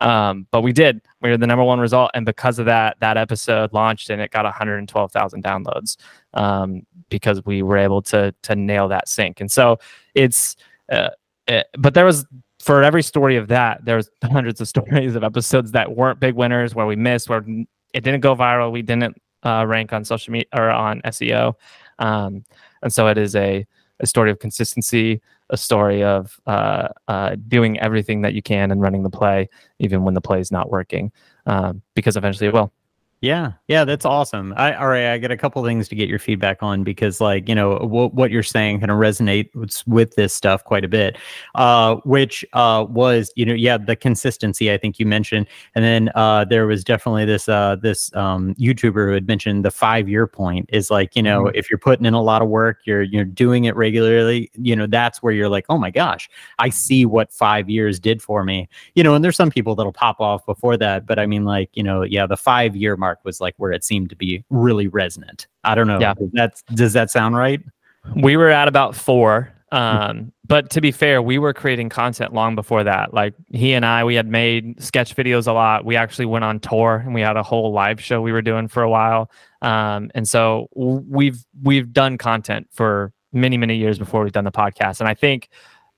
Um, 0.00 0.46
but 0.50 0.62
we 0.62 0.72
did. 0.72 1.00
We 1.22 1.30
were 1.30 1.36
the 1.36 1.46
number 1.46 1.64
one 1.64 1.80
result, 1.80 2.10
and 2.14 2.24
because 2.24 2.58
of 2.58 2.66
that, 2.66 2.96
that 3.00 3.16
episode 3.16 3.72
launched 3.72 4.10
and 4.10 4.20
it 4.20 4.30
got 4.30 4.44
112,000 4.44 5.42
downloads 5.42 5.96
um, 6.34 6.82
because 7.08 7.44
we 7.44 7.62
were 7.62 7.78
able 7.78 8.02
to 8.02 8.32
to 8.42 8.54
nail 8.54 8.88
that 8.88 9.08
sync. 9.08 9.40
And 9.40 9.50
so 9.50 9.78
it's, 10.14 10.56
uh, 10.92 11.10
it, 11.48 11.52
eh, 11.52 11.62
but 11.78 11.94
there 11.94 12.04
was 12.04 12.26
for 12.68 12.82
every 12.82 13.02
story 13.02 13.36
of 13.36 13.48
that, 13.48 13.82
there's 13.82 14.10
hundreds 14.22 14.60
of 14.60 14.68
stories 14.68 15.14
of 15.14 15.24
episodes 15.24 15.72
that 15.72 15.96
weren't 15.96 16.20
big 16.20 16.34
winners 16.34 16.74
where 16.74 16.84
we 16.84 16.96
missed, 16.96 17.30
where 17.30 17.42
it 17.94 18.04
didn't 18.04 18.20
go 18.20 18.36
viral, 18.36 18.70
we 18.70 18.82
didn't 18.82 19.16
uh, 19.42 19.64
rank 19.66 19.94
on 19.94 20.04
social 20.04 20.32
media 20.32 20.48
or 20.52 20.68
on 20.68 21.00
SEO, 21.06 21.54
um, 21.98 22.44
and 22.82 22.92
so 22.92 23.08
it 23.08 23.16
is 23.16 23.34
a 23.34 23.66
a 24.00 24.06
story 24.06 24.30
of 24.30 24.38
consistency, 24.38 25.22
a 25.48 25.56
story 25.56 26.04
of 26.04 26.38
uh, 26.46 26.88
uh, 27.08 27.36
doing 27.48 27.80
everything 27.80 28.20
that 28.20 28.34
you 28.34 28.42
can 28.42 28.70
and 28.70 28.82
running 28.82 29.02
the 29.02 29.10
play, 29.10 29.48
even 29.78 30.04
when 30.04 30.12
the 30.12 30.20
play 30.20 30.38
is 30.38 30.52
not 30.52 30.68
working, 30.68 31.10
um, 31.46 31.80
because 31.94 32.18
eventually 32.18 32.48
it 32.48 32.52
will. 32.52 32.70
Yeah, 33.20 33.54
yeah, 33.66 33.84
that's 33.84 34.04
awesome. 34.04 34.54
I 34.56 34.74
all 34.76 34.86
right, 34.86 35.12
I 35.12 35.18
got 35.18 35.32
a 35.32 35.36
couple 35.36 35.64
things 35.64 35.88
to 35.88 35.96
get 35.96 36.08
your 36.08 36.20
feedback 36.20 36.62
on 36.62 36.84
because, 36.84 37.20
like, 37.20 37.48
you 37.48 37.54
know, 37.54 37.74
what 37.78 38.14
what 38.14 38.30
you're 38.30 38.44
saying 38.44 38.78
kind 38.78 38.92
of 38.92 38.98
resonates 38.98 39.84
with 39.88 40.14
this 40.14 40.32
stuff 40.32 40.62
quite 40.62 40.84
a 40.84 40.88
bit. 40.88 41.18
Uh, 41.56 41.96
which 42.04 42.44
uh 42.52 42.86
was, 42.88 43.32
you 43.34 43.44
know, 43.44 43.54
yeah, 43.54 43.76
the 43.76 43.96
consistency 43.96 44.72
I 44.72 44.78
think 44.78 45.00
you 45.00 45.06
mentioned, 45.06 45.48
and 45.74 45.84
then 45.84 46.10
uh, 46.14 46.44
there 46.44 46.68
was 46.68 46.84
definitely 46.84 47.24
this 47.24 47.48
uh 47.48 47.74
this 47.82 48.14
um 48.14 48.54
YouTuber 48.54 49.08
who 49.08 49.14
had 49.14 49.26
mentioned 49.26 49.64
the 49.64 49.72
five 49.72 50.08
year 50.08 50.28
point 50.28 50.70
is 50.72 50.88
like, 50.88 51.16
you 51.16 51.22
know, 51.22 51.44
mm-hmm. 51.46 51.56
if 51.56 51.68
you're 51.68 51.78
putting 51.78 52.06
in 52.06 52.14
a 52.14 52.22
lot 52.22 52.40
of 52.40 52.46
work, 52.48 52.82
you're 52.84 53.02
you're 53.02 53.24
doing 53.24 53.64
it 53.64 53.74
regularly, 53.74 54.48
you 54.54 54.76
know, 54.76 54.86
that's 54.86 55.24
where 55.24 55.32
you're 55.32 55.48
like, 55.48 55.64
oh 55.68 55.78
my 55.78 55.90
gosh, 55.90 56.30
I 56.60 56.68
see 56.68 57.04
what 57.04 57.32
five 57.32 57.68
years 57.68 57.98
did 57.98 58.22
for 58.22 58.44
me, 58.44 58.68
you 58.94 59.02
know. 59.02 59.16
And 59.16 59.24
there's 59.24 59.36
some 59.36 59.50
people 59.50 59.74
that'll 59.74 59.92
pop 59.92 60.20
off 60.20 60.46
before 60.46 60.76
that, 60.76 61.04
but 61.04 61.18
I 61.18 61.26
mean, 61.26 61.44
like, 61.44 61.70
you 61.72 61.82
know, 61.82 62.02
yeah, 62.02 62.24
the 62.24 62.36
five 62.36 62.76
year 62.76 62.96
mark 62.96 63.07
mark 63.08 63.24
was 63.24 63.40
like 63.40 63.54
where 63.56 63.72
it 63.72 63.84
seemed 63.84 64.10
to 64.10 64.16
be 64.16 64.44
really 64.50 64.86
resonant. 64.88 65.46
I 65.64 65.74
don't 65.74 65.86
know. 65.86 65.98
Yeah. 65.98 66.14
Does 66.14 66.30
that 66.32 66.62
does 66.74 66.92
that 66.92 67.10
sound 67.10 67.36
right? 67.36 67.60
We 68.16 68.36
were 68.36 68.50
at 68.50 68.68
about 68.68 68.94
four. 68.94 69.52
Um, 69.70 70.32
but 70.46 70.70
to 70.70 70.80
be 70.80 70.90
fair, 70.90 71.20
we 71.20 71.38
were 71.38 71.52
creating 71.52 71.90
content 71.90 72.32
long 72.32 72.54
before 72.54 72.82
that. 72.84 73.12
Like 73.12 73.34
he 73.52 73.74
and 73.74 73.84
I, 73.84 74.02
we 74.02 74.14
had 74.14 74.26
made 74.26 74.82
sketch 74.82 75.14
videos 75.14 75.46
a 75.46 75.52
lot. 75.52 75.84
We 75.84 75.94
actually 75.94 76.24
went 76.24 76.44
on 76.44 76.58
tour 76.58 77.02
and 77.04 77.12
we 77.12 77.20
had 77.20 77.36
a 77.36 77.42
whole 77.42 77.70
live 77.70 78.00
show 78.00 78.22
we 78.22 78.32
were 78.32 78.40
doing 78.40 78.66
for 78.68 78.82
a 78.82 78.88
while. 78.88 79.30
Um, 79.60 80.10
and 80.14 80.26
so 80.26 80.68
we've 80.74 81.44
we've 81.62 81.92
done 81.92 82.16
content 82.18 82.68
for 82.72 83.12
many 83.32 83.58
many 83.58 83.76
years 83.76 83.98
before 83.98 84.22
we've 84.22 84.32
done 84.32 84.44
the 84.44 84.52
podcast. 84.52 85.00
And 85.00 85.08
I 85.08 85.14
think 85.14 85.50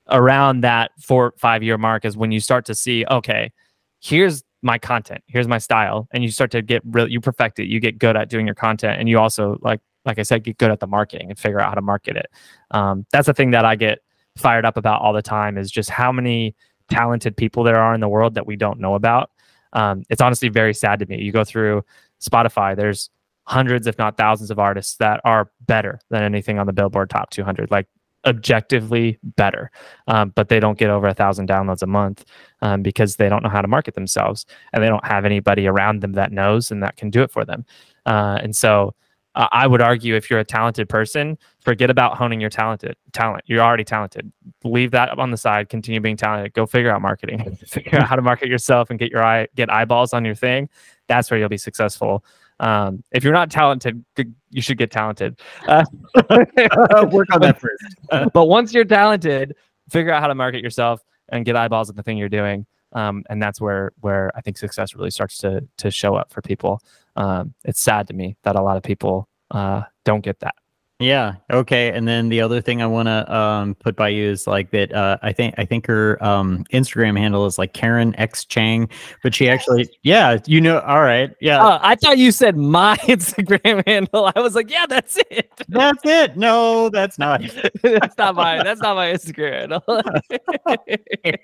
around 0.08 0.62
that 0.62 0.90
four 1.00 1.34
five 1.38 1.62
year 1.62 1.78
mark 1.78 2.04
is 2.04 2.16
when 2.16 2.32
you 2.32 2.40
start 2.40 2.64
to 2.66 2.74
see, 2.74 3.04
okay, 3.08 3.52
here's 4.00 4.42
my 4.62 4.78
content. 4.78 5.22
Here's 5.26 5.48
my 5.48 5.58
style. 5.58 6.08
And 6.12 6.22
you 6.22 6.30
start 6.30 6.50
to 6.52 6.62
get 6.62 6.82
real 6.84 7.08
you 7.08 7.20
perfect 7.20 7.58
it. 7.58 7.68
You 7.68 7.80
get 7.80 7.98
good 7.98 8.16
at 8.16 8.28
doing 8.28 8.46
your 8.46 8.54
content. 8.54 9.00
And 9.00 9.08
you 9.08 9.18
also 9.18 9.58
like 9.62 9.80
like 10.06 10.18
i 10.18 10.22
said 10.22 10.44
get 10.44 10.56
good 10.56 10.70
at 10.70 10.80
the 10.80 10.86
marketing 10.86 11.28
and 11.28 11.38
figure 11.38 11.60
out 11.60 11.68
how 11.68 11.74
to 11.74 11.82
market 11.82 12.16
it. 12.16 12.26
Um, 12.70 13.06
that's 13.12 13.26
the 13.26 13.34
thing 13.34 13.50
that 13.52 13.64
i 13.64 13.76
get 13.76 14.00
fired 14.36 14.64
up 14.64 14.76
about 14.76 15.02
all 15.02 15.12
the 15.12 15.22
time 15.22 15.58
is 15.58 15.70
just 15.70 15.90
how 15.90 16.12
many 16.12 16.54
talented 16.88 17.36
people 17.36 17.62
there 17.62 17.78
are 17.78 17.94
in 17.94 18.00
the 18.00 18.08
world 18.08 18.34
that 18.34 18.46
we 18.46 18.56
don't 18.56 18.80
know 18.80 18.94
about. 18.94 19.30
Um, 19.72 20.02
it's 20.08 20.20
honestly 20.20 20.48
very 20.48 20.74
sad 20.74 20.98
to 21.00 21.06
me. 21.06 21.20
You 21.22 21.32
go 21.32 21.44
through 21.44 21.84
spotify 22.20 22.76
there's 22.76 23.10
hundreds 23.44 23.86
if 23.86 23.98
not 23.98 24.16
thousands 24.16 24.50
of 24.50 24.58
artists 24.58 24.96
that 24.96 25.20
are 25.24 25.50
better 25.62 25.98
than 26.10 26.22
anything 26.22 26.58
on 26.58 26.66
the 26.66 26.72
billboard 26.72 27.08
top 27.10 27.30
200 27.30 27.70
like 27.70 27.86
objectively 28.26 29.18
better, 29.36 29.70
um, 30.06 30.32
but 30.34 30.48
they 30.48 30.60
don't 30.60 30.78
get 30.78 30.90
over 30.90 31.06
a 31.06 31.14
thousand 31.14 31.48
downloads 31.48 31.82
a 31.82 31.86
month 31.86 32.24
um, 32.62 32.82
because 32.82 33.16
they 33.16 33.28
don't 33.28 33.42
know 33.42 33.48
how 33.48 33.62
to 33.62 33.68
market 33.68 33.94
themselves 33.94 34.46
and 34.72 34.82
they 34.82 34.88
don't 34.88 35.04
have 35.06 35.24
anybody 35.24 35.66
around 35.66 36.00
them 36.00 36.12
that 36.12 36.32
knows 36.32 36.70
and 36.70 36.82
that 36.82 36.96
can 36.96 37.10
do 37.10 37.22
it 37.22 37.30
for 37.30 37.44
them. 37.44 37.64
Uh, 38.06 38.38
and 38.42 38.54
so 38.54 38.94
uh, 39.36 39.46
I 39.52 39.66
would 39.66 39.80
argue 39.80 40.16
if 40.16 40.28
you're 40.28 40.40
a 40.40 40.44
talented 40.44 40.88
person, 40.88 41.38
forget 41.60 41.88
about 41.88 42.16
honing 42.16 42.40
your 42.40 42.50
talented 42.50 42.96
talent. 43.12 43.44
You're 43.46 43.62
already 43.62 43.84
talented. 43.84 44.30
Leave 44.64 44.90
that 44.90 45.16
on 45.18 45.30
the 45.30 45.36
side. 45.36 45.68
Continue 45.68 46.00
being 46.00 46.16
talented. 46.16 46.52
Go 46.52 46.66
figure 46.66 46.90
out 46.90 47.00
marketing. 47.00 47.56
figure 47.66 48.00
out 48.00 48.08
how 48.08 48.16
to 48.16 48.22
market 48.22 48.48
yourself 48.48 48.90
and 48.90 48.98
get 48.98 49.10
your 49.10 49.22
eye 49.22 49.46
get 49.54 49.70
eyeballs 49.70 50.12
on 50.12 50.24
your 50.24 50.34
thing. 50.34 50.68
That's 51.06 51.30
where 51.30 51.38
you'll 51.38 51.48
be 51.48 51.58
successful. 51.58 52.24
Um, 52.60 53.02
if 53.10 53.24
you're 53.24 53.32
not 53.32 53.50
talented, 53.50 54.04
you 54.50 54.62
should 54.62 54.78
get 54.78 54.90
talented. 54.90 55.40
Uh, 55.66 55.84
Work 56.14 57.28
on 57.32 57.40
that 57.40 57.58
first. 57.58 58.32
but 58.32 58.46
once 58.46 58.72
you're 58.72 58.84
talented, 58.84 59.56
figure 59.88 60.12
out 60.12 60.20
how 60.20 60.28
to 60.28 60.34
market 60.34 60.62
yourself 60.62 61.02
and 61.30 61.44
get 61.44 61.56
eyeballs 61.56 61.90
at 61.90 61.96
the 61.96 62.02
thing 62.02 62.18
you're 62.18 62.28
doing. 62.28 62.66
Um, 62.92 63.24
and 63.30 63.42
that's 63.42 63.60
where 63.60 63.92
where 64.00 64.30
I 64.34 64.40
think 64.40 64.58
success 64.58 64.94
really 64.94 65.10
starts 65.10 65.38
to 65.38 65.66
to 65.78 65.90
show 65.90 66.16
up 66.16 66.32
for 66.32 66.42
people. 66.42 66.82
Um, 67.16 67.54
it's 67.64 67.80
sad 67.80 68.08
to 68.08 68.14
me 68.14 68.36
that 68.42 68.56
a 68.56 68.62
lot 68.62 68.76
of 68.76 68.82
people 68.82 69.28
uh, 69.50 69.82
don't 70.04 70.22
get 70.22 70.40
that. 70.40 70.54
Yeah. 71.00 71.36
Okay. 71.50 71.90
And 71.90 72.06
then 72.06 72.28
the 72.28 72.42
other 72.42 72.60
thing 72.60 72.82
I 72.82 72.86
want 72.86 73.06
to 73.08 73.34
um, 73.34 73.74
put 73.74 73.96
by 73.96 74.10
you 74.10 74.28
is 74.30 74.46
like 74.46 74.70
that. 74.72 74.92
Uh, 74.92 75.16
I 75.22 75.32
think 75.32 75.54
I 75.56 75.64
think 75.64 75.86
her 75.86 76.22
um, 76.22 76.64
Instagram 76.74 77.16
handle 77.16 77.46
is 77.46 77.58
like 77.58 77.72
Karen 77.72 78.14
X 78.18 78.44
Cheng, 78.44 78.86
but 79.22 79.34
she 79.34 79.48
actually, 79.48 79.88
yeah, 80.02 80.38
you 80.46 80.60
know, 80.60 80.80
all 80.80 81.00
right, 81.00 81.30
yeah. 81.40 81.64
Uh, 81.64 81.78
I 81.82 81.94
thought 81.94 82.18
you 82.18 82.30
said 82.30 82.54
my 82.56 82.96
Instagram 83.04 83.82
handle. 83.86 84.30
I 84.36 84.40
was 84.40 84.54
like, 84.54 84.70
yeah, 84.70 84.84
that's 84.86 85.16
it. 85.30 85.50
That's 85.68 86.04
it. 86.04 86.36
No, 86.36 86.90
that's 86.90 87.18
not. 87.18 87.40
that's 87.82 88.18
not 88.18 88.34
my. 88.34 88.62
That's 88.62 88.82
not 88.82 88.94
my 88.94 89.10
Instagram. 89.10 89.70
handle. 89.70 89.82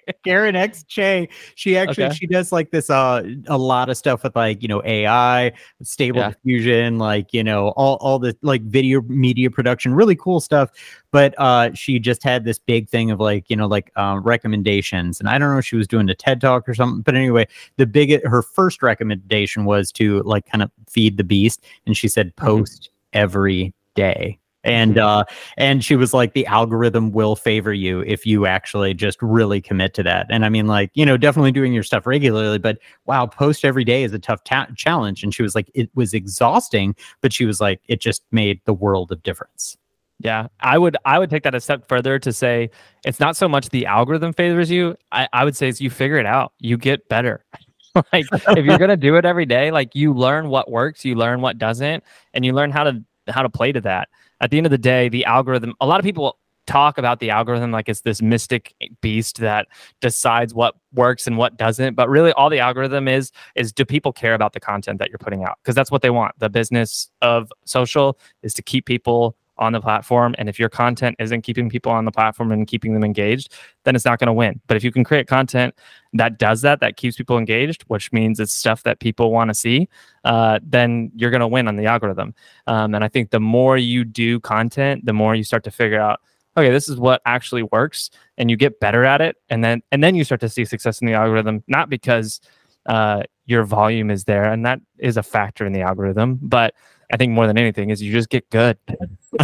Karen 0.25 0.55
X 0.55 0.85
Cheng. 0.85 1.29
She 1.55 1.79
actually 1.79 2.05
okay. 2.05 2.15
she 2.15 2.27
does 2.27 2.53
like 2.53 2.71
this 2.71 2.91
uh 2.91 3.23
a 3.47 3.57
lot 3.57 3.89
of 3.89 3.97
stuff 3.97 4.23
with 4.23 4.37
like 4.37 4.61
you 4.61 4.69
know 4.69 4.83
AI, 4.85 5.53
stable 5.83 6.19
yeah. 6.19 6.31
diffusion, 6.31 6.99
like 6.99 7.33
you 7.33 7.43
know 7.43 7.69
all 7.69 7.97
all 8.03 8.19
the 8.19 8.37
like 8.43 8.61
video 8.63 9.01
media 9.01 9.46
media 9.47 9.55
production, 9.55 9.95
really 9.95 10.17
cool 10.17 10.41
stuff. 10.41 10.71
But 11.11 11.35
uh, 11.39 11.73
she 11.75 11.99
just 11.99 12.23
had 12.23 12.45
this 12.45 12.59
big 12.59 12.89
thing 12.89 13.11
of 13.11 13.21
like, 13.21 13.49
you 13.49 13.57
know, 13.57 13.67
like 13.67 13.93
uh, 13.97 14.19
recommendations. 14.23 15.21
And 15.21 15.29
I 15.29 15.39
don't 15.39 15.53
know 15.53 15.59
if 15.59 15.67
she 15.67 15.77
was 15.77 15.87
doing 15.87 16.09
a 16.09 16.15
TED 16.15 16.41
talk 16.41 16.69
or 16.69 16.75
something. 16.75 17.03
But 17.03 17.15
anyway, 17.15 17.47
the 17.77 17.87
big, 17.87 18.23
her 18.25 18.43
first 18.43 18.83
recommendation 18.83 19.65
was 19.65 19.93
to 19.93 20.23
like 20.23 20.47
kind 20.47 20.63
of 20.63 20.71
feed 20.89 21.17
the 21.17 21.25
beast. 21.25 21.65
And 21.87 21.97
she 21.97 22.09
said, 22.09 22.29
mm-hmm. 22.29 22.47
post 22.47 22.83
mm-hmm. 22.83 23.19
every 23.19 23.75
day 23.95 24.39
and 24.67 24.97
mm-hmm. 24.97 25.07
uh 25.07 25.25
and 25.57 25.83
she 25.83 25.97
was 25.97 26.13
like 26.13 26.35
the 26.35 26.47
algorithm 26.47 27.13
will 27.13 27.37
favor 27.37 27.73
you 27.73 28.01
if 28.01 28.27
you 28.27 28.45
actually 28.45 28.93
just 28.93 29.21
really 29.23 29.61
commit 29.61 29.95
to 29.95 30.03
that 30.03 30.27
and 30.29 30.45
i 30.45 30.49
mean 30.49 30.67
like 30.67 30.91
you 30.95 31.07
know 31.07 31.17
definitely 31.17 31.53
doing 31.53 31.73
your 31.73 31.83
stuff 31.83 32.07
regularly 32.07 32.59
but 32.59 32.79
wow 33.07 33.25
post 33.25 33.65
every 33.65 33.85
day 33.85 34.03
is 34.03 34.13
a 34.13 34.19
tough 34.19 34.43
ta- 34.45 34.69
challenge 34.77 35.23
and 35.23 35.35
she 35.35 35.43
was 35.43 35.55
like 35.55 35.71
it 35.75 35.89
was 35.95 36.13
exhausting 36.13 36.95
but 37.23 37.33
she 37.33 37.47
was 37.47 37.61
like 37.61 37.81
it 37.89 38.01
just 38.01 38.23
made 38.33 38.61
the 38.65 38.75
world 38.75 39.11
of 39.11 39.23
difference 39.23 39.79
yeah, 40.19 40.47
I 40.61 40.79
would 40.79 40.97
I 41.05 41.19
would 41.19 41.29
take 41.29 41.43
that 41.43 41.55
a 41.55 41.61
step 41.61 41.87
further 41.89 42.19
to 42.19 42.33
say 42.33 42.71
it's 43.05 43.21
not 43.21 43.37
so 43.37 43.49
much 43.49 43.69
the 43.69 43.85
algorithm 43.85 44.33
favors 44.33 44.71
you. 44.71 44.97
I, 45.13 45.29
I 45.35 45.45
would 45.45 45.55
say 45.55 45.69
is 45.69 45.79
you 45.79 45.91
figure 45.91 46.17
it 46.17 46.25
out. 46.25 46.55
You 46.59 46.79
get 46.79 47.07
better. 47.11 47.45
like 48.15 48.25
if 48.33 48.65
you're 48.65 48.79
gonna 48.79 48.97
do 48.97 49.17
it 49.17 49.27
every 49.27 49.45
day, 49.45 49.71
like 49.71 49.95
you 49.95 50.15
learn 50.15 50.49
what 50.49 50.71
works, 50.71 51.05
you 51.05 51.17
learn 51.17 51.43
what 51.43 51.59
doesn't, 51.59 52.03
and 52.33 52.47
you 52.47 52.55
learn 52.55 52.71
how 52.71 52.85
to 52.85 53.05
how 53.29 53.43
to 53.43 53.51
play 53.51 53.73
to 53.73 53.81
that 53.83 54.09
at 54.41 54.51
the 54.51 54.57
end 54.57 54.67
of 54.67 54.71
the 54.71 54.79
day, 54.79 55.09
the 55.09 55.25
algorithm, 55.25 55.75
a 55.81 55.87
lot 55.87 56.01
of 56.01 56.05
people 56.05 56.39
talk 56.67 56.99
about 56.99 57.21
the 57.21 57.31
algorithm 57.31 57.71
like 57.71 57.89
it's 57.89 58.01
this 58.01 58.21
mystic 58.21 58.75
beast 59.01 59.39
that 59.39 59.69
decides 60.01 60.53
what 60.53 60.75
works 60.95 61.27
and 61.27 61.39
what 61.39 61.57
doesn't 61.57 61.95
but 61.95 62.09
really 62.09 62.33
all 62.33 62.51
the 62.51 62.59
algorithm 62.59 63.07
is 63.07 63.31
is 63.55 63.73
do 63.73 63.85
people 63.85 64.13
care 64.13 64.35
about 64.35 64.53
the 64.53 64.59
content 64.59 64.99
that 64.99 65.09
you're 65.09 65.19
putting 65.19 65.45
out? 65.45 65.59
Because 65.63 65.75
that's 65.75 65.91
what 65.91 66.03
they 66.03 66.11
want. 66.11 66.35
The 66.39 66.49
business 66.49 67.09
of 67.23 67.53
social 67.65 68.19
is 68.43 68.53
to 68.55 68.63
keep 68.63 68.85
people 68.85 69.37
on 69.59 69.73
the 69.73 69.81
platform. 69.81 70.35
And 70.39 70.49
if 70.49 70.59
your 70.59 70.69
content 70.69 71.17
isn't 71.19 71.43
keeping 71.43 71.69
people 71.69 71.93
on 71.93 72.05
the 72.05 72.13
platform 72.13 72.53
and 72.53 72.67
keeping 72.67 72.95
them 72.95 73.05
engaged, 73.05 73.53
then 73.85 73.97
it's 73.97 74.05
not 74.05 74.19
going 74.19 74.27
to 74.27 74.33
win. 74.33 74.61
But 74.67 74.77
if 74.77 74.85
you 74.85 74.93
can 74.93 75.05
create 75.05 75.27
content 75.27 75.75
that 76.13 76.39
does 76.39 76.63
that, 76.63 76.81
that 76.81 76.97
keeps 76.97 77.17
people 77.17 77.39
engaged, 77.39 77.83
which 77.89 78.13
means 78.13 78.41
it's 78.41 78.53
stuff 78.53 78.83
that 78.85 79.01
people 79.01 79.31
want 79.31 79.49
to 79.49 79.55
see, 79.55 79.89
uh, 80.25 80.59
then 80.63 81.11
you're 81.15 81.31
going 81.31 81.41
to 81.41 81.49
win 81.49 81.69
on 81.69 81.77
the 81.77 81.87
algorithm. 81.87 82.35
Um, 82.67 82.95
and 82.95 83.05
I 83.05 83.09
think 83.09 83.31
the 83.31 83.41
more 83.41 83.77
you 83.77 84.05
do 84.05 84.41
content, 84.41 85.05
the 85.05 85.13
more 85.13 85.35
you 85.35 85.45
start 85.45 85.65
to 85.65 85.71
figure 85.71 86.01
out, 86.01 86.21
okay, 86.57 86.71
this 86.71 86.89
is 86.89 86.97
what 86.97 87.21
actually 87.27 87.63
works, 87.65 88.11
and 88.39 88.51
you 88.51 88.57
get 88.57 88.81
better 88.81 89.05
at 89.05 89.21
it, 89.21 89.37
and 89.51 89.63
then 89.63 89.83
and 89.93 90.03
then 90.03 90.15
you 90.15 90.25
start 90.25 90.41
to 90.41 90.49
see 90.49 90.65
success 90.65 91.01
in 91.01 91.07
the 91.07 91.13
algorithm, 91.13 91.63
not 91.69 91.91
because 91.91 92.41
uh, 92.87 93.23
your 93.45 93.65
volume 93.65 94.11
is 94.11 94.25
there, 94.25 94.45
and 94.45 94.65
that 94.65 94.81
is 94.99 95.19
a 95.19 95.23
factor 95.23 95.67
in 95.67 95.75
the 95.75 95.83
algorithm, 95.83 96.39
but 96.41 96.75
I 97.13 97.17
think 97.17 97.33
more 97.33 97.47
than 97.47 97.59
anything 97.59 97.91
is 97.91 98.03
you 98.03 98.13
just 98.13 98.29
get 98.31 98.49
good. 98.51 98.79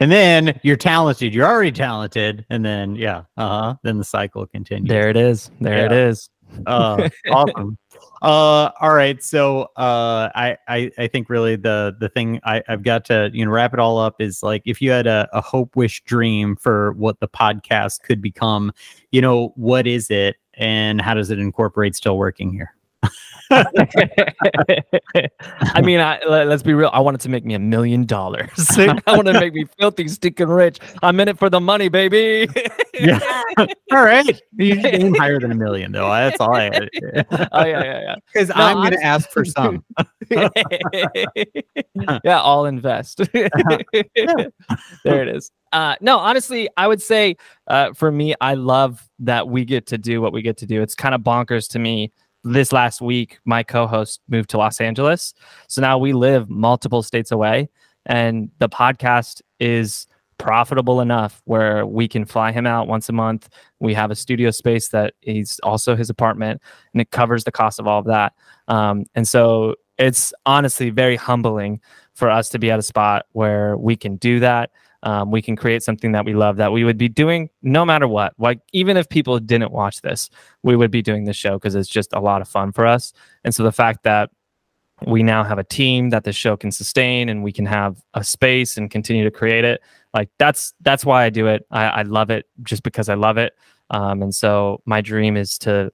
and 0.00 0.10
then 0.10 0.58
you're 0.62 0.76
talented. 0.76 1.34
You're 1.34 1.46
already 1.46 1.72
talented, 1.72 2.44
and 2.50 2.64
then 2.64 2.96
yeah, 2.96 3.24
uh 3.36 3.48
huh. 3.48 3.74
Then 3.82 3.98
the 3.98 4.04
cycle 4.04 4.46
continues. 4.46 4.88
There 4.88 5.08
it 5.08 5.16
is. 5.16 5.50
There 5.60 5.78
yeah. 5.78 5.86
it 5.86 5.92
is. 5.92 6.30
uh, 6.66 7.08
awesome. 7.30 7.78
Uh, 8.22 8.70
all 8.80 8.92
right. 8.92 9.22
So 9.22 9.62
uh, 9.76 10.28
I, 10.34 10.56
I 10.68 10.90
I 10.98 11.06
think 11.06 11.30
really 11.30 11.56
the 11.56 11.96
the 12.00 12.08
thing 12.10 12.38
I, 12.44 12.62
I've 12.68 12.82
got 12.82 13.06
to 13.06 13.30
you 13.32 13.46
know 13.46 13.50
wrap 13.50 13.72
it 13.72 13.80
all 13.80 13.98
up 13.98 14.20
is 14.20 14.42
like 14.42 14.62
if 14.66 14.82
you 14.82 14.90
had 14.90 15.06
a, 15.06 15.26
a 15.32 15.40
hope, 15.40 15.74
wish, 15.74 16.02
dream 16.04 16.56
for 16.56 16.92
what 16.92 17.18
the 17.20 17.28
podcast 17.28 18.02
could 18.02 18.20
become, 18.20 18.72
you 19.10 19.22
know, 19.22 19.52
what 19.56 19.86
is 19.86 20.10
it, 20.10 20.36
and 20.54 21.00
how 21.00 21.14
does 21.14 21.30
it 21.30 21.38
incorporate 21.38 21.96
still 21.96 22.18
working 22.18 22.52
here? 22.52 22.74
I 23.50 23.64
mean, 25.82 25.98
I, 25.98 26.20
let's 26.24 26.62
be 26.62 26.72
real. 26.72 26.90
I 26.92 27.00
wanted 27.00 27.20
to 27.22 27.28
make 27.28 27.44
me 27.44 27.54
a 27.54 27.58
million 27.58 28.06
dollars. 28.06 28.48
I 28.78 29.00
want 29.08 29.26
to 29.26 29.32
make 29.32 29.54
me 29.54 29.64
filthy, 29.78 30.06
stinking 30.06 30.48
rich. 30.48 30.78
I'm 31.02 31.18
in 31.18 31.26
it 31.28 31.38
for 31.38 31.50
the 31.50 31.58
money, 31.58 31.88
baby. 31.88 32.48
yeah. 32.94 33.18
all 33.90 34.04
right. 34.04 34.40
You 34.56 34.80
aim 34.84 35.14
higher 35.14 35.40
than 35.40 35.50
a 35.50 35.56
million, 35.56 35.90
though. 35.90 36.08
That's 36.08 36.40
all 36.40 36.54
I. 36.54 36.70
oh 36.70 37.64
yeah, 37.64 37.66
yeah, 37.84 38.00
yeah. 38.00 38.14
Because 38.32 38.50
no, 38.50 38.54
I'm 38.54 38.76
going 38.76 38.92
to 38.92 39.02
ask 39.02 39.28
for 39.30 39.44
some. 39.44 39.84
yeah, 42.24 42.40
I'll 42.40 42.66
invest. 42.66 43.18
there 43.32 43.48
it 45.04 45.28
is. 45.28 45.50
Uh, 45.72 45.96
no, 46.00 46.18
honestly, 46.18 46.68
I 46.76 46.86
would 46.86 47.02
say 47.02 47.36
uh, 47.66 47.94
for 47.94 48.12
me, 48.12 48.34
I 48.40 48.54
love 48.54 49.08
that 49.20 49.48
we 49.48 49.64
get 49.64 49.86
to 49.88 49.98
do 49.98 50.20
what 50.20 50.32
we 50.32 50.42
get 50.42 50.58
to 50.58 50.66
do. 50.66 50.82
It's 50.82 50.94
kind 50.94 51.14
of 51.14 51.22
bonkers 51.22 51.68
to 51.70 51.80
me 51.80 52.12
this 52.44 52.72
last 52.72 53.00
week, 53.00 53.38
my 53.44 53.62
co-host 53.62 54.20
moved 54.28 54.50
to 54.50 54.58
Los 54.58 54.80
Angeles. 54.80 55.34
So 55.68 55.80
now 55.80 55.98
we 55.98 56.12
live 56.12 56.48
multiple 56.48 57.02
states 57.02 57.30
away, 57.30 57.68
and 58.06 58.50
the 58.58 58.68
podcast 58.68 59.42
is 59.58 60.06
profitable 60.38 61.02
enough 61.02 61.42
where 61.44 61.84
we 61.84 62.08
can 62.08 62.24
fly 62.24 62.50
him 62.50 62.66
out 62.66 62.88
once 62.88 63.10
a 63.10 63.12
month. 63.12 63.50
We 63.78 63.92
have 63.92 64.10
a 64.10 64.16
studio 64.16 64.50
space 64.50 64.88
that 64.88 65.12
is 65.22 65.60
also 65.62 65.94
his 65.94 66.08
apartment, 66.08 66.62
and 66.94 67.00
it 67.02 67.10
covers 67.10 67.44
the 67.44 67.52
cost 67.52 67.78
of 67.78 67.86
all 67.86 67.98
of 67.98 68.06
that. 68.06 68.32
Um, 68.66 69.04
and 69.14 69.28
so 69.28 69.74
it's 69.98 70.32
honestly 70.46 70.88
very 70.88 71.16
humbling 71.16 71.80
for 72.14 72.30
us 72.30 72.48
to 72.50 72.58
be 72.58 72.70
at 72.70 72.78
a 72.78 72.82
spot 72.82 73.26
where 73.32 73.76
we 73.76 73.96
can 73.96 74.16
do 74.16 74.40
that 74.40 74.70
um, 75.02 75.30
we 75.30 75.40
can 75.40 75.56
create 75.56 75.82
something 75.82 76.12
that 76.12 76.24
we 76.24 76.34
love 76.34 76.56
that 76.56 76.72
we 76.72 76.84
would 76.84 76.98
be 76.98 77.08
doing 77.08 77.48
no 77.62 77.84
matter 77.84 78.06
what. 78.06 78.34
Like 78.38 78.60
even 78.72 78.96
if 78.96 79.08
people 79.08 79.38
didn't 79.38 79.72
watch 79.72 80.02
this, 80.02 80.28
we 80.62 80.76
would 80.76 80.90
be 80.90 81.02
doing 81.02 81.24
this 81.24 81.36
show 81.36 81.54
because 81.54 81.74
it's 81.74 81.88
just 81.88 82.12
a 82.12 82.20
lot 82.20 82.42
of 82.42 82.48
fun 82.48 82.72
for 82.72 82.86
us. 82.86 83.12
And 83.44 83.54
so 83.54 83.62
the 83.62 83.72
fact 83.72 84.02
that 84.04 84.30
we 85.06 85.22
now 85.22 85.42
have 85.42 85.58
a 85.58 85.64
team 85.64 86.10
that 86.10 86.24
the 86.24 86.32
show 86.32 86.56
can 86.56 86.70
sustain 86.70 87.28
and 87.28 87.42
we 87.42 87.52
can 87.52 87.66
have 87.66 88.02
a 88.14 88.22
space 88.22 88.76
and 88.76 88.90
continue 88.90 89.24
to 89.24 89.30
create 89.30 89.64
it 89.64 89.80
like 90.12 90.28
that's 90.38 90.74
that's 90.82 91.04
why 91.06 91.24
i 91.24 91.30
do 91.30 91.46
it 91.46 91.66
i, 91.70 91.84
I 91.84 92.02
love 92.02 92.30
it 92.30 92.46
just 92.62 92.82
because 92.82 93.08
i 93.08 93.14
love 93.14 93.38
it 93.38 93.54
um, 93.90 94.22
and 94.22 94.34
so 94.34 94.82
my 94.84 95.00
dream 95.00 95.36
is 95.36 95.58
to 95.58 95.90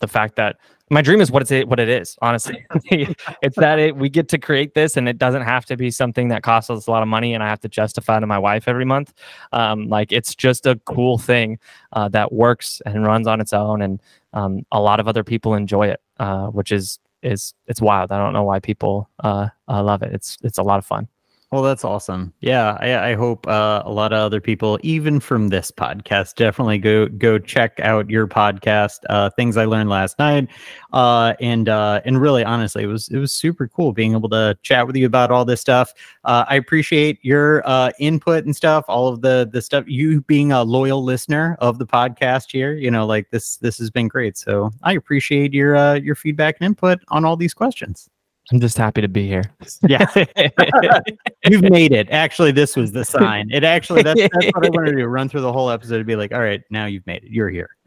the 0.00 0.08
fact 0.08 0.36
that 0.36 0.56
my 0.90 1.02
dream 1.02 1.20
is 1.20 1.30
what 1.30 1.42
it's 1.42 1.66
what 1.68 1.80
it 1.80 1.88
is 1.88 2.16
honestly. 2.22 2.64
It's 3.42 3.56
that 3.56 3.78
it, 3.78 3.96
we 3.96 4.08
get 4.08 4.28
to 4.28 4.38
create 4.38 4.74
this 4.74 4.96
and 4.96 5.08
it 5.08 5.18
doesn't 5.18 5.42
have 5.42 5.64
to 5.66 5.76
be 5.76 5.90
something 5.90 6.28
that 6.28 6.42
costs 6.42 6.70
us 6.70 6.86
a 6.86 6.90
lot 6.90 7.02
of 7.02 7.08
money 7.08 7.34
and 7.34 7.42
i 7.42 7.48
have 7.48 7.60
to 7.60 7.68
justify 7.68 8.20
to 8.20 8.26
my 8.26 8.38
wife 8.38 8.68
every 8.68 8.84
month. 8.84 9.12
Um, 9.52 9.88
like 9.88 10.12
it's 10.12 10.34
just 10.34 10.66
a 10.66 10.80
cool 10.84 11.18
thing 11.18 11.58
uh, 11.92 12.08
that 12.10 12.32
works 12.32 12.80
and 12.86 13.06
runs 13.06 13.26
on 13.26 13.40
its 13.40 13.52
own 13.52 13.82
and 13.82 14.00
um, 14.32 14.66
a 14.72 14.80
lot 14.80 15.00
of 15.00 15.08
other 15.08 15.24
people 15.24 15.54
enjoy 15.54 15.88
it 15.88 16.00
uh, 16.18 16.46
which 16.46 16.72
is 16.72 16.98
is 17.22 17.54
it's 17.66 17.80
wild. 17.80 18.12
I 18.12 18.18
don't 18.18 18.32
know 18.32 18.44
why 18.44 18.60
people 18.60 19.08
uh, 19.24 19.48
uh 19.68 19.82
love 19.82 20.02
it. 20.02 20.12
It's 20.14 20.38
it's 20.42 20.58
a 20.58 20.62
lot 20.62 20.78
of 20.78 20.86
fun 20.86 21.08
well, 21.52 21.62
that's 21.62 21.84
awesome. 21.84 22.32
Yeah, 22.40 22.76
I, 22.80 23.10
I 23.10 23.14
hope 23.14 23.46
uh, 23.46 23.80
a 23.84 23.92
lot 23.92 24.12
of 24.12 24.18
other 24.18 24.40
people, 24.40 24.80
even 24.82 25.20
from 25.20 25.48
this 25.48 25.70
podcast, 25.70 26.34
definitely 26.34 26.78
go 26.78 27.06
go 27.06 27.38
check 27.38 27.78
out 27.78 28.10
your 28.10 28.26
podcast. 28.26 28.98
Uh, 29.08 29.30
Things 29.30 29.56
I 29.56 29.64
learned 29.64 29.88
last 29.88 30.18
night, 30.18 30.48
uh, 30.92 31.34
and 31.40 31.68
uh, 31.68 32.00
and 32.04 32.20
really, 32.20 32.44
honestly, 32.44 32.82
it 32.82 32.88
was 32.88 33.06
it 33.10 33.18
was 33.18 33.30
super 33.30 33.68
cool 33.68 33.92
being 33.92 34.14
able 34.14 34.28
to 34.30 34.58
chat 34.62 34.88
with 34.88 34.96
you 34.96 35.06
about 35.06 35.30
all 35.30 35.44
this 35.44 35.60
stuff. 35.60 35.94
Uh, 36.24 36.44
I 36.48 36.56
appreciate 36.56 37.20
your 37.22 37.62
uh, 37.64 37.92
input 38.00 38.44
and 38.44 38.54
stuff. 38.54 38.84
All 38.88 39.06
of 39.06 39.20
the 39.20 39.48
the 39.52 39.62
stuff 39.62 39.84
you 39.86 40.22
being 40.22 40.50
a 40.50 40.64
loyal 40.64 41.04
listener 41.04 41.56
of 41.60 41.78
the 41.78 41.86
podcast 41.86 42.50
here. 42.50 42.74
You 42.74 42.90
know, 42.90 43.06
like 43.06 43.30
this 43.30 43.58
this 43.58 43.78
has 43.78 43.88
been 43.88 44.08
great. 44.08 44.36
So 44.36 44.72
I 44.82 44.94
appreciate 44.94 45.54
your 45.54 45.94
your 45.98 46.16
feedback 46.16 46.56
and 46.58 46.66
input 46.66 46.98
on 47.06 47.24
all 47.24 47.36
these 47.36 47.54
questions. 47.54 48.10
I'm 48.52 48.60
just 48.60 48.78
happy 48.78 49.00
to 49.00 49.08
be 49.08 49.26
here. 49.26 49.42
Yeah. 49.88 50.06
You've 51.48 51.62
made 51.62 51.92
it. 51.92 52.08
Actually, 52.10 52.52
this 52.52 52.76
was 52.76 52.92
the 52.92 53.04
sign. 53.04 53.50
It 53.50 53.64
actually, 53.64 54.02
that's, 54.02 54.20
that's 54.20 54.46
what 54.54 54.64
I 54.64 54.68
wanted 54.70 54.92
to 54.92 54.98
do 54.98 55.04
run 55.06 55.28
through 55.28 55.40
the 55.40 55.52
whole 55.52 55.70
episode 55.70 55.98
to 55.98 56.04
be 56.04 56.14
like, 56.16 56.32
all 56.32 56.40
right, 56.40 56.62
now 56.70 56.86
you've 56.86 57.06
made 57.06 57.24
it. 57.24 57.30
You're 57.30 57.50
here. 57.50 57.70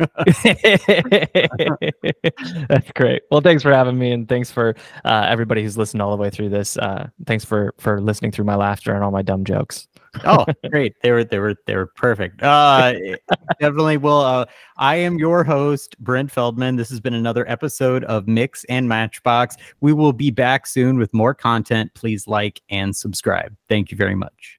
that's 2.68 2.92
great. 2.96 3.24
Well, 3.32 3.42
thanks 3.42 3.64
for 3.64 3.72
having 3.72 3.98
me. 3.98 4.12
And 4.12 4.28
thanks 4.28 4.52
for 4.52 4.76
uh, 5.06 5.26
everybody 5.30 5.64
who's 5.64 5.78
listened 5.78 6.02
all 6.02 6.12
the 6.12 6.22
way 6.22 6.30
through 6.30 6.50
this. 6.50 6.78
Uh, 6.78 7.08
thanks 7.26 7.46
for, 7.46 7.74
for 7.78 8.02
listening 8.02 8.32
through 8.32 8.46
my 8.46 8.56
laughter 8.56 8.94
and 8.94 9.04
all 9.04 9.12
my 9.12 9.22
dumb 9.22 9.46
jokes 9.46 9.89
oh, 10.26 10.46
great. 10.70 10.96
They 11.02 11.12
were 11.12 11.24
they 11.24 11.40
were 11.40 11.56
they 11.66 11.76
were 11.76 11.88
perfect. 11.88 12.42
Uh 12.42 12.94
definitely 13.60 13.98
will 13.98 14.20
uh 14.20 14.46
I 14.78 14.96
am 14.96 15.18
your 15.18 15.44
host, 15.44 15.98
Brent 16.00 16.32
Feldman. 16.32 16.76
This 16.76 16.90
has 16.90 17.00
been 17.00 17.14
another 17.14 17.50
episode 17.50 18.04
of 18.06 18.28
Mix 18.28 18.64
and 18.66 18.88
Matchbox. 18.88 19.56
We 19.82 19.94
will 19.94 20.14
be 20.14 20.32
back 20.32 20.68
soon 20.68 20.98
with 20.98 21.14
more 21.14 21.34
content. 21.34 21.94
Please 21.94 22.28
like 22.28 22.62
and 22.70 22.96
subscribe. 22.96 23.56
Thank 23.68 23.92
you 23.92 23.98
very 23.98 24.16
much. 24.16 24.59